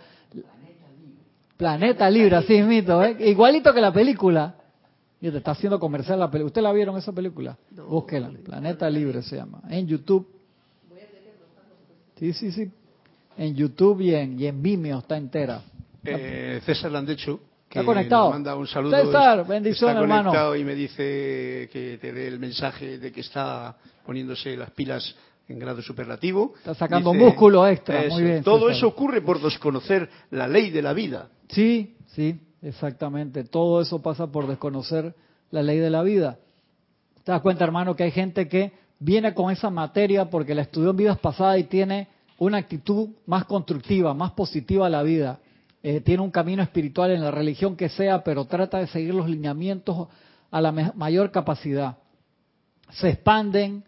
Planeta 1.57 2.11
Libre, 2.11 2.37
así 2.37 2.61
mito, 2.63 3.03
¿eh? 3.03 3.17
igualito 3.31 3.73
que 3.73 3.81
la 3.81 3.93
película. 3.93 4.55
Y 5.21 5.31
te 5.31 5.39
está 5.39 5.53
haciendo 5.53 5.81
comercial 5.81 6.19
la 6.19 6.31
película. 6.31 6.49
¿Usted 6.49 6.63
la 6.63 6.73
vieron 6.73 6.97
esa 6.97 7.13
película? 7.13 7.57
Búsquela. 7.71 8.31
Planeta 8.45 8.89
Libre 8.91 9.23
se 9.23 9.37
llama. 9.37 9.63
En 9.69 9.87
YouTube. 9.87 10.29
Sí, 12.19 12.33
sí, 12.33 12.53
sí. 12.53 12.71
En 13.37 13.55
YouTube 13.55 14.01
y 14.01 14.15
en, 14.15 14.41
y 14.41 14.47
en 14.47 14.63
Vimeo 14.63 14.99
está 14.99 15.17
entera. 15.17 15.63
Eh, 16.05 16.61
César 16.65 16.91
Landecho. 16.91 17.41
Que 17.69 17.81
está 17.81 17.87
conectado. 17.87 18.31
manda 18.31 18.55
un 18.55 18.67
saludo. 18.67 18.97
César, 18.97 19.47
bendición, 19.47 19.91
está 19.91 20.01
hermano. 20.01 20.31
conectado 20.31 20.57
y 20.57 20.65
me 20.65 20.75
dice 20.75 21.69
que 21.73 21.99
te 22.01 22.13
dé 22.13 22.29
el 22.29 22.39
mensaje 22.39 22.99
de 22.99 23.11
que 23.11 23.21
está 23.21 23.77
poniéndose 24.05 24.57
las 24.57 24.71
pilas 24.71 25.15
en 25.49 25.59
grado 25.59 25.83
superlativo. 25.83 26.55
Está 26.59 26.75
sacando 26.75 27.13
músculo 27.13 27.67
extra. 27.67 28.05
Muy 28.09 28.23
bien. 28.23 28.43
Todo 28.43 28.71
eso 28.71 28.87
ocurre 28.89 29.21
por 29.21 29.41
desconocer 29.43 30.09
la 30.31 30.47
ley 30.47 30.71
de 30.71 30.83
la 30.83 30.93
vida. 30.93 31.29
Sí, 31.49 31.97
sí. 32.07 32.41
Exactamente, 32.63 33.45
todo 33.45 33.81
eso 33.81 34.01
pasa 34.03 34.27
por 34.27 34.47
desconocer 34.47 35.15
la 35.51 35.63
ley 35.63 35.79
de 35.79 35.91
la 35.91 36.03
vida. 36.03 36.39
¿Te 37.25 37.33
das 37.33 37.41
cuenta, 37.41 37.65
hermano, 37.65 37.97
que 37.97 38.05
hay 38.05 38.11
gente 38.11 38.49
que 38.49 38.73
viene 38.99 39.35
con 39.35 39.51
esa 39.53 39.71
materia 39.71 40.31
porque 40.31 40.55
la 40.55 40.63
estudió 40.63 40.91
en 40.91 40.97
vidas 40.97 41.19
pasadas 41.19 41.59
y 41.59 41.65
tiene 41.65 42.09
una 42.39 42.59
actitud 42.59 43.11
más 43.27 43.45
constructiva, 43.45 44.15
más 44.15 44.33
positiva 44.33 44.87
a 44.87 44.91
la 44.91 45.03
vida? 45.03 45.41
Eh, 45.83 46.01
tiene 46.01 46.23
un 46.23 46.31
camino 46.31 46.63
espiritual 46.63 47.11
en 47.11 47.21
la 47.21 47.31
religión 47.31 47.77
que 47.77 47.89
sea, 47.89 48.25
pero 48.25 48.45
trata 48.47 48.79
de 48.79 48.87
seguir 48.89 49.15
los 49.15 49.29
lineamientos 49.29 50.09
a 50.51 50.61
la 50.61 50.73
mayor 50.73 51.31
capacidad. 51.31 51.99
Se 52.91 53.11
expanden 53.11 53.85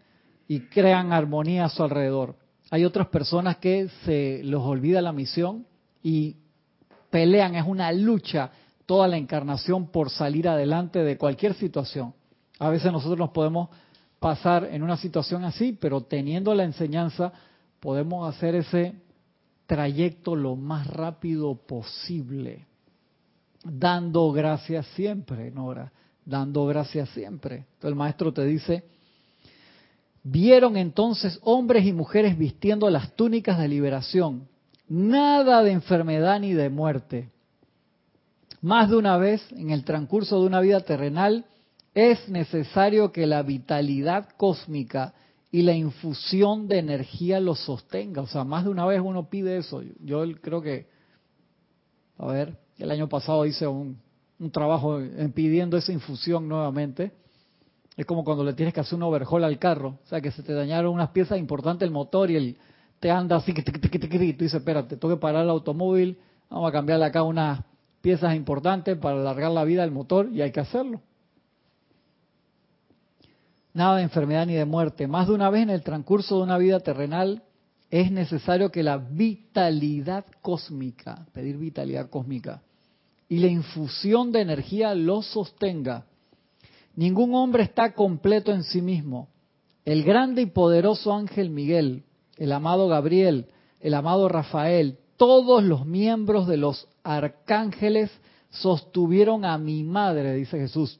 y 0.47 0.61
crean 0.61 1.11
armonía 1.13 1.65
a 1.65 1.69
su 1.69 1.83
alrededor. 1.83 2.35
Hay 2.71 2.85
otras 2.85 3.07
personas 3.07 3.57
que 3.57 3.89
se 4.05 4.41
los 4.43 4.63
olvida 4.63 5.01
la 5.01 5.11
misión 5.11 5.65
y 6.03 6.37
pelean, 7.09 7.55
es 7.55 7.65
una 7.65 7.91
lucha 7.91 8.51
toda 8.85 9.07
la 9.07 9.17
encarnación 9.17 9.87
por 9.87 10.09
salir 10.09 10.47
adelante 10.47 11.03
de 11.03 11.17
cualquier 11.17 11.53
situación. 11.53 12.13
A 12.57 12.69
veces 12.69 12.91
nosotros 12.91 13.19
nos 13.19 13.29
podemos 13.29 13.69
pasar 14.19 14.67
en 14.71 14.83
una 14.83 14.97
situación 14.97 15.45
así, 15.45 15.77
pero 15.79 16.01
teniendo 16.01 16.53
la 16.53 16.63
enseñanza 16.63 17.31
podemos 17.79 18.27
hacer 18.27 18.55
ese 18.55 18.95
trayecto 19.65 20.35
lo 20.35 20.55
más 20.55 20.87
rápido 20.87 21.55
posible, 21.55 22.65
dando 23.63 24.31
gracias 24.31 24.87
siempre, 24.95 25.51
Nora, 25.51 25.93
dando 26.25 26.65
gracias 26.65 27.09
siempre. 27.09 27.57
Entonces 27.57 27.89
el 27.89 27.95
maestro 27.95 28.33
te 28.33 28.43
dice, 28.45 28.83
vieron 30.23 30.75
entonces 30.75 31.39
hombres 31.43 31.85
y 31.85 31.93
mujeres 31.93 32.37
vistiendo 32.37 32.89
las 32.89 33.15
túnicas 33.15 33.59
de 33.59 33.67
liberación, 33.67 34.48
nada 34.89 35.63
de 35.63 35.71
enfermedad 35.71 36.39
ni 36.39 36.53
de 36.53 36.69
muerte. 36.69 37.29
Más 38.61 38.89
de 38.89 38.97
una 38.97 39.17
vez 39.17 39.41
en 39.51 39.69
el 39.69 39.85
transcurso 39.85 40.41
de 40.41 40.47
una 40.47 40.59
vida 40.59 40.81
terrenal 40.81 41.45
es 41.93 42.27
necesario 42.27 43.11
que 43.11 43.25
la 43.25 43.41
vitalidad 43.43 44.29
cósmica 44.35 45.13
y 45.51 45.61
la 45.61 45.73
infusión 45.73 46.67
de 46.67 46.79
energía 46.79 47.39
lo 47.39 47.55
sostenga. 47.55 48.21
O 48.21 48.27
sea, 48.27 48.43
más 48.43 48.65
de 48.65 48.69
una 48.69 48.85
vez 48.85 49.01
uno 49.03 49.29
pide 49.29 49.57
eso. 49.57 49.81
Yo 50.03 50.23
creo 50.41 50.61
que, 50.61 50.87
a 52.17 52.27
ver, 52.27 52.57
el 52.77 52.91
año 52.91 53.07
pasado 53.07 53.45
hice 53.45 53.65
un, 53.65 53.97
trabajo 54.51 54.99
pidiendo 55.33 55.77
esa 55.77 55.91
infusión 55.91 56.47
nuevamente. 56.47 57.11
Es 57.97 58.05
como 58.05 58.23
cuando 58.23 58.43
le 58.43 58.53
tienes 58.53 58.73
que 58.73 58.79
hacer 58.79 58.95
un 58.95 59.03
overhaul 59.03 59.43
al 59.43 59.59
carro. 59.59 59.99
O 60.03 60.07
sea, 60.07 60.21
que 60.21 60.31
se 60.31 60.43
te 60.43 60.53
dañaron 60.53 60.93
unas 60.93 61.09
piezas 61.09 61.39
importantes 61.39 61.81
del 61.81 61.91
motor 61.91 62.29
y 62.31 62.35
el, 62.35 62.57
te 62.99 63.09
anda 63.11 63.37
así, 63.37 63.53
que 63.53 63.61
y 63.61 64.33
tú 64.33 64.43
dices, 64.43 64.55
espérate, 64.55 64.97
tengo 64.97 65.15
que 65.15 65.21
parar 65.21 65.43
el 65.43 65.49
automóvil, 65.49 66.17
vamos 66.49 66.69
a 66.69 66.71
cambiarle 66.71 67.05
acá 67.05 67.23
unas 67.23 67.63
piezas 68.01 68.35
importantes 68.35 68.97
para 68.97 69.19
alargar 69.19 69.51
la 69.51 69.63
vida 69.63 69.81
del 69.81 69.91
motor 69.91 70.29
y 70.33 70.41
hay 70.41 70.51
que 70.51 70.59
hacerlo 70.59 71.01
nada 73.73 73.97
de 73.97 74.03
enfermedad 74.03 74.45
ni 74.45 74.55
de 74.55 74.65
muerte. 74.65 75.07
Más 75.07 75.27
de 75.27 75.33
una 75.33 75.49
vez 75.49 75.63
en 75.63 75.69
el 75.69 75.83
transcurso 75.83 76.37
de 76.37 76.43
una 76.43 76.57
vida 76.57 76.79
terrenal 76.79 77.43
es 77.89 78.11
necesario 78.11 78.71
que 78.71 78.83
la 78.83 78.97
vitalidad 78.97 80.25
cósmica, 80.41 81.25
pedir 81.33 81.57
vitalidad 81.57 82.09
cósmica, 82.09 82.61
y 83.27 83.37
la 83.37 83.47
infusión 83.47 84.31
de 84.31 84.41
energía 84.41 84.93
lo 84.95 85.21
sostenga. 85.21 86.05
Ningún 86.95 87.33
hombre 87.35 87.63
está 87.63 87.93
completo 87.93 88.51
en 88.51 88.63
sí 88.63 88.81
mismo. 88.81 89.29
El 89.85 90.03
grande 90.03 90.41
y 90.41 90.47
poderoso 90.47 91.13
ángel 91.13 91.49
Miguel, 91.49 92.03
el 92.39 92.51
amado 92.53 92.87
Gabriel, 92.87 93.47
el 93.81 93.93
amado 93.93 94.27
Rafael, 94.29 94.97
todos 95.17 95.61
los 95.61 95.85
miembros 95.85 96.47
de 96.47 96.57
los 96.57 96.87
arcángeles 97.03 98.09
sostuvieron 98.49 99.45
a 99.45 99.57
mi 99.57 99.83
madre, 99.83 100.33
dice 100.33 100.57
Jesús, 100.57 100.99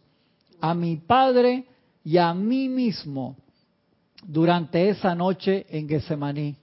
a 0.60 0.74
mi 0.74 0.98
padre 0.98 1.66
y 2.04 2.18
a 2.18 2.34
mí 2.34 2.68
mismo 2.68 3.38
durante 4.24 4.90
esa 4.90 5.16
noche 5.16 5.66
en 5.70 5.88
Getsemaní. 5.88 6.58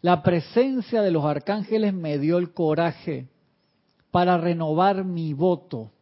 La 0.00 0.22
presencia 0.24 1.00
de 1.00 1.12
los 1.12 1.24
arcángeles 1.24 1.94
me 1.94 2.18
dio 2.18 2.38
el 2.38 2.52
coraje 2.52 3.28
para 4.10 4.36
renovar 4.36 5.04
mi 5.04 5.32
voto 5.32 5.92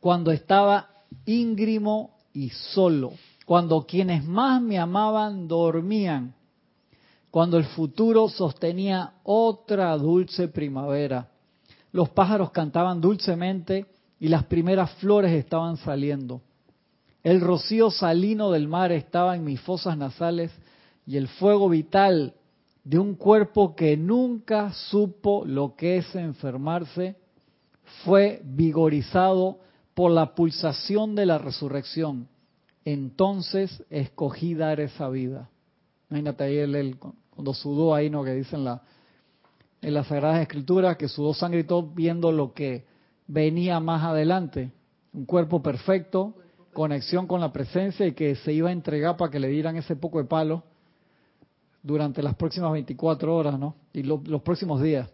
cuando 0.00 0.30
estaba 0.30 0.90
íngrimo 1.24 2.10
y 2.34 2.50
solo, 2.50 3.12
cuando 3.46 3.86
quienes 3.86 4.24
más 4.26 4.60
me 4.60 4.78
amaban 4.78 5.48
dormían, 5.48 6.34
cuando 7.30 7.58
el 7.58 7.64
futuro 7.64 8.28
sostenía 8.28 9.14
otra 9.22 9.96
dulce 9.96 10.48
primavera. 10.48 11.28
Los 11.92 12.08
pájaros 12.10 12.50
cantaban 12.50 13.00
dulcemente 13.00 13.86
y 14.20 14.28
las 14.28 14.44
primeras 14.44 14.90
flores 14.92 15.32
estaban 15.32 15.76
saliendo. 15.76 16.40
El 17.22 17.40
rocío 17.40 17.90
salino 17.90 18.50
del 18.50 18.68
mar 18.68 18.92
estaba 18.92 19.36
en 19.36 19.44
mis 19.44 19.60
fosas 19.60 19.96
nasales 19.96 20.50
y 21.06 21.16
el 21.16 21.28
fuego 21.28 21.68
vital 21.68 22.34
de 22.84 22.98
un 22.98 23.14
cuerpo 23.14 23.74
que 23.74 23.96
nunca 23.96 24.72
supo 24.72 25.44
lo 25.44 25.74
que 25.76 25.98
es 25.98 26.14
enfermarse 26.14 27.16
fue 28.04 28.40
vigorizado 28.44 29.58
por 29.94 30.10
la 30.10 30.34
pulsación 30.34 31.14
de 31.14 31.26
la 31.26 31.38
resurrección. 31.38 32.28
Entonces 32.84 33.84
escogí 33.90 34.54
dar 34.54 34.80
esa 34.80 35.08
vida. 35.08 35.50
Imagínate 36.10 36.44
ahí 36.44 36.56
él, 36.56 36.96
cuando 37.30 37.54
sudó 37.54 37.94
ahí, 37.94 38.10
¿no? 38.10 38.24
Que 38.24 38.34
dicen 38.34 38.64
la, 38.64 38.82
en 39.80 39.94
las 39.94 40.06
Sagradas 40.06 40.40
Escrituras, 40.40 40.96
que 40.96 41.08
sudó 41.08 41.34
sangre 41.34 41.60
y 41.60 41.64
todo 41.64 41.82
viendo 41.82 42.32
lo 42.32 42.52
que 42.52 42.86
venía 43.26 43.78
más 43.80 44.02
adelante. 44.02 44.72
Un 45.12 45.24
cuerpo 45.24 45.62
perfecto, 45.62 46.34
conexión 46.72 47.26
con 47.26 47.40
la 47.40 47.52
presencia 47.52 48.06
y 48.06 48.12
que 48.12 48.36
se 48.36 48.52
iba 48.52 48.70
a 48.70 48.72
entregar 48.72 49.16
para 49.16 49.30
que 49.30 49.40
le 49.40 49.48
dieran 49.48 49.76
ese 49.76 49.96
poco 49.96 50.18
de 50.18 50.24
palo 50.24 50.64
durante 51.82 52.22
las 52.22 52.34
próximas 52.34 52.72
24 52.72 53.34
horas, 53.34 53.58
¿no? 53.58 53.76
Y 53.92 54.02
los 54.02 54.42
próximos 54.42 54.82
días. 54.82 55.08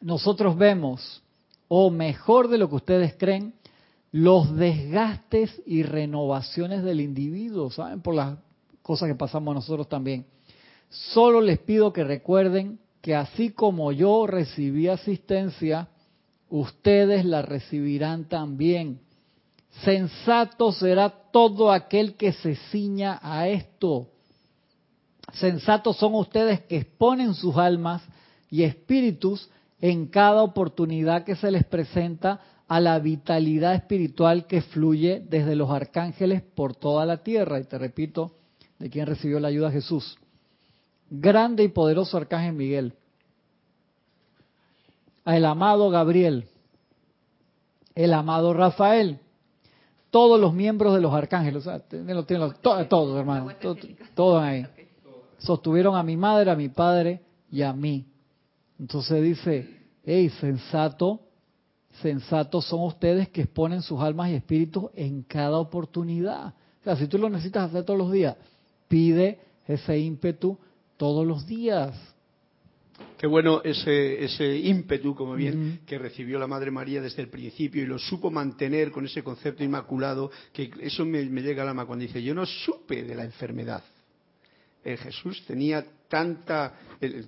Nosotros 0.00 0.56
vemos, 0.56 1.22
o 1.68 1.90
mejor 1.90 2.48
de 2.48 2.58
lo 2.58 2.68
que 2.68 2.76
ustedes 2.76 3.14
creen, 3.16 3.54
los 4.12 4.56
desgastes 4.56 5.62
y 5.66 5.82
renovaciones 5.82 6.82
del 6.82 7.00
individuo, 7.00 7.70
¿saben? 7.70 8.00
Por 8.00 8.14
las 8.14 8.38
cosas 8.90 9.08
que 9.08 9.14
pasamos 9.14 9.54
nosotros 9.54 9.88
también. 9.88 10.26
Solo 10.88 11.40
les 11.40 11.60
pido 11.60 11.92
que 11.92 12.02
recuerden 12.02 12.80
que 13.00 13.14
así 13.14 13.50
como 13.50 13.92
yo 13.92 14.26
recibí 14.26 14.88
asistencia, 14.88 15.86
ustedes 16.48 17.24
la 17.24 17.40
recibirán 17.40 18.24
también. 18.24 18.98
Sensato 19.84 20.72
será 20.72 21.08
todo 21.30 21.70
aquel 21.70 22.16
que 22.16 22.32
se 22.32 22.56
ciña 22.72 23.20
a 23.22 23.46
esto. 23.46 24.08
Sensatos 25.34 25.96
son 25.96 26.16
ustedes 26.16 26.62
que 26.62 26.78
exponen 26.78 27.34
sus 27.34 27.56
almas 27.58 28.02
y 28.50 28.64
espíritus 28.64 29.48
en 29.80 30.08
cada 30.08 30.42
oportunidad 30.42 31.22
que 31.22 31.36
se 31.36 31.52
les 31.52 31.64
presenta 31.64 32.40
a 32.66 32.80
la 32.80 32.98
vitalidad 32.98 33.76
espiritual 33.76 34.48
que 34.48 34.62
fluye 34.62 35.24
desde 35.30 35.54
los 35.54 35.70
arcángeles 35.70 36.42
por 36.42 36.74
toda 36.74 37.06
la 37.06 37.18
tierra. 37.22 37.60
Y 37.60 37.64
te 37.66 37.78
repito, 37.78 38.39
de 38.80 38.90
quien 38.90 39.06
recibió 39.06 39.38
la 39.38 39.48
ayuda 39.48 39.70
Jesús. 39.70 40.18
Grande 41.08 41.62
y 41.62 41.68
poderoso 41.68 42.16
arcángel 42.16 42.54
Miguel. 42.54 42.94
El 45.24 45.44
amado 45.44 45.88
Gabriel. 45.90 46.48
El 47.94 48.12
amado 48.12 48.52
Rafael 48.52 49.20
todos 50.10 50.40
los 50.40 50.52
miembros 50.52 50.94
de 50.94 51.00
los 51.00 51.14
arcángeles, 51.14 51.64
todos, 52.88 53.18
hermano, 53.18 53.48
todos 54.14 54.42
ahí. 54.42 54.66
Sostuvieron 55.38 55.96
a 55.96 56.02
mi 56.02 56.16
madre, 56.16 56.50
a 56.50 56.56
mi 56.56 56.68
padre 56.68 57.22
y 57.50 57.62
a 57.62 57.72
mí. 57.72 58.06
Entonces 58.78 59.22
dice, 59.22 59.86
hey, 60.04 60.28
sensato, 60.40 61.20
sensatos 62.02 62.66
son 62.66 62.80
ustedes 62.82 63.28
que 63.28 63.42
exponen 63.42 63.82
sus 63.82 64.00
almas 64.00 64.30
y 64.30 64.34
espíritus 64.34 64.90
en 64.94 65.22
cada 65.22 65.58
oportunidad. 65.58 66.54
O 66.80 66.84
sea, 66.84 66.96
si 66.96 67.06
tú 67.06 67.16
lo 67.16 67.30
necesitas 67.30 67.70
hacer 67.70 67.84
todos 67.84 67.98
los 67.98 68.10
días, 68.10 68.36
pide 68.90 69.38
ese 69.68 69.96
ímpetu 69.96 70.58
todos 70.96 71.24
los 71.24 71.46
días. 71.46 71.94
Qué 73.16 73.26
bueno 73.26 73.62
ese, 73.62 74.24
ese 74.24 74.56
ímpetu, 74.56 75.14
como 75.14 75.34
bien, 75.34 75.80
que 75.86 75.96
recibió 75.98 76.38
la 76.38 76.48
Madre 76.48 76.70
María 76.70 77.00
desde 77.00 77.22
el 77.22 77.28
principio 77.28 77.82
y 77.82 77.86
lo 77.86 77.98
supo 77.98 78.30
mantener 78.30 78.90
con 78.90 79.06
ese 79.06 79.22
concepto 79.22 79.62
inmaculado, 79.62 80.30
que 80.52 80.70
eso 80.80 81.04
me, 81.06 81.22
llega 81.24 81.62
al 81.62 81.68
alma 81.68 81.86
cuando 81.86 82.04
dice, 82.04 82.22
yo 82.22 82.34
no 82.34 82.44
supe 82.44 83.04
de 83.04 83.14
la 83.14 83.24
enfermedad. 83.24 83.84
El 84.82 84.98
Jesús 84.98 85.44
tenía 85.46 85.86
tanta, 86.08 86.74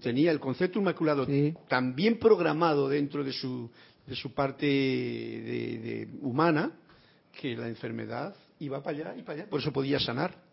tenía 0.02 0.32
el 0.32 0.40
concepto 0.40 0.78
inmaculado 0.80 1.26
tan 1.68 1.94
bien 1.94 2.18
programado 2.18 2.88
dentro 2.88 3.22
de 3.22 3.32
su, 3.32 3.70
de 4.06 4.16
su 4.16 4.34
parte 4.34 4.66
de, 4.66 6.08
humana, 6.22 6.72
que 7.38 7.54
la 7.54 7.68
enfermedad 7.68 8.34
iba 8.58 8.82
para 8.82 8.96
allá 8.96 9.16
y 9.16 9.22
para 9.22 9.42
allá, 9.42 9.50
por 9.50 9.60
eso 9.60 9.72
podía 9.72 10.00
sanar. 10.00 10.51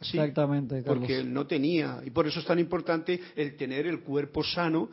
Exactamente, 0.00 0.82
Porque 0.82 1.18
él 1.18 1.32
no 1.32 1.46
tenía, 1.46 2.00
y 2.04 2.10
por 2.10 2.26
eso 2.26 2.40
es 2.40 2.46
tan 2.46 2.58
importante 2.58 3.18
el 3.34 3.56
tener 3.56 3.86
el 3.86 4.00
cuerpo 4.00 4.44
sano 4.44 4.90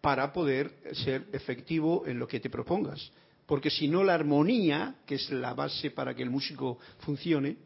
para 0.00 0.32
poder 0.32 0.72
ser 0.92 1.26
efectivo 1.32 2.04
en 2.06 2.18
lo 2.18 2.26
que 2.26 2.40
te 2.40 2.50
propongas. 2.50 3.10
Porque 3.46 3.70
si 3.70 3.88
no, 3.88 4.04
la 4.04 4.14
armonía, 4.14 4.96
que 5.06 5.16
es 5.16 5.30
la 5.30 5.54
base 5.54 5.90
para 5.90 6.14
que 6.14 6.22
el 6.22 6.30
músico 6.30 6.78
funcione, 6.98 7.56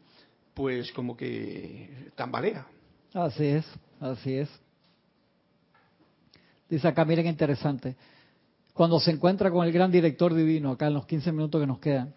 pues 0.53 0.91
como 0.91 1.15
que 1.15 2.11
tambalea. 2.15 2.65
Así 3.13 3.45
es, 3.45 3.65
así 3.99 4.33
es. 4.33 4.49
Dice 6.69 6.87
acá, 6.87 7.05
miren 7.05 7.27
interesante. 7.27 7.95
Cuando 8.73 8.99
se 8.99 9.11
encuentra 9.11 9.49
con 9.49 9.65
el 9.65 9.71
gran 9.71 9.91
director 9.91 10.33
divino, 10.33 10.71
acá 10.71 10.87
en 10.87 10.95
los 10.95 11.05
15 11.05 11.31
minutos 11.31 11.61
que 11.61 11.67
nos 11.67 11.79
quedan, 11.79 12.13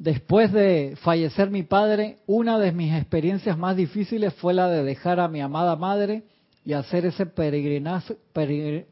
Después 0.00 0.50
de 0.50 0.96
fallecer 1.02 1.50
mi 1.50 1.62
padre, 1.62 2.20
una 2.26 2.58
de 2.58 2.72
mis 2.72 2.90
experiencias 2.94 3.58
más 3.58 3.76
difíciles 3.76 4.32
fue 4.32 4.54
la 4.54 4.66
de 4.66 4.82
dejar 4.82 5.20
a 5.20 5.28
mi 5.28 5.42
amada 5.42 5.76
madre 5.76 6.22
y 6.64 6.72
hacer 6.72 7.04
ese 7.04 7.26
peregrinaje, 7.26 8.16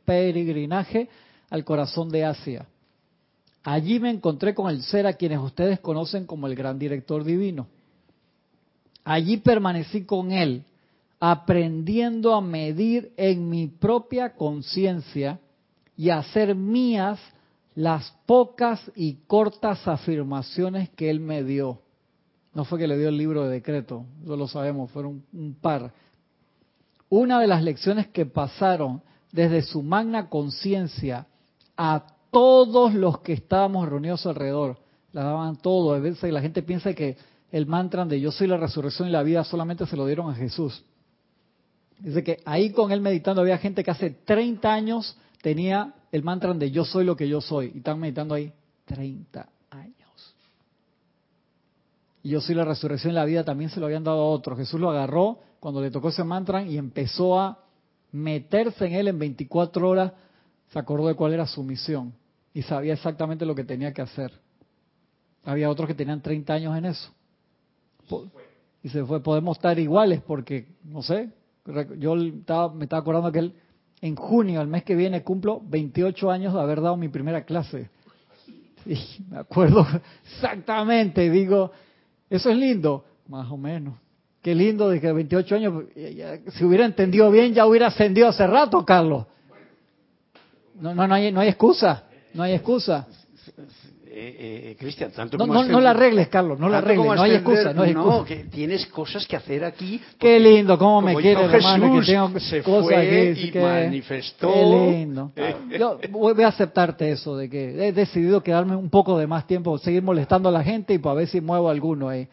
peregrinaje 0.05 1.09
al 1.49 1.65
corazón 1.65 2.11
de 2.11 2.27
Asia. 2.27 2.67
Allí 3.65 3.99
me 4.01 4.11
encontré 4.11 4.55
con 4.55 4.69
el 4.69 4.83
ser 4.83 5.07
a 5.07 5.15
quienes 5.15 5.39
ustedes 5.39 5.81
conocen 5.81 6.27
como 6.27 6.47
el 6.47 6.55
gran 6.55 6.79
director 6.79 7.25
divino. 7.25 7.69
Allí 9.03 9.39
permanecí 9.39 10.05
con 10.05 10.31
él 10.31 10.63
aprendiendo 11.19 12.35
a 12.35 12.43
medir 12.43 13.13
en 13.17 13.49
mi 13.49 13.67
propia 13.67 14.35
conciencia 14.35 15.41
y 15.97 16.11
hacer 16.11 16.55
mías 16.55 17.19
las 17.79 18.13
pocas 18.27 18.91
y 18.97 19.19
cortas 19.29 19.87
afirmaciones 19.87 20.91
que 20.91 21.11
él 21.11 21.21
me 21.21 21.45
dio. 21.45 21.81
No 22.53 22.65
fue 22.65 22.77
que 22.77 22.89
le 22.89 22.99
dio 22.99 23.09
el 23.09 23.17
libro 23.17 23.45
de 23.45 23.51
decreto, 23.51 24.05
eso 24.25 24.37
lo 24.37 24.49
sabemos, 24.49 24.91
fueron 24.91 25.23
un 25.33 25.55
par. 25.55 25.93
Una 27.09 27.39
de 27.39 27.47
las 27.47 27.63
lecciones 27.63 28.09
que 28.09 28.27
pasaron 28.27 29.01
desde 29.31 29.63
su 29.63 29.85
magna 29.85 30.29
conciencia 30.29 31.29
a 31.77 32.05
todos 32.33 32.95
los 32.95 33.21
que 33.21 33.35
estábamos 33.35 33.89
reunidos 33.89 34.27
alrededor, 34.27 34.79
la 35.13 35.23
daban 35.23 35.55
todo. 35.55 35.95
A 35.95 36.01
veces 36.01 36.33
la 36.33 36.41
gente 36.41 36.65
piensa 36.65 36.93
que 36.95 37.17
el 37.53 37.67
mantra 37.67 38.05
de 38.05 38.21
yo 38.21 38.33
soy 38.33 38.49
la 38.49 38.57
resurrección 38.57 39.09
y 39.09 39.13
la 39.13 39.23
vida 39.23 39.45
solamente 39.45 39.87
se 39.87 39.97
lo 39.97 40.05
dieron 40.05 40.29
a 40.29 40.35
Jesús. 40.35 40.85
Dice 42.01 42.25
que 42.25 42.41
ahí 42.45 42.71
con 42.71 42.91
él 42.91 43.01
meditando 43.01 43.41
había 43.41 43.59
gente 43.59 43.85
que 43.85 43.93
hace 43.93 44.11
30 44.11 44.73
años 44.73 45.17
tenía 45.43 45.95
el 46.13 46.23
mantra 46.23 46.53
de 46.55 46.71
yo 46.71 46.85
soy 46.85 47.05
lo 47.05 47.17
que 47.17 47.29
yo 47.29 47.41
soy. 47.41 47.73
Y 47.75 47.79
están 47.79 47.99
meditando 47.99 48.35
ahí 48.35 48.53
30 48.87 49.49
años. 49.71 50.35
Y 52.23 52.31
yo 52.31 52.41
soy 52.41 52.55
la 52.55 52.65
resurrección 52.65 53.13
y 53.13 53.15
la 53.15 53.25
vida 53.25 53.45
también 53.45 53.71
se 53.71 53.81
lo 53.81 53.87
habían 53.87 54.05
dado 54.05 54.21
a 54.21 54.31
otros. 54.31 54.59
Jesús 54.59 54.81
lo 54.81 54.91
agarró 54.91 55.41
cuando 55.61 55.81
le 55.81 55.91
tocó 55.91 56.09
ese 56.09 56.25
mantra 56.25 56.63
y 56.63 56.79
empezó 56.79 57.39
a 57.39 57.59
meterse 58.13 58.87
en 58.87 58.95
él 58.95 59.09
en 59.09 59.19
24 59.19 59.89
horas. 59.89 60.13
Se 60.73 60.79
acordó 60.79 61.09
de 61.09 61.15
cuál 61.15 61.33
era 61.33 61.47
su 61.47 61.63
misión 61.63 62.13
y 62.53 62.63
sabía 62.63 62.95
exactamente 62.95 63.47
lo 63.47 63.55
que 63.55 63.65
tenía 63.65 63.93
que 63.93 64.03
hacer. 64.03 64.33
Había 65.45 65.71
otros 65.71 65.87
que 65.87 65.95
tenían 65.95 66.21
30 66.21 66.53
años 66.53 66.77
en 66.77 66.87
eso. 66.87 67.11
Y 68.83 68.89
se 68.89 69.05
fue. 69.05 69.23
Podemos 69.23 69.57
estar 69.57 69.79
iguales 69.79 70.23
porque, 70.23 70.75
no 70.85 71.03
sé, 71.03 71.31
yo 71.99 72.17
estaba, 72.17 72.73
me 72.73 72.85
estaba 72.85 73.01
acordando 73.01 73.33
que 73.33 73.39
él, 73.39 73.55
en 74.01 74.17
junio, 74.17 74.61
el 74.61 74.69
mes 74.69 74.85
que 74.85 74.95
viene, 74.95 75.23
cumplo 75.23 75.61
28 75.65 76.31
años 76.31 76.55
de 76.55 76.61
haber 76.61 76.81
dado 76.81 76.97
mi 76.97 77.09
primera 77.09 77.45
clase. 77.45 77.91
Y 78.87 78.97
me 79.29 79.39
acuerdo 79.39 79.87
exactamente, 80.25 81.29
digo, 81.31 81.73
eso 82.31 82.51
es 82.51 82.57
lindo, 82.57 83.05
más 83.29 83.51
o 83.51 83.57
menos. 83.57 83.95
Qué 84.41 84.55
lindo 84.55 84.89
de 84.89 85.01
que 85.01 85.13
28 85.13 85.55
años, 85.57 85.85
si 86.53 86.65
hubiera 86.65 86.85
entendido 86.85 87.31
bien, 87.31 87.53
ya 87.53 87.67
hubiera 87.67 87.89
ascendido 87.89 88.29
hace 88.29 88.47
rato, 88.47 88.85
Carlos. 88.85 89.27
No, 90.81 90.95
no, 90.95 91.09
no 91.09 91.15
hay, 91.15 91.33
no 91.33 91.41
hay 91.41 91.49
excusa, 91.49 92.05
no 92.35 92.45
hay 92.45 92.55
excusa. 92.55 93.07
Eh, 94.11 94.71
eh, 94.71 94.77
Cristian, 94.79 95.11
tanto 95.11 95.37
no, 95.37 95.47
como 95.47 95.65
no, 95.65 95.81
la 95.81 95.91
arregles, 95.91 96.29
Carlos, 96.29 96.59
no 96.59 96.69
la 96.69 96.79
arregles, 96.79 97.15
no 97.15 97.23
hay 97.23 97.33
excusa, 97.33 97.75
no 97.75 97.83
hay 97.83 97.91
excusa. 97.91 98.17
No, 98.19 98.25
que 98.25 98.37
tienes 98.45 98.87
cosas 98.87 99.27
que 99.27 99.37
hacer 99.37 99.65
aquí. 99.65 100.01
Qué 100.19 100.41
lindo, 100.41 100.79
cómo 100.79 101.03
me 101.03 101.15
quiere, 101.17 101.45
hermano, 101.45 102.01
que 102.01 102.07
tengo 102.07 102.41
se 102.41 102.63
cosas 102.63 102.89
fue 102.89 103.35
y 103.37 103.51
que, 103.51 103.61
manifestó. 103.61 104.53
Qué 104.53 104.65
lindo. 104.65 105.33
Yo 105.79 105.99
voy 106.11 106.43
a 106.43 106.49
aceptarte 106.49 107.11
eso, 107.11 107.37
de 107.37 107.51
que 107.51 107.89
he 107.89 107.93
decidido 107.93 108.43
quedarme 108.43 108.77
un 108.77 108.89
poco 108.89 109.19
de 109.19 109.27
más 109.27 109.47
tiempo, 109.47 109.77
seguir 109.79 110.03
molestando 110.03 110.49
a 110.49 110.53
la 110.53 110.65
gente 110.65 110.95
y 110.95 110.99
para 110.99 111.17
ver 111.17 111.29
si 111.29 111.41
muevo 111.41 111.69
alguno 111.69 112.09
ahí. 112.09 112.27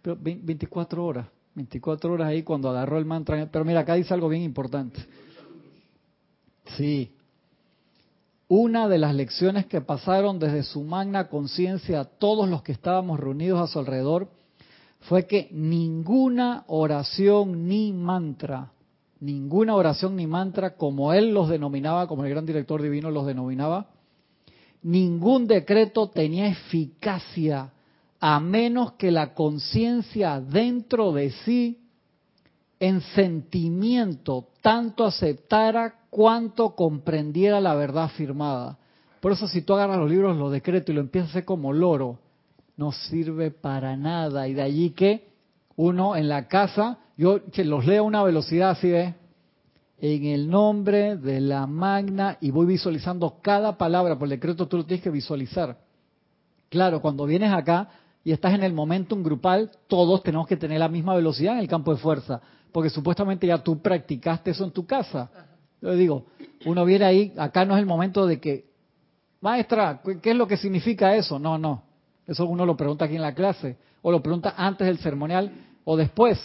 Pero 0.00 0.16
24 0.20 1.04
horas, 1.04 1.26
24 1.54 2.12
horas 2.12 2.28
ahí 2.28 2.42
cuando 2.44 2.70
agarró 2.70 2.98
el 2.98 3.04
mantra. 3.04 3.48
Pero 3.50 3.64
mira, 3.64 3.80
acá 3.80 3.94
dice 3.94 4.14
algo 4.14 4.28
bien 4.28 4.42
importante. 4.42 5.00
Sí, 6.76 7.10
una 8.54 8.86
de 8.86 8.98
las 8.98 9.14
lecciones 9.14 9.64
que 9.64 9.80
pasaron 9.80 10.38
desde 10.38 10.62
su 10.62 10.82
magna 10.82 11.28
conciencia 11.28 12.00
a 12.00 12.04
todos 12.04 12.46
los 12.50 12.60
que 12.60 12.72
estábamos 12.72 13.18
reunidos 13.18 13.58
a 13.62 13.66
su 13.66 13.78
alrededor 13.78 14.28
fue 15.08 15.26
que 15.26 15.48
ninguna 15.52 16.64
oración 16.66 17.66
ni 17.66 17.94
mantra, 17.94 18.70
ninguna 19.20 19.74
oración 19.74 20.16
ni 20.16 20.26
mantra, 20.26 20.76
como 20.76 21.14
él 21.14 21.32
los 21.32 21.48
denominaba, 21.48 22.06
como 22.06 22.24
el 22.24 22.30
gran 22.30 22.44
director 22.44 22.82
divino 22.82 23.10
los 23.10 23.24
denominaba, 23.24 23.86
ningún 24.82 25.46
decreto 25.46 26.10
tenía 26.10 26.48
eficacia 26.48 27.72
a 28.20 28.38
menos 28.38 28.92
que 28.92 29.10
la 29.10 29.32
conciencia 29.32 30.42
dentro 30.42 31.12
de 31.12 31.30
sí 31.46 31.80
en 32.78 33.00
sentimiento 33.00 34.48
tanto 34.60 35.06
aceptara 35.06 36.01
cuanto 36.12 36.74
comprendiera 36.74 37.58
la 37.58 37.74
verdad 37.74 38.04
afirmada. 38.04 38.76
Por 39.22 39.32
eso 39.32 39.48
si 39.48 39.62
tú 39.62 39.72
agarras 39.72 39.96
los 39.96 40.10
libros, 40.10 40.36
los 40.36 40.52
decretos 40.52 40.90
y 40.90 40.92
lo 40.92 41.00
empiezas 41.00 41.30
a 41.30 41.32
hacer 41.32 41.44
como 41.46 41.72
loro, 41.72 42.18
no 42.76 42.92
sirve 42.92 43.50
para 43.50 43.96
nada. 43.96 44.46
Y 44.46 44.52
de 44.52 44.60
allí 44.60 44.90
que 44.90 45.32
uno 45.74 46.14
en 46.14 46.28
la 46.28 46.48
casa, 46.48 46.98
yo 47.16 47.40
los 47.64 47.86
leo 47.86 48.02
a 48.02 48.06
una 48.06 48.22
velocidad 48.22 48.70
así 48.72 48.88
de, 48.88 49.14
en 50.00 50.24
el 50.26 50.50
nombre 50.50 51.16
de 51.16 51.40
la 51.40 51.66
magna, 51.66 52.36
y 52.42 52.50
voy 52.50 52.66
visualizando 52.66 53.38
cada 53.40 53.78
palabra, 53.78 54.18
por 54.18 54.28
decreto 54.28 54.68
tú 54.68 54.76
lo 54.76 54.84
tienes 54.84 55.02
que 55.02 55.10
visualizar. 55.10 55.78
Claro, 56.68 57.00
cuando 57.00 57.24
vienes 57.24 57.54
acá 57.54 57.88
y 58.22 58.32
estás 58.32 58.52
en 58.52 58.64
el 58.64 58.74
momentum 58.74 59.22
grupal, 59.22 59.70
todos 59.86 60.22
tenemos 60.22 60.46
que 60.46 60.58
tener 60.58 60.78
la 60.78 60.90
misma 60.90 61.14
velocidad 61.14 61.54
en 61.54 61.60
el 61.60 61.68
campo 61.68 61.94
de 61.94 62.00
fuerza 62.00 62.42
porque 62.72 62.90
supuestamente 62.90 63.46
ya 63.46 63.58
tú 63.58 63.80
practicaste 63.80 64.50
eso 64.50 64.64
en 64.64 64.70
tu 64.70 64.86
casa. 64.86 65.30
Yo 65.82 65.92
digo, 65.94 66.26
uno 66.64 66.84
viene 66.84 67.04
ahí, 67.04 67.32
acá 67.36 67.64
no 67.64 67.74
es 67.74 67.80
el 67.80 67.86
momento 67.86 68.24
de 68.26 68.40
que, 68.40 68.66
maestra, 69.40 70.00
¿qué 70.22 70.30
es 70.30 70.36
lo 70.36 70.46
que 70.46 70.56
significa 70.56 71.16
eso? 71.16 71.40
No, 71.40 71.58
no. 71.58 71.82
Eso 72.24 72.46
uno 72.46 72.64
lo 72.64 72.76
pregunta 72.76 73.04
aquí 73.04 73.16
en 73.16 73.22
la 73.22 73.34
clase, 73.34 73.76
o 74.00 74.12
lo 74.12 74.22
pregunta 74.22 74.54
antes 74.56 74.86
del 74.86 74.98
ceremonial 74.98 75.50
o 75.84 75.96
después. 75.96 76.38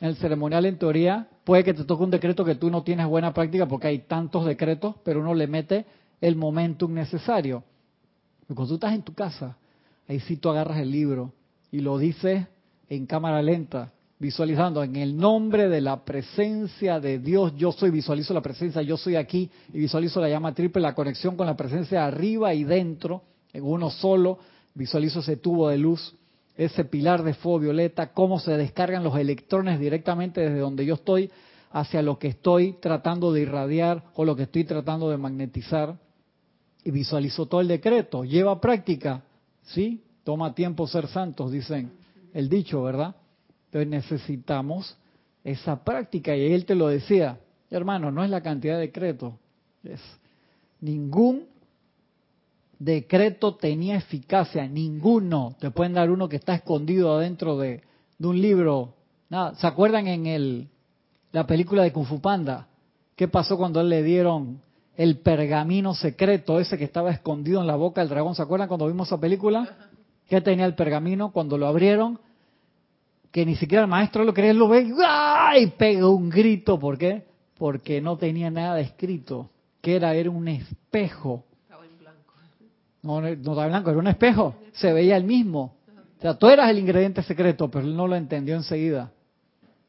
En 0.00 0.08
el 0.08 0.16
ceremonial, 0.16 0.66
en 0.66 0.76
teoría, 0.76 1.28
puede 1.44 1.62
que 1.62 1.72
te 1.72 1.84
toque 1.84 2.02
un 2.02 2.10
decreto 2.10 2.44
que 2.44 2.56
tú 2.56 2.68
no 2.68 2.82
tienes 2.82 3.06
buena 3.06 3.32
práctica 3.32 3.66
porque 3.66 3.86
hay 3.86 3.98
tantos 4.00 4.44
decretos, 4.44 4.96
pero 5.04 5.20
uno 5.20 5.34
le 5.34 5.46
mete 5.46 5.86
el 6.20 6.34
momentum 6.34 6.92
necesario. 6.92 7.62
cuando 8.48 8.66
tú 8.66 8.74
estás 8.74 8.94
en 8.94 9.02
tu 9.02 9.14
casa, 9.14 9.56
ahí 10.08 10.18
sí 10.20 10.36
tú 10.36 10.50
agarras 10.50 10.78
el 10.78 10.90
libro 10.90 11.32
y 11.70 11.80
lo 11.80 11.96
dices 11.96 12.46
en 12.88 13.06
cámara 13.06 13.40
lenta, 13.40 13.92
visualizando 14.20 14.84
en 14.84 14.96
el 14.96 15.16
nombre 15.16 15.70
de 15.70 15.80
la 15.80 16.04
presencia 16.04 17.00
de 17.00 17.18
Dios, 17.18 17.54
yo 17.56 17.72
soy, 17.72 17.90
visualizo 17.90 18.34
la 18.34 18.42
presencia, 18.42 18.82
yo 18.82 18.98
soy 18.98 19.16
aquí 19.16 19.50
y 19.72 19.78
visualizo 19.78 20.20
la 20.20 20.28
llama 20.28 20.54
triple, 20.54 20.82
la 20.82 20.94
conexión 20.94 21.36
con 21.36 21.46
la 21.46 21.56
presencia 21.56 22.04
arriba 22.04 22.52
y 22.52 22.64
dentro, 22.64 23.22
en 23.54 23.64
uno 23.64 23.88
solo, 23.88 24.38
visualizo 24.74 25.20
ese 25.20 25.38
tubo 25.38 25.70
de 25.70 25.78
luz, 25.78 26.14
ese 26.54 26.84
pilar 26.84 27.22
de 27.22 27.32
fuego 27.32 27.60
violeta, 27.60 28.12
cómo 28.12 28.38
se 28.38 28.58
descargan 28.58 29.02
los 29.02 29.16
electrones 29.16 29.80
directamente 29.80 30.42
desde 30.42 30.58
donde 30.58 30.84
yo 30.84 30.94
estoy 30.94 31.30
hacia 31.70 32.02
lo 32.02 32.18
que 32.18 32.28
estoy 32.28 32.74
tratando 32.74 33.32
de 33.32 33.40
irradiar 33.40 34.04
o 34.14 34.26
lo 34.26 34.36
que 34.36 34.42
estoy 34.42 34.64
tratando 34.64 35.08
de 35.08 35.16
magnetizar 35.16 35.96
y 36.84 36.90
visualizo 36.90 37.46
todo 37.46 37.62
el 37.62 37.68
decreto, 37.68 38.24
lleva 38.24 38.60
práctica, 38.60 39.22
¿sí? 39.62 40.02
Toma 40.24 40.54
tiempo 40.54 40.86
ser 40.86 41.06
santos, 41.06 41.50
dicen 41.50 41.92
el 42.34 42.50
dicho, 42.50 42.82
¿verdad? 42.82 43.16
Entonces 43.72 43.88
necesitamos 43.88 44.96
esa 45.44 45.84
práctica. 45.84 46.34
Y 46.36 46.52
él 46.52 46.66
te 46.66 46.74
lo 46.74 46.88
decía, 46.88 47.38
hermano, 47.70 48.10
no 48.10 48.24
es 48.24 48.30
la 48.30 48.42
cantidad 48.42 48.74
de 48.74 48.80
decretos. 48.80 49.34
Es, 49.84 50.00
ningún 50.80 51.46
decreto 52.80 53.54
tenía 53.54 53.96
eficacia, 53.96 54.66
ninguno. 54.66 55.54
Te 55.60 55.70
pueden 55.70 55.92
dar 55.92 56.10
uno 56.10 56.28
que 56.28 56.36
está 56.36 56.54
escondido 56.54 57.16
adentro 57.16 57.58
de, 57.58 57.82
de 58.18 58.26
un 58.26 58.40
libro. 58.40 58.94
Nada. 59.28 59.54
¿Se 59.54 59.66
acuerdan 59.68 60.08
en 60.08 60.26
el, 60.26 60.68
la 61.30 61.46
película 61.46 61.84
de 61.84 61.92
Kung 61.92 62.06
Fu 62.06 62.20
Panda? 62.20 62.66
¿Qué 63.14 63.28
pasó 63.28 63.56
cuando 63.56 63.80
él 63.80 63.88
le 63.88 64.02
dieron 64.02 64.60
el 64.96 65.18
pergamino 65.18 65.94
secreto, 65.94 66.58
ese 66.58 66.76
que 66.76 66.84
estaba 66.84 67.12
escondido 67.12 67.60
en 67.60 67.68
la 67.68 67.76
boca 67.76 68.00
del 68.00 68.10
dragón? 68.10 68.34
¿Se 68.34 68.42
acuerdan 68.42 68.66
cuando 68.66 68.88
vimos 68.88 69.06
esa 69.06 69.20
película? 69.20 69.76
¿Qué 70.28 70.40
tenía 70.40 70.66
el 70.66 70.74
pergamino? 70.74 71.30
Cuando 71.30 71.56
lo 71.56 71.68
abrieron, 71.68 72.18
que 73.30 73.46
ni 73.46 73.56
siquiera 73.56 73.84
el 73.84 73.90
maestro 73.90 74.24
lo 74.24 74.34
quería, 74.34 74.52
lo 74.52 74.68
ve 74.68 74.92
y 75.58 75.66
pega 75.68 76.08
un 76.08 76.28
grito. 76.30 76.78
¿Por 76.78 76.98
qué? 76.98 77.24
Porque 77.58 78.00
no 78.00 78.16
tenía 78.16 78.50
nada 78.50 78.80
escrito, 78.80 79.50
que 79.80 79.96
era, 79.96 80.14
era 80.14 80.30
un 80.30 80.48
espejo. 80.48 81.44
Estaba 81.62 81.84
en 81.84 81.98
blanco. 81.98 82.34
No, 83.02 83.20
no 83.20 83.28
estaba 83.28 83.64
en 83.64 83.70
blanco, 83.70 83.90
era 83.90 83.98
un 83.98 84.06
espejo. 84.08 84.54
Se 84.72 84.92
veía 84.92 85.16
el 85.16 85.24
mismo. 85.24 85.76
O 86.18 86.20
sea, 86.20 86.34
tú 86.34 86.48
eras 86.48 86.68
el 86.70 86.78
ingrediente 86.78 87.22
secreto, 87.22 87.70
pero 87.70 87.86
él 87.86 87.96
no 87.96 88.06
lo 88.06 88.16
entendió 88.16 88.54
enseguida. 88.54 89.12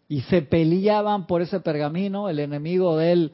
Y 0.07 0.21
se 0.21 0.41
peleaban 0.41 1.27
por 1.27 1.41
ese 1.41 1.59
pergamino, 1.59 2.29
el 2.29 2.39
enemigo 2.39 2.97
de 2.97 3.11
él 3.11 3.31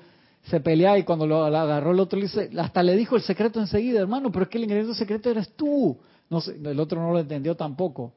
se 0.50 0.62
peleaba 0.62 0.98
y 0.98 1.04
cuando 1.04 1.28
lo 1.28 1.44
agarró 1.44 1.92
el 1.92 2.00
otro, 2.00 2.20
hasta 2.58 2.84
le 2.84 2.96
dijo 2.96 3.16
el 3.16 3.22
secreto 3.22 3.60
enseguida, 3.60 4.00
hermano, 4.00 4.32
pero 4.32 4.44
es 4.44 4.50
que 4.50 4.58
el 4.58 4.64
ingrediente 4.64 4.96
secreto 4.96 5.30
eres 5.30 5.54
tú. 5.56 5.98
No 6.30 6.42
el 6.64 6.80
otro 6.80 7.02
no 7.02 7.12
lo 7.12 7.20
entendió 7.20 7.56
tampoco. 7.56 8.14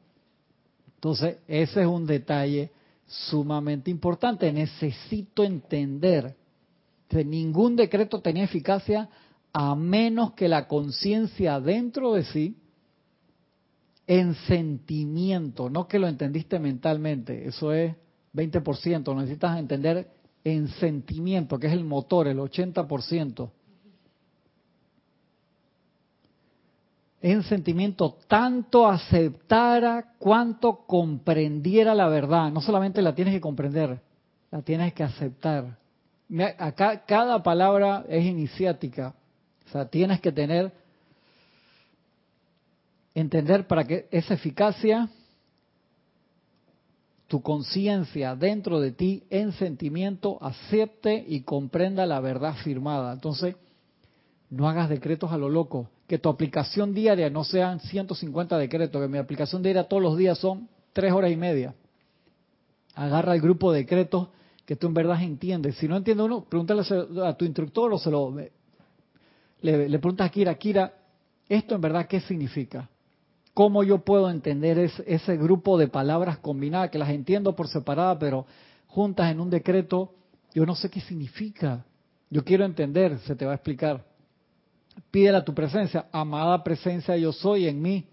Entonces, 1.00 1.38
ese 1.48 1.80
es 1.80 1.86
un 1.86 2.04
detalle 2.04 2.70
sumamente 3.06 3.90
importante. 3.90 4.52
Necesito 4.52 5.42
entender 5.44 6.36
que 7.08 7.24
ningún 7.24 7.74
decreto 7.74 8.20
tenía 8.20 8.44
eficacia 8.44 9.08
a 9.50 9.74
menos 9.74 10.34
que 10.34 10.46
la 10.46 10.68
conciencia 10.68 11.58
dentro 11.58 12.12
de 12.12 12.24
sí, 12.24 12.56
en 14.06 14.34
sentimiento, 14.34 15.70
no 15.70 15.88
que 15.88 15.98
lo 15.98 16.06
entendiste 16.06 16.58
mentalmente, 16.58 17.46
eso 17.46 17.72
es 17.72 17.94
20%, 18.34 19.16
necesitas 19.16 19.58
entender 19.58 20.10
en 20.44 20.68
sentimiento, 20.68 21.58
que 21.58 21.68
es 21.68 21.72
el 21.72 21.84
motor, 21.84 22.28
el 22.28 22.38
80%. 22.38 23.50
En 27.22 27.42
sentimiento, 27.42 28.16
tanto 28.28 28.88
aceptara 28.88 30.14
cuanto 30.18 30.86
comprendiera 30.86 31.94
la 31.94 32.08
verdad. 32.08 32.50
No 32.50 32.62
solamente 32.62 33.02
la 33.02 33.14
tienes 33.14 33.34
que 33.34 33.40
comprender, 33.40 34.00
la 34.50 34.62
tienes 34.62 34.94
que 34.94 35.02
aceptar. 35.02 35.76
Acá 36.58 37.04
cada 37.04 37.42
palabra 37.42 38.04
es 38.08 38.24
iniciática. 38.24 39.14
O 39.66 39.70
sea, 39.70 39.84
tienes 39.86 40.20
que 40.20 40.32
tener, 40.32 40.72
entender 43.14 43.66
para 43.66 43.84
que 43.84 44.08
esa 44.10 44.34
eficacia, 44.34 45.08
tu 47.26 47.42
conciencia 47.42 48.34
dentro 48.34 48.80
de 48.80 48.92
ti 48.92 49.24
en 49.28 49.52
sentimiento 49.52 50.38
acepte 50.40 51.24
y 51.28 51.42
comprenda 51.42 52.06
la 52.06 52.18
verdad 52.20 52.54
firmada. 52.64 53.12
Entonces, 53.12 53.56
no 54.48 54.68
hagas 54.68 54.88
decretos 54.88 55.30
a 55.30 55.36
lo 55.36 55.48
loco. 55.48 55.88
Que 56.10 56.18
tu 56.18 56.28
aplicación 56.28 56.92
diaria 56.92 57.30
no 57.30 57.44
sean 57.44 57.78
150 57.78 58.58
decretos, 58.58 59.00
que 59.00 59.06
mi 59.06 59.18
aplicación 59.18 59.62
diaria 59.62 59.84
todos 59.84 60.02
los 60.02 60.16
días 60.16 60.36
son 60.38 60.68
tres 60.92 61.12
horas 61.12 61.30
y 61.30 61.36
media. 61.36 61.72
Agarra 62.96 63.32
el 63.32 63.40
grupo 63.40 63.70
de 63.70 63.82
decretos 63.82 64.26
que 64.66 64.74
tú 64.74 64.88
en 64.88 64.94
verdad 64.94 65.22
entiendes. 65.22 65.76
Si 65.76 65.86
no 65.86 65.96
entiende 65.96 66.24
uno, 66.24 66.44
pregúntale 66.48 66.82
a 67.24 67.34
tu 67.34 67.44
instructor 67.44 67.92
o 67.92 67.96
se 67.96 68.10
lo 68.10 68.34
le, 68.34 69.88
le 69.88 69.98
preguntas 70.00 70.26
a 70.26 70.30
Kira, 70.30 70.52
Kira, 70.56 70.94
¿esto 71.48 71.76
en 71.76 71.80
verdad 71.80 72.08
qué 72.08 72.20
significa? 72.22 72.90
¿Cómo 73.54 73.84
yo 73.84 73.98
puedo 73.98 74.28
entender 74.30 74.80
ese, 74.80 75.04
ese 75.06 75.36
grupo 75.36 75.78
de 75.78 75.86
palabras 75.86 76.38
combinadas 76.38 76.90
que 76.90 76.98
las 76.98 77.10
entiendo 77.10 77.54
por 77.54 77.68
separada, 77.68 78.18
pero 78.18 78.46
juntas 78.88 79.30
en 79.30 79.38
un 79.38 79.48
decreto? 79.48 80.12
Yo 80.54 80.66
no 80.66 80.74
sé 80.74 80.90
qué 80.90 81.00
significa. 81.02 81.84
Yo 82.30 82.42
quiero 82.42 82.64
entender, 82.64 83.16
se 83.20 83.36
te 83.36 83.46
va 83.46 83.52
a 83.52 83.54
explicar. 83.54 84.09
Pídele 85.10 85.38
a 85.38 85.44
tu 85.44 85.54
presencia, 85.54 86.06
amada 86.12 86.62
presencia 86.62 87.16
yo 87.16 87.32
soy 87.32 87.66
en 87.66 87.82
mí. 87.82 88.06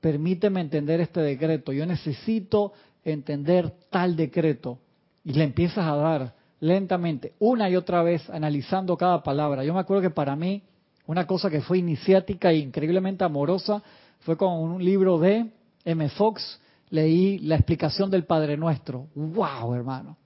Permíteme 0.00 0.60
entender 0.60 1.00
este 1.00 1.20
decreto. 1.20 1.72
Yo 1.72 1.86
necesito 1.86 2.72
entender 3.04 3.72
tal 3.90 4.14
decreto 4.14 4.78
y 5.24 5.32
le 5.32 5.44
empiezas 5.44 5.86
a 5.86 5.96
dar 5.96 6.34
lentamente, 6.60 7.34
una 7.38 7.70
y 7.70 7.76
otra 7.76 8.02
vez, 8.02 8.28
analizando 8.30 8.96
cada 8.96 9.22
palabra. 9.22 9.64
Yo 9.64 9.74
me 9.74 9.80
acuerdo 9.80 10.02
que 10.02 10.10
para 10.10 10.34
mí, 10.36 10.62
una 11.06 11.26
cosa 11.26 11.50
que 11.50 11.60
fue 11.60 11.78
iniciática 11.78 12.50
e 12.50 12.58
increíblemente 12.58 13.24
amorosa 13.24 13.82
fue 14.20 14.36
con 14.36 14.52
un 14.52 14.84
libro 14.84 15.18
de 15.18 15.50
M. 15.84 16.08
Fox, 16.10 16.60
leí 16.90 17.38
la 17.38 17.54
explicación 17.54 18.10
del 18.10 18.24
Padre 18.24 18.56
Nuestro. 18.56 19.06
¡Wow, 19.14 19.74
hermano! 19.74 20.16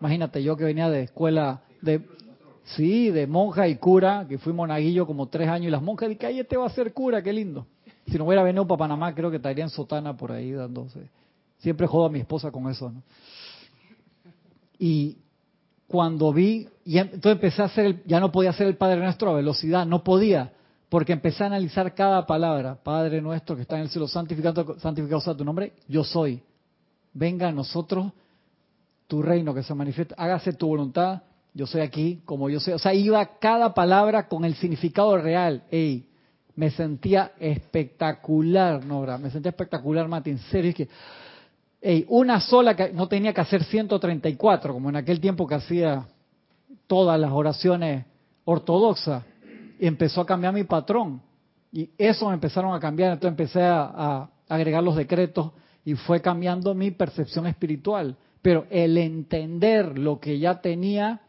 Imagínate, 0.00 0.42
yo 0.42 0.56
que 0.56 0.64
venía 0.64 0.90
de 0.90 1.02
escuela 1.04 1.62
de... 1.80 2.02
Sí, 2.76 3.10
de 3.10 3.26
monja 3.26 3.66
y 3.68 3.76
cura, 3.76 4.26
que 4.28 4.38
fui 4.38 4.52
monaguillo 4.52 5.06
como 5.06 5.28
tres 5.28 5.48
años, 5.48 5.68
y 5.68 5.70
las 5.70 5.82
monjas 5.82 6.08
dije, 6.08 6.26
ay, 6.26 6.40
este 6.40 6.56
va 6.56 6.66
a 6.66 6.70
ser 6.70 6.92
cura, 6.92 7.22
qué 7.22 7.32
lindo. 7.32 7.66
Si 8.06 8.18
no 8.18 8.24
hubiera 8.24 8.42
venido 8.42 8.66
para 8.66 8.78
Panamá, 8.78 9.14
creo 9.14 9.30
que 9.30 9.36
estaría 9.36 9.64
en 9.64 9.70
sotana 9.70 10.16
por 10.16 10.32
ahí 10.32 10.52
dándose. 10.52 11.08
Siempre 11.58 11.86
jodo 11.86 12.06
a 12.06 12.10
mi 12.10 12.20
esposa 12.20 12.50
con 12.50 12.68
eso. 12.68 12.92
Y 14.78 15.18
cuando 15.86 16.32
vi, 16.32 16.68
y 16.84 16.98
entonces 16.98 17.32
empecé 17.32 17.62
a 17.62 17.66
hacer, 17.66 18.02
ya 18.04 18.20
no 18.20 18.30
podía 18.30 18.50
hacer 18.50 18.66
el 18.66 18.76
Padre 18.76 19.00
Nuestro 19.00 19.30
a 19.30 19.34
velocidad, 19.34 19.86
no 19.86 20.04
podía, 20.04 20.52
porque 20.88 21.12
empecé 21.12 21.44
a 21.44 21.46
analizar 21.46 21.94
cada 21.94 22.26
palabra. 22.26 22.78
Padre 22.82 23.20
Nuestro 23.20 23.56
que 23.56 23.62
está 23.62 23.76
en 23.76 23.82
el 23.82 23.88
cielo, 23.88 24.08
santificado, 24.08 24.78
santificado 24.78 25.20
sea 25.20 25.34
tu 25.34 25.44
nombre, 25.44 25.72
yo 25.88 26.04
soy. 26.04 26.42
Venga 27.14 27.48
a 27.48 27.52
nosotros 27.52 28.12
tu 29.06 29.22
reino 29.22 29.54
que 29.54 29.62
se 29.62 29.74
manifiesta, 29.74 30.14
hágase 30.18 30.52
tu 30.52 30.68
voluntad, 30.68 31.22
yo 31.58 31.66
soy 31.66 31.80
aquí 31.80 32.22
como 32.24 32.48
yo 32.48 32.60
soy. 32.60 32.74
O 32.74 32.78
sea, 32.78 32.94
iba 32.94 33.24
cada 33.40 33.74
palabra 33.74 34.28
con 34.28 34.44
el 34.44 34.54
significado 34.54 35.18
real. 35.18 35.64
Ey, 35.72 36.08
me 36.54 36.70
sentía 36.70 37.32
espectacular, 37.40 38.84
Nora, 38.84 39.18
me 39.18 39.28
sentía 39.28 39.50
espectacular, 39.50 40.06
Mati, 40.06 40.30
en 40.30 40.38
serio, 40.38 40.70
es 40.70 40.76
que 40.76 42.06
una 42.06 42.40
sola, 42.40 42.76
no 42.94 43.08
tenía 43.08 43.32
que 43.32 43.40
hacer 43.40 43.64
134, 43.64 44.72
como 44.72 44.88
en 44.88 44.94
aquel 44.94 45.18
tiempo 45.18 45.48
que 45.48 45.56
hacía 45.56 46.06
todas 46.86 47.18
las 47.18 47.32
oraciones 47.32 48.06
ortodoxas. 48.44 49.24
Y 49.80 49.86
empezó 49.88 50.20
a 50.20 50.26
cambiar 50.26 50.54
mi 50.54 50.62
patrón. 50.62 51.20
Y 51.72 51.90
eso 51.98 52.28
me 52.28 52.34
empezaron 52.34 52.72
a 52.72 52.78
cambiar. 52.78 53.14
Entonces 53.14 53.32
empecé 53.32 53.62
a 53.62 54.28
agregar 54.48 54.84
los 54.84 54.94
decretos 54.94 55.50
y 55.84 55.94
fue 55.94 56.20
cambiando 56.20 56.72
mi 56.72 56.92
percepción 56.92 57.48
espiritual. 57.48 58.16
Pero 58.42 58.64
el 58.70 58.96
entender 58.96 59.98
lo 59.98 60.20
que 60.20 60.38
ya 60.38 60.60
tenía 60.60 61.22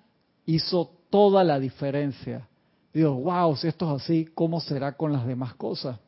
hizo 0.55 0.91
toda 1.09 1.43
la 1.43 1.59
diferencia. 1.59 2.47
Digo, 2.93 3.13
wow, 3.13 3.55
si 3.55 3.67
esto 3.67 3.95
es 3.95 4.01
así, 4.01 4.27
¿cómo 4.33 4.59
será 4.59 4.93
con 4.93 5.13
las 5.13 5.25
demás 5.27 5.53
cosas? 5.53 5.99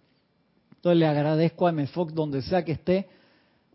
Entonces 0.76 1.00
le 1.00 1.06
agradezco 1.06 1.68
a 1.68 1.72
MFOC 1.72 2.12
donde 2.12 2.42
sea 2.42 2.66
que 2.66 2.72
esté 2.72 3.08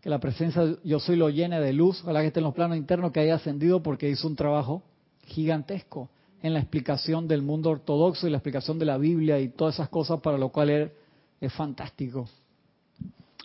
que 0.01 0.09
la 0.09 0.19
presencia 0.19 0.75
yo 0.83 0.99
soy 0.99 1.15
lo 1.15 1.29
llene 1.29 1.59
de 1.61 1.73
luz, 1.73 2.01
ojalá 2.03 2.21
que 2.21 2.27
esté 2.27 2.41
en 2.41 2.43
los 2.43 2.53
planos 2.53 2.77
internos, 2.77 3.11
que 3.11 3.21
haya 3.21 3.35
ascendido 3.35 3.81
porque 3.81 4.09
hizo 4.09 4.27
un 4.27 4.35
trabajo 4.35 4.83
gigantesco 5.25 6.09
en 6.43 6.53
la 6.53 6.59
explicación 6.59 7.27
del 7.27 7.41
mundo 7.41 7.69
ortodoxo 7.69 8.27
y 8.27 8.29
la 8.29 8.37
explicación 8.37 8.77
de 8.77 8.85
la 8.85 8.97
Biblia 8.97 9.39
y 9.39 9.49
todas 9.49 9.75
esas 9.75 9.89
cosas, 9.89 10.19
para 10.19 10.37
lo 10.37 10.49
cual 10.49 10.69
es, 10.69 10.91
es 11.39 11.53
fantástico. 11.53 12.27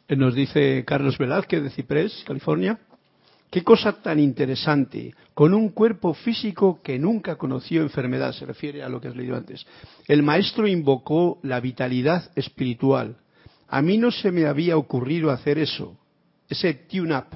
Eh, 0.08 0.16
nos 0.16 0.34
dice 0.34 0.84
Carlos 0.84 1.16
Velázquez 1.18 1.62
de 1.62 1.70
Ciprés, 1.70 2.24
California. 2.26 2.78
Qué 3.52 3.62
cosa 3.62 4.00
tan 4.00 4.18
interesante, 4.18 5.14
con 5.34 5.52
un 5.52 5.68
cuerpo 5.68 6.14
físico 6.14 6.80
que 6.82 6.98
nunca 6.98 7.36
conoció 7.36 7.82
enfermedad, 7.82 8.32
se 8.32 8.46
refiere 8.46 8.82
a 8.82 8.88
lo 8.88 8.98
que 8.98 9.08
has 9.08 9.14
leído 9.14 9.36
antes. 9.36 9.66
El 10.08 10.22
maestro 10.22 10.66
invocó 10.66 11.38
la 11.42 11.60
vitalidad 11.60 12.32
espiritual. 12.34 13.18
A 13.68 13.82
mí 13.82 13.98
no 13.98 14.10
se 14.10 14.32
me 14.32 14.46
había 14.46 14.78
ocurrido 14.78 15.30
hacer 15.30 15.58
eso 15.58 15.98
ese 16.48 16.72
tune-up, 16.72 17.26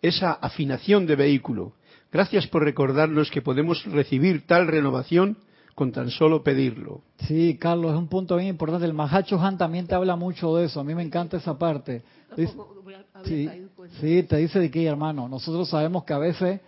esa 0.00 0.34
afinación 0.34 1.04
de 1.06 1.16
vehículo. 1.16 1.72
Gracias 2.12 2.46
por 2.46 2.62
recordarnos 2.62 3.28
que 3.32 3.42
podemos 3.42 3.84
recibir 3.86 4.46
tal 4.46 4.68
renovación 4.68 5.36
con 5.80 5.92
tan 5.92 6.10
solo 6.10 6.44
pedirlo. 6.44 7.00
Sí, 7.26 7.56
Carlos, 7.58 7.92
es 7.92 7.98
un 7.98 8.06
punto 8.06 8.36
bien 8.36 8.50
importante. 8.50 8.84
El 8.84 8.92
Mahacho 8.92 9.40
Han 9.40 9.56
también 9.56 9.86
te 9.86 9.94
habla 9.94 10.14
mucho 10.14 10.54
de 10.54 10.66
eso. 10.66 10.78
A 10.78 10.84
mí 10.84 10.94
me 10.94 11.02
encanta 11.02 11.38
esa 11.38 11.58
parte. 11.58 12.02
sí, 13.24 13.48
sí, 13.98 14.22
te 14.24 14.36
dice 14.36 14.58
de 14.58 14.70
que, 14.70 14.84
hermano, 14.84 15.26
nosotros 15.26 15.70
sabemos 15.70 16.04
que 16.04 16.12
a 16.12 16.18
veces 16.18 16.60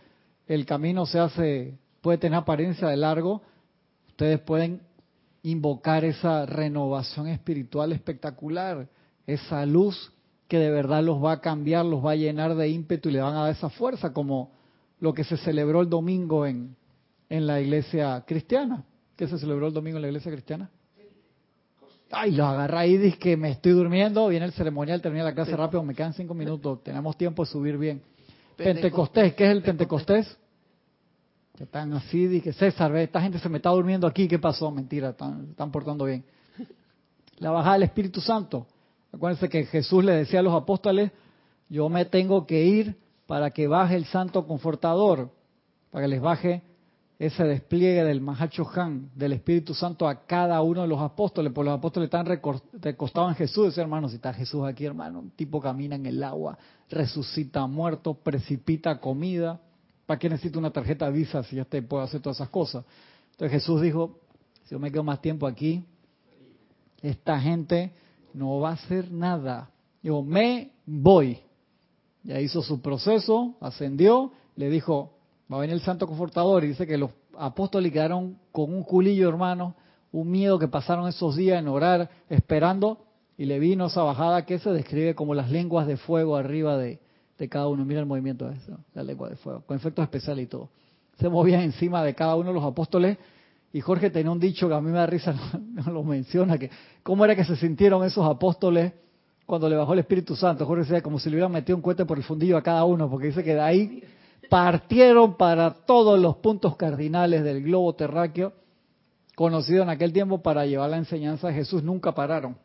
el 0.46 0.64
camino 0.64 1.04
se 1.04 1.18
hace, 1.18 1.74
puede 2.00 2.16
tener 2.16 2.38
apariencia 2.38 2.88
de 2.88 2.96
largo. 2.96 3.42
Ustedes 4.08 4.40
pueden 4.40 4.80
invocar 5.42 6.06
esa 6.06 6.46
renovación 6.46 7.26
espiritual 7.26 7.92
espectacular, 7.92 8.88
esa 9.26 9.66
luz 9.66 10.10
que 10.48 10.58
de 10.58 10.70
verdad 10.70 11.02
los 11.02 11.22
va 11.22 11.32
a 11.32 11.40
cambiar, 11.42 11.84
los 11.84 12.02
va 12.02 12.12
a 12.12 12.16
llenar 12.16 12.54
de 12.54 12.70
ímpetu 12.70 13.10
y 13.10 13.12
le 13.12 13.20
van 13.20 13.34
a 13.34 13.42
dar 13.42 13.50
esa 13.50 13.68
fuerza, 13.68 14.14
como 14.14 14.52
lo 15.00 15.12
que 15.12 15.22
se 15.22 15.36
celebró 15.36 15.82
el 15.82 15.90
domingo 15.90 16.46
en, 16.46 16.74
en 17.28 17.46
la 17.46 17.60
iglesia 17.60 18.24
cristiana. 18.26 18.86
¿Qué 19.16 19.26
se 19.28 19.38
celebró 19.38 19.68
el 19.68 19.72
domingo 19.72 19.96
en 19.96 20.02
la 20.02 20.08
iglesia 20.08 20.32
cristiana? 20.32 20.70
Ay, 22.10 22.32
lo 22.32 22.44
agarra 22.44 22.80
ahí, 22.80 22.98
dice 22.98 23.18
que 23.18 23.36
me 23.36 23.50
estoy 23.50 23.72
durmiendo, 23.72 24.28
viene 24.28 24.44
el 24.44 24.52
ceremonial, 24.52 25.00
termina 25.00 25.24
la 25.24 25.34
clase 25.34 25.56
rápido, 25.56 25.82
me 25.82 25.94
quedan 25.94 26.12
cinco 26.12 26.34
minutos, 26.34 26.82
tenemos 26.82 27.16
tiempo 27.16 27.44
de 27.44 27.50
subir 27.50 27.78
bien. 27.78 28.02
Pentecostés, 28.56 29.34
¿qué 29.34 29.46
es 29.46 29.50
el 29.50 29.62
Pentecostés? 29.62 30.36
Que 31.56 31.64
están 31.64 31.92
así, 31.94 32.26
dice 32.26 32.52
César, 32.52 32.92
ve, 32.92 33.04
esta 33.04 33.20
gente 33.22 33.38
se 33.38 33.48
me 33.48 33.56
está 33.56 33.70
durmiendo 33.70 34.06
aquí, 34.06 34.28
¿qué 34.28 34.38
pasó? 34.38 34.70
Mentira, 34.70 35.10
están, 35.10 35.48
están 35.50 35.70
portando 35.70 36.04
bien. 36.04 36.22
La 37.38 37.50
bajada 37.50 37.74
del 37.74 37.84
Espíritu 37.84 38.20
Santo, 38.20 38.66
Acuérdense 39.12 39.48
que 39.48 39.66
Jesús 39.66 40.02
le 40.02 40.12
decía 40.12 40.40
a 40.40 40.42
los 40.42 40.54
apóstoles, 40.54 41.12
yo 41.68 41.88
me 41.88 42.06
tengo 42.06 42.46
que 42.46 42.64
ir 42.64 42.96
para 43.26 43.50
que 43.50 43.68
baje 43.68 43.94
el 43.94 44.06
santo 44.06 44.46
confortador, 44.46 45.30
para 45.90 46.04
que 46.04 46.08
les 46.08 46.20
baje 46.20 46.62
ese 47.26 47.44
despliegue 47.44 48.02
del 48.02 48.20
Mahacho 48.20 48.68
Han, 48.74 49.10
del 49.14 49.34
Espíritu 49.34 49.74
Santo 49.74 50.08
a 50.08 50.26
cada 50.26 50.60
uno 50.60 50.82
de 50.82 50.88
los 50.88 51.00
apóstoles, 51.00 51.52
porque 51.52 51.70
los 51.70 51.78
apóstoles 51.78 52.08
están 52.08 52.26
recostados 52.26 53.30
en 53.30 53.36
Jesús, 53.36 53.78
hermano, 53.78 54.08
si 54.08 54.16
está 54.16 54.34
Jesús 54.34 54.64
aquí, 54.64 54.84
hermano, 54.84 55.20
un 55.20 55.30
tipo 55.30 55.60
camina 55.60 55.94
en 55.94 56.04
el 56.06 56.20
agua, 56.24 56.58
resucita 56.90 57.64
muerto, 57.68 58.14
precipita 58.14 58.98
comida, 58.98 59.60
¿para 60.04 60.18
qué 60.18 60.28
necesita 60.28 60.58
una 60.58 60.72
tarjeta 60.72 61.08
Visa 61.10 61.44
si 61.44 61.54
ya 61.54 61.64
te 61.64 61.80
puede 61.80 62.02
hacer 62.02 62.20
todas 62.20 62.38
esas 62.38 62.48
cosas? 62.48 62.84
Entonces 63.30 63.52
Jesús 63.52 63.80
dijo, 63.80 64.18
si 64.64 64.70
yo 64.72 64.80
me 64.80 64.90
quedo 64.90 65.04
más 65.04 65.22
tiempo 65.22 65.46
aquí, 65.46 65.84
esta 67.02 67.38
gente 67.38 67.92
no 68.34 68.58
va 68.58 68.70
a 68.70 68.72
hacer 68.72 69.12
nada. 69.12 69.70
Yo 70.02 70.22
me 70.22 70.72
voy. 70.84 71.38
Ya 72.24 72.40
hizo 72.40 72.62
su 72.62 72.82
proceso, 72.82 73.54
ascendió, 73.60 74.32
le 74.56 74.70
dijo, 74.70 75.14
va 75.56 75.58
a 75.58 75.60
venir 75.62 75.74
el 75.74 75.82
Santo 75.82 76.06
Confortador. 76.06 76.64
Y 76.64 76.68
dice 76.68 76.86
que 76.86 76.96
los 76.96 77.10
apóstoles 77.36 77.92
quedaron 77.92 78.38
con 78.50 78.72
un 78.72 78.82
culillo, 78.82 79.28
hermano, 79.28 79.74
un 80.10 80.30
miedo 80.30 80.58
que 80.58 80.68
pasaron 80.68 81.08
esos 81.08 81.36
días 81.36 81.58
en 81.58 81.68
orar, 81.68 82.10
esperando, 82.28 82.98
y 83.36 83.46
le 83.46 83.58
vino 83.58 83.86
esa 83.86 84.02
bajada 84.02 84.44
que 84.44 84.58
se 84.58 84.70
describe 84.70 85.14
como 85.14 85.34
las 85.34 85.50
lenguas 85.50 85.86
de 85.86 85.96
fuego 85.96 86.36
arriba 86.36 86.76
de, 86.76 87.00
de 87.38 87.48
cada 87.48 87.68
uno. 87.68 87.84
Mira 87.84 88.00
el 88.00 88.06
movimiento 88.06 88.48
de 88.48 88.56
eso, 88.56 88.78
la 88.94 89.02
lengua 89.02 89.28
de 89.28 89.36
fuego, 89.36 89.62
con 89.66 89.76
efectos 89.76 90.02
especiales 90.02 90.44
y 90.44 90.48
todo. 90.48 90.68
Se 91.18 91.28
movía 91.28 91.62
encima 91.62 92.02
de 92.04 92.14
cada 92.14 92.36
uno 92.36 92.48
de 92.48 92.54
los 92.54 92.64
apóstoles. 92.64 93.18
Y 93.72 93.80
Jorge 93.80 94.10
tenía 94.10 94.30
un 94.30 94.38
dicho 94.38 94.68
que 94.68 94.74
a 94.74 94.80
mí 94.80 94.90
me 94.90 94.98
da 94.98 95.06
risa, 95.06 95.34
no, 95.58 95.92
lo 95.92 96.04
menciona, 96.04 96.58
que 96.58 96.70
cómo 97.02 97.24
era 97.24 97.34
que 97.34 97.44
se 97.44 97.56
sintieron 97.56 98.04
esos 98.04 98.26
apóstoles 98.28 98.92
cuando 99.46 99.68
le 99.68 99.76
bajó 99.76 99.94
el 99.94 100.00
Espíritu 100.00 100.36
Santo. 100.36 100.66
Jorge 100.66 100.82
decía 100.82 101.02
como 101.02 101.18
si 101.18 101.30
le 101.30 101.36
hubieran 101.36 101.52
metido 101.52 101.76
un 101.76 101.82
cohete 101.82 102.04
por 102.04 102.18
el 102.18 102.24
fundillo 102.24 102.56
a 102.56 102.62
cada 102.62 102.84
uno, 102.84 103.08
porque 103.08 103.28
dice 103.28 103.42
que 103.42 103.54
de 103.54 103.60
ahí 103.60 104.02
partieron 104.48 105.36
para 105.36 105.70
todos 105.70 106.18
los 106.18 106.36
puntos 106.36 106.76
cardinales 106.76 107.42
del 107.44 107.62
globo 107.62 107.94
terráqueo 107.94 108.52
conocido 109.34 109.82
en 109.82 109.90
aquel 109.90 110.12
tiempo 110.12 110.42
para 110.42 110.66
llevar 110.66 110.90
la 110.90 110.98
enseñanza 110.98 111.48
de 111.48 111.54
Jesús. 111.54 111.82
Nunca 111.82 112.14
pararon. 112.14 112.56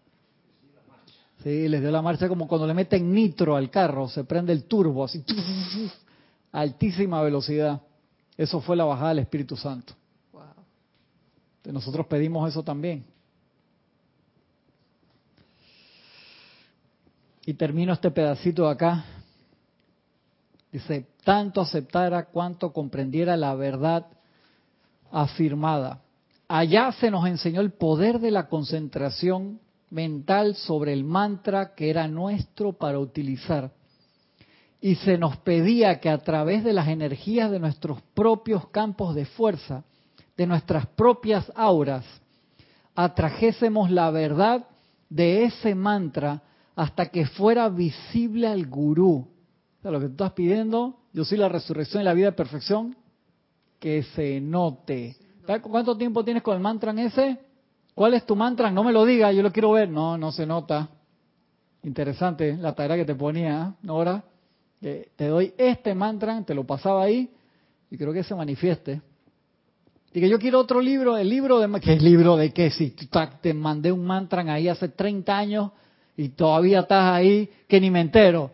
Sí, 1.44 1.68
les 1.68 1.82
dio 1.82 1.92
la 1.92 2.02
marcha 2.02 2.28
como 2.28 2.48
cuando 2.48 2.68
le 2.68 2.74
meten 2.74 3.14
nitro 3.14 3.56
al 3.56 3.70
carro, 3.70 4.10
se 4.10 4.24
prende 4.24 4.52
el 4.54 4.64
turbo, 4.64 5.06
así, 5.06 5.24
altísima 6.52 7.22
velocidad. 7.22 7.82
Eso 8.36 8.60
fue 8.60 8.76
la 8.76 8.86
bajada 8.86 9.10
del 9.10 9.20
Espíritu 9.20 9.56
Santo. 9.56 9.94
Nosotros 11.64 12.08
pedimos 12.08 12.50
eso 12.50 12.64
también. 12.64 13.06
Y 17.46 17.54
termino 17.54 17.94
este 17.94 18.12
pedacito 18.12 18.66
de 18.66 18.72
acá. 18.72 19.06
Dice, 20.72 21.08
tanto 21.24 21.62
aceptara 21.62 22.26
cuanto 22.26 22.74
comprendiera 22.74 23.38
la 23.38 23.56
verdad 23.56 24.08
afirmada. 25.12 26.02
Allá 26.48 26.92
se 26.94 27.12
nos 27.12 27.28
enseñó 27.28 27.62
el 27.62 27.72
poder 27.72 28.20
de 28.20 28.32
la 28.32 28.48
concentración 28.48 29.60
mental 29.90 30.56
sobre 30.56 30.94
el 30.94 31.04
mantra 31.04 31.74
que 31.76 31.90
era 31.90 32.08
nuestro 32.08 32.74
para 32.74 33.00
utilizar. 33.00 33.72
Y 34.80 34.96
se 34.96 35.18
nos 35.18 35.38
pedía 35.38 36.00
que 36.00 36.10
a 36.10 36.20
través 36.20 36.64
de 36.64 36.74
las 36.74 36.88
energías 36.88 37.50
de 37.50 37.60
nuestros 37.60 38.02
propios 38.14 38.68
campos 38.70 39.16
de 39.16 39.26
fuerza, 39.26 39.84
de 40.36 40.46
nuestras 40.46 40.86
propias 40.88 41.52
auras, 41.56 42.06
atrajésemos 42.96 43.90
la 43.90 44.12
verdad 44.12 44.68
de 45.10 45.46
ese 45.46 45.74
mantra 45.74 46.44
hasta 46.76 47.08
que 47.08 47.26
fuera 47.26 47.70
visible 47.70 48.48
al 48.48 48.68
gurú. 48.68 49.28
O 49.88 49.92
lo 49.92 50.02
que 50.02 50.08
tú 50.08 50.12
estás 50.12 50.34
pidiendo, 50.34 50.98
yo 51.14 51.24
soy 51.24 51.38
la 51.38 51.48
resurrección 51.48 52.02
y 52.02 52.06
la 52.06 52.14
vida 52.14 52.26
de 52.26 52.32
perfección, 52.34 52.94
que 53.80 54.04
se 54.04 54.42
note. 54.42 55.16
¿Cuánto 55.62 55.96
tiempo 55.96 56.26
tienes 56.26 56.44
con 56.44 56.56
el 56.56 56.62
mantra 56.62 56.92
ese? 57.02 57.38
¿Cuál 57.96 58.14
es 58.16 58.26
tu 58.26 58.36
mantra? 58.36 58.70
No 58.70 58.84
me 58.84 58.92
lo 58.92 59.06
diga, 59.06 59.32
yo 59.32 59.42
lo 59.42 59.50
quiero 59.54 59.72
ver. 59.72 59.88
No, 59.88 60.18
no 60.18 60.34
se 60.34 60.46
nota. 60.46 60.90
Interesante 61.84 62.58
la 62.58 62.76
tarea 62.76 62.98
que 62.98 63.06
te 63.06 63.16
ponía 63.16 63.76
¿eh? 63.82 63.88
ahora. 63.88 64.22
te 64.82 65.26
doy 65.26 65.54
este 65.58 65.96
mantra, 65.96 66.44
te 66.44 66.54
lo 66.54 66.66
pasaba 66.66 67.04
ahí 67.04 67.32
y 67.90 67.98
creo 67.98 68.12
que 68.12 68.24
se 68.24 68.36
manifieste. 68.36 69.02
Y 70.12 70.20
que 70.20 70.28
yo 70.28 70.38
quiero 70.38 70.60
otro 70.60 70.82
libro, 70.82 71.16
el 71.16 71.30
libro 71.30 71.60
de... 71.60 71.80
¿Qué 71.80 71.96
libro 71.96 72.36
de 72.36 72.52
qué? 72.52 72.72
Si 72.72 72.94
te 73.42 73.54
mandé 73.54 73.94
un 73.94 74.06
mantra 74.06 74.42
ahí 74.52 74.68
hace 74.68 74.90
30 74.90 75.38
años 75.38 75.72
y 76.18 76.30
todavía 76.30 76.82
estás 76.82 77.14
ahí, 77.14 77.50
que 77.70 77.80
ni 77.80 77.90
me 77.90 78.02
entero. 78.02 78.52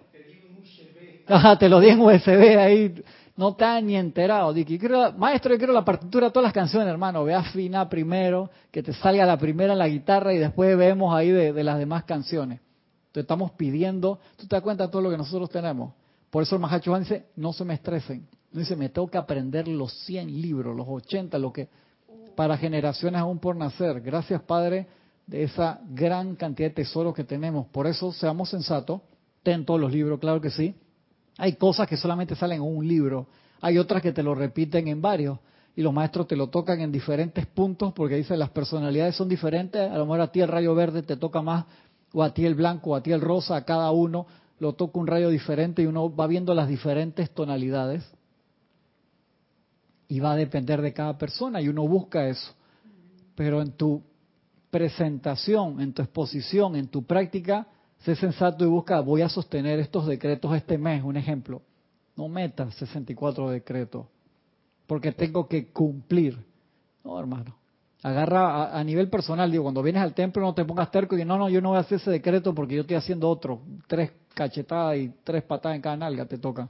te 1.60 1.70
lo 1.70 1.80
di 1.80 1.90
en 1.90 2.02
USB 2.02 2.58
ahí 2.58 2.94
no 3.36 3.50
está 3.50 3.82
ni 3.82 3.96
enterado. 3.96 4.54
maestro, 5.18 5.54
yo 5.54 5.58
quiero 5.58 5.74
la 5.74 5.84
partitura 5.84 6.28
de 6.28 6.32
todas 6.32 6.46
las 6.46 6.54
canciones, 6.54 6.88
hermano. 6.88 7.24
Ve 7.24 7.34
afina 7.34 7.90
primero, 7.90 8.50
que 8.72 8.84
te 8.84 8.94
salga 8.94 9.26
la 9.26 9.38
primera 9.38 9.74
en 9.74 9.80
la 9.80 9.88
guitarra 9.88 10.34
y 10.34 10.38
después 10.38 10.78
vemos 10.78 11.16
ahí 11.16 11.32
de, 11.32 11.64
las 11.64 11.80
demás 11.80 12.04
canciones. 12.04 12.60
Te 13.12 13.22
estamos 13.22 13.52
pidiendo, 13.52 14.20
tú 14.38 14.48
te 14.48 14.56
das 14.56 14.64
cuenta 14.64 14.86
de 14.86 14.92
todo 14.92 15.02
lo 15.02 15.10
que 15.10 15.18
nosotros 15.18 15.50
tenemos. 15.50 15.94
Por 16.30 16.44
eso 16.44 16.56
el 16.56 16.62
Mahacho 16.62 16.98
dice, 16.98 17.28
no 17.36 17.54
se 17.54 17.64
me 17.64 17.76
estresen. 17.76 18.28
Dice, 18.52 18.76
me 18.76 18.90
tengo 18.90 19.08
que 19.08 19.18
aprender 19.18 19.68
los 19.68 19.94
100 20.06 20.42
libros, 20.42 20.76
los 20.76 20.88
80, 20.88 21.38
lo 21.40 21.52
que 21.52 21.70
para 22.36 22.58
generaciones 22.58 23.20
aún 23.20 23.40
por 23.40 23.56
nacer. 23.56 24.02
Gracias, 24.02 24.42
Padre, 24.44 24.88
de 25.26 25.44
esa 25.44 25.80
gran 25.90 26.36
cantidad 26.36 26.70
de 26.70 26.76
tesoros 26.76 27.16
que 27.16 27.24
tenemos. 27.24 27.68
Por 27.68 27.88
eso, 27.88 28.12
seamos 28.12 28.50
sensatos. 28.50 29.02
Ten 29.42 29.66
todos 29.66 29.80
los 29.80 29.92
libros, 29.92 30.20
claro 30.20 30.40
que 30.40 30.50
sí. 30.50 30.76
Hay 31.38 31.54
cosas 31.54 31.88
que 31.88 31.98
solamente 31.98 32.36
salen 32.36 32.58
en 32.58 32.78
un 32.78 32.88
libro, 32.88 33.28
hay 33.62 33.78
otras 33.78 34.02
que 34.02 34.12
te 34.12 34.24
lo 34.24 34.36
repiten 34.36 34.88
en 34.88 35.02
varios 35.02 35.40
y 35.76 35.82
los 35.82 35.94
maestros 35.94 36.28
te 36.28 36.36
lo 36.36 36.48
tocan 36.48 36.82
en 36.82 36.92
diferentes 36.92 37.46
puntos 37.48 37.94
porque 37.94 38.16
dicen 38.16 38.38
las 38.38 38.50
personalidades 38.50 39.16
son 39.16 39.30
diferentes, 39.30 39.82
a 39.90 39.98
lo 39.98 40.06
mejor 40.06 40.22
a 40.22 40.32
ti 40.32 40.42
el 40.42 40.48
rayo 40.48 40.76
verde 40.76 41.02
te 41.02 41.18
toca 41.18 41.42
más 41.42 41.66
o 42.14 42.22
a 42.22 42.34
ti 42.34 42.46
el 42.46 42.56
blanco 42.56 42.92
o 42.92 42.96
a 42.96 43.02
ti 43.02 43.12
el 43.12 43.22
rosa, 43.22 43.56
a 43.56 43.66
cada 43.66 43.90
uno 43.92 44.28
lo 44.60 44.74
toca 44.74 45.00
un 45.00 45.08
rayo 45.08 45.30
diferente 45.30 45.82
y 45.82 45.86
uno 45.86 46.14
va 46.14 46.28
viendo 46.28 46.54
las 46.54 46.68
diferentes 46.68 47.32
tonalidades 47.32 48.04
y 50.08 50.20
va 50.20 50.34
a 50.34 50.36
depender 50.36 50.82
de 50.82 50.94
cada 50.94 51.18
persona 51.18 51.60
y 51.60 51.70
uno 51.70 51.88
busca 51.88 52.28
eso. 52.28 52.54
Pero 53.36 53.62
en 53.62 53.72
tu 53.72 54.04
presentación, 54.70 55.82
en 55.82 55.94
tu 55.94 56.02
exposición, 56.02 56.76
en 56.76 56.88
tu 56.88 57.04
práctica, 57.04 57.68
Sé 58.04 58.16
sensato 58.18 58.66
y 58.66 58.68
busca, 58.68 59.00
voy 59.00 59.22
a 59.22 59.30
sostener 59.30 59.80
estos 59.80 60.06
decretos 60.06 60.54
este 60.56 60.78
mes, 60.78 61.04
un 61.04 61.16
ejemplo. 61.16 61.62
No 62.18 62.28
metas 62.28 62.76
64 62.76 63.50
decretos, 63.50 64.06
porque 64.88 65.14
tengo 65.14 65.48
que 65.48 65.72
cumplir. 65.72 66.38
No, 67.04 67.18
hermano. 67.18 67.56
Agarra 68.04 68.78
a, 68.78 68.84
nivel 68.84 69.10
personal, 69.10 69.50
digo, 69.50 69.64
cuando 69.64 69.82
vienes 69.82 70.04
al 70.04 70.14
templo 70.14 70.42
no 70.42 70.54
te 70.54 70.66
pongas 70.66 70.92
terco 70.92 71.18
y 71.18 71.24
no, 71.24 71.38
no, 71.38 71.48
yo 71.48 71.62
no 71.62 71.70
voy 71.70 71.78
a 71.78 71.82
hacer 71.82 71.96
ese 72.02 72.12
decreto 72.12 72.54
porque 72.54 72.76
yo 72.76 72.82
estoy 72.82 72.98
haciendo 72.98 73.30
otro. 73.30 73.62
Tres 73.88 74.12
cachetadas 74.34 74.98
y 74.98 75.14
tres 75.24 75.44
patadas 75.44 75.78
en 75.78 75.82
cada 75.82 75.96
nalga 75.96 76.26
te 76.26 76.38
tocan. 76.38 76.70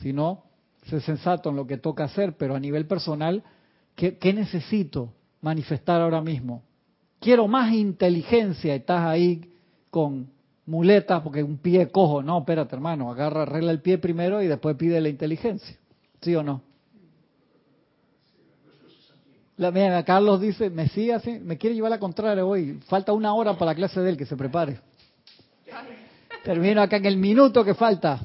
Sino, 0.00 0.44
sé 0.86 1.00
sensato 1.00 1.50
en 1.50 1.56
lo 1.56 1.66
que 1.66 1.78
toca 1.78 2.04
hacer, 2.04 2.36
pero 2.36 2.54
a 2.54 2.60
nivel 2.60 2.86
personal, 2.86 3.42
¿qué, 3.96 4.16
qué 4.18 4.32
necesito 4.32 5.12
manifestar 5.40 6.00
ahora 6.00 6.20
mismo? 6.20 6.62
Quiero 7.18 7.48
más 7.48 7.72
inteligencia, 7.72 8.76
estás 8.76 9.04
ahí 9.04 9.52
con 9.90 10.37
muleta 10.68 11.22
porque 11.22 11.42
un 11.42 11.58
pie 11.58 11.90
cojo. 11.90 12.22
No, 12.22 12.38
espérate, 12.38 12.76
hermano, 12.76 13.10
agarra, 13.10 13.42
arregla 13.42 13.72
el 13.72 13.80
pie 13.80 13.98
primero 13.98 14.42
y 14.42 14.46
después 14.46 14.76
pide 14.76 15.00
la 15.00 15.08
inteligencia. 15.08 15.76
¿Sí 16.20 16.34
o 16.34 16.42
no? 16.42 16.62
La, 19.56 19.72
mira, 19.72 20.04
Carlos 20.04 20.40
dice, 20.40 20.70
me 20.70 20.88
sigue 20.88 21.14
así, 21.14 21.40
me 21.40 21.58
quiere 21.58 21.74
llevar 21.74 21.92
a 21.92 21.96
la 21.96 22.00
contraria 22.00 22.44
hoy. 22.44 22.78
Falta 22.86 23.12
una 23.12 23.34
hora 23.34 23.54
para 23.54 23.72
la 23.72 23.74
clase 23.74 24.00
de 24.00 24.10
él, 24.10 24.16
que 24.16 24.26
se 24.26 24.36
prepare. 24.36 24.78
Termino 26.44 26.80
acá 26.80 26.98
en 26.98 27.06
el 27.06 27.16
minuto 27.16 27.64
que 27.64 27.74
falta. 27.74 28.20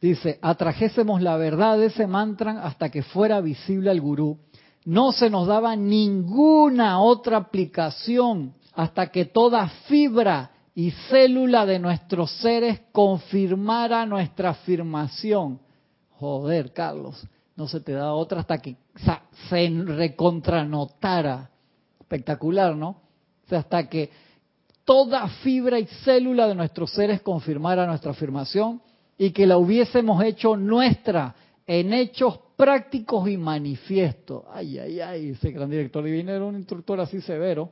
Dice, 0.00 0.38
atrajésemos 0.42 1.22
la 1.22 1.36
verdad 1.36 1.78
de 1.78 1.86
ese 1.86 2.06
mantra 2.06 2.64
hasta 2.64 2.88
que 2.88 3.02
fuera 3.02 3.40
visible 3.40 3.90
al 3.90 4.00
gurú. 4.00 4.38
No 4.84 5.12
se 5.12 5.30
nos 5.30 5.46
daba 5.46 5.76
ninguna 5.76 7.00
otra 7.00 7.36
aplicación 7.36 8.54
hasta 8.74 9.10
que 9.10 9.26
toda 9.26 9.68
fibra 9.88 10.50
y 10.74 10.90
célula 11.08 11.66
de 11.66 11.78
nuestros 11.78 12.30
seres 12.38 12.80
confirmara 12.92 14.06
nuestra 14.06 14.50
afirmación. 14.50 15.60
Joder, 16.18 16.72
Carlos, 16.72 17.26
no 17.56 17.66
se 17.66 17.80
te 17.80 17.92
da 17.92 18.12
otra 18.12 18.40
hasta 18.40 18.58
que 18.58 18.76
se 19.48 19.68
recontranotara. 19.86 21.50
Espectacular, 21.98 22.74
¿no? 22.76 22.88
O 22.88 23.48
sea, 23.48 23.60
hasta 23.60 23.88
que 23.88 24.10
toda 24.84 25.28
fibra 25.28 25.78
y 25.78 25.86
célula 26.04 26.48
de 26.48 26.54
nuestros 26.54 26.92
seres 26.92 27.20
confirmara 27.20 27.86
nuestra 27.86 28.12
afirmación 28.12 28.80
y 29.18 29.30
que 29.30 29.46
la 29.46 29.58
hubiésemos 29.58 30.22
hecho 30.24 30.56
nuestra 30.56 31.34
en 31.66 31.92
hechos 31.92 32.40
prácticos 32.56 33.28
y 33.28 33.36
manifiestos. 33.36 34.44
Ay, 34.52 34.78
ay, 34.78 35.00
ay, 35.00 35.28
ese 35.30 35.50
gran 35.50 35.70
director 35.70 36.02
divino 36.02 36.32
era 36.32 36.44
un 36.44 36.56
instructor 36.56 36.98
así 37.00 37.20
severo. 37.20 37.70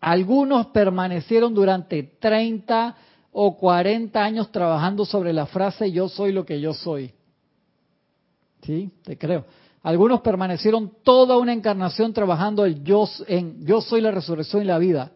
Algunos 0.00 0.66
permanecieron 0.66 1.54
durante 1.54 2.02
30 2.02 2.96
o 3.32 3.56
40 3.56 4.22
años 4.22 4.50
trabajando 4.52 5.04
sobre 5.04 5.32
la 5.32 5.46
frase 5.46 5.90
yo 5.90 6.08
soy 6.08 6.32
lo 6.32 6.44
que 6.44 6.60
yo 6.60 6.72
soy. 6.72 7.12
Sí, 8.62 8.90
te 9.02 9.16
creo. 9.16 9.44
Algunos 9.82 10.20
permanecieron 10.20 10.92
toda 11.02 11.36
una 11.38 11.52
encarnación 11.52 12.12
trabajando 12.12 12.64
el 12.64 12.82
yo, 12.82 13.08
en 13.26 13.64
yo 13.64 13.80
soy 13.80 14.00
la 14.00 14.10
resurrección 14.10 14.62
y 14.62 14.66
la 14.66 14.78
vida. 14.78 15.12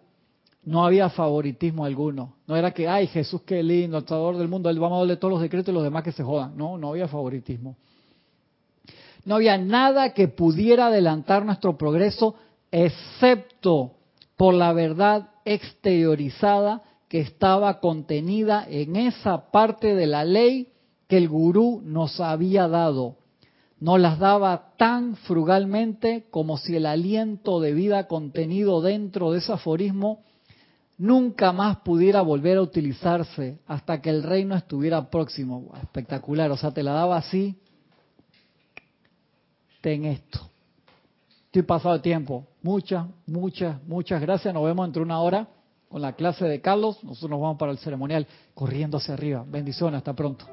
No 0.65 0.85
había 0.85 1.11
favoritismo 1.11 1.85
alguno. 1.85 2.37
No 2.47 2.55
era 2.55 2.71
que, 2.71 2.89
ay, 2.89 3.09
Jesús, 3.09 3.43
qué 3.43 3.63
lindo, 3.63 3.99
el 3.99 4.07
salvador 4.07 4.39
del 4.39 4.49
mundo, 4.49 4.71
él 4.71 4.79
vamos 4.79 4.97
a 4.97 4.99
darle 5.01 5.17
todos 5.17 5.33
los 5.33 5.43
decretos 5.43 5.73
y 5.73 5.75
los 5.75 5.83
demás 5.83 6.05
que 6.05 6.13
se 6.13 6.23
jodan. 6.23 6.57
No, 6.57 6.79
no 6.79 6.91
había 6.91 7.09
favoritismo. 7.09 7.77
No 9.25 9.37
había 9.37 9.59
nada 9.59 10.15
que 10.15 10.29
pudiera 10.29 10.87
adelantar 10.87 11.45
nuestro 11.45 11.77
progreso, 11.77 12.37
excepto 12.71 13.97
por 14.37 14.55
la 14.55 14.73
verdad 14.73 15.31
exteriorizada 15.45 16.83
que 17.09 17.21
estaba 17.21 17.81
contenida 17.81 18.65
en 18.69 18.97
esa 18.97 19.51
parte 19.51 19.95
de 19.95 20.07
la 20.07 20.25
ley 20.25 20.69
que 21.09 21.19
el 21.19 21.29
gurú 21.29 21.83
nos 21.85 22.21
había 22.21 22.69
dado. 22.69 23.19
Nos 23.79 24.01
las 24.01 24.19
daba 24.19 24.75
tan 24.79 25.17
frugalmente 25.17 26.27
como 26.31 26.57
si 26.57 26.77
el 26.77 26.87
aliento 26.87 27.61
de 27.61 27.75
vida 27.75 28.07
contenido 28.07 28.81
dentro 28.81 29.33
de 29.33 29.41
ese 29.41 29.53
aforismo 29.53 30.23
nunca 30.97 31.53
más 31.53 31.79
pudiera 31.79 32.23
volver 32.23 32.59
a 32.59 32.63
utilizarse 32.63 33.59
hasta 33.67 34.01
que 34.01 34.11
el 34.11 34.23
reino 34.23 34.55
estuviera 34.55 35.11
próximo. 35.11 35.73
Espectacular, 35.83 36.51
o 36.53 36.57
sea, 36.57 36.71
te 36.71 36.83
la 36.83 36.93
daba 36.93 37.17
así. 37.17 37.59
Ten 39.81 40.05
esto. 40.05 40.52
Estoy 41.53 41.65
pasado 41.65 41.93
de 41.97 42.01
tiempo. 42.01 42.47
Muchas, 42.63 43.05
muchas, 43.27 43.77
muchas 43.87 44.23
gracias. 44.23 44.55
Nos 44.55 44.65
vemos 44.65 44.87
entre 44.87 45.03
una 45.03 45.21
hora 45.21 45.47
con 45.91 46.01
la 46.01 46.15
clase 46.15 46.47
de 46.47 46.63
Carlos. 46.63 47.05
Nosotros 47.05 47.31
nos 47.31 47.43
vamos 47.43 47.59
para 47.59 47.73
el 47.73 47.77
ceremonial 47.77 48.27
corriendo 48.55 48.97
hacia 48.97 49.13
arriba. 49.13 49.45
Bendiciones, 49.47 49.99
hasta 49.99 50.15
pronto. 50.15 50.47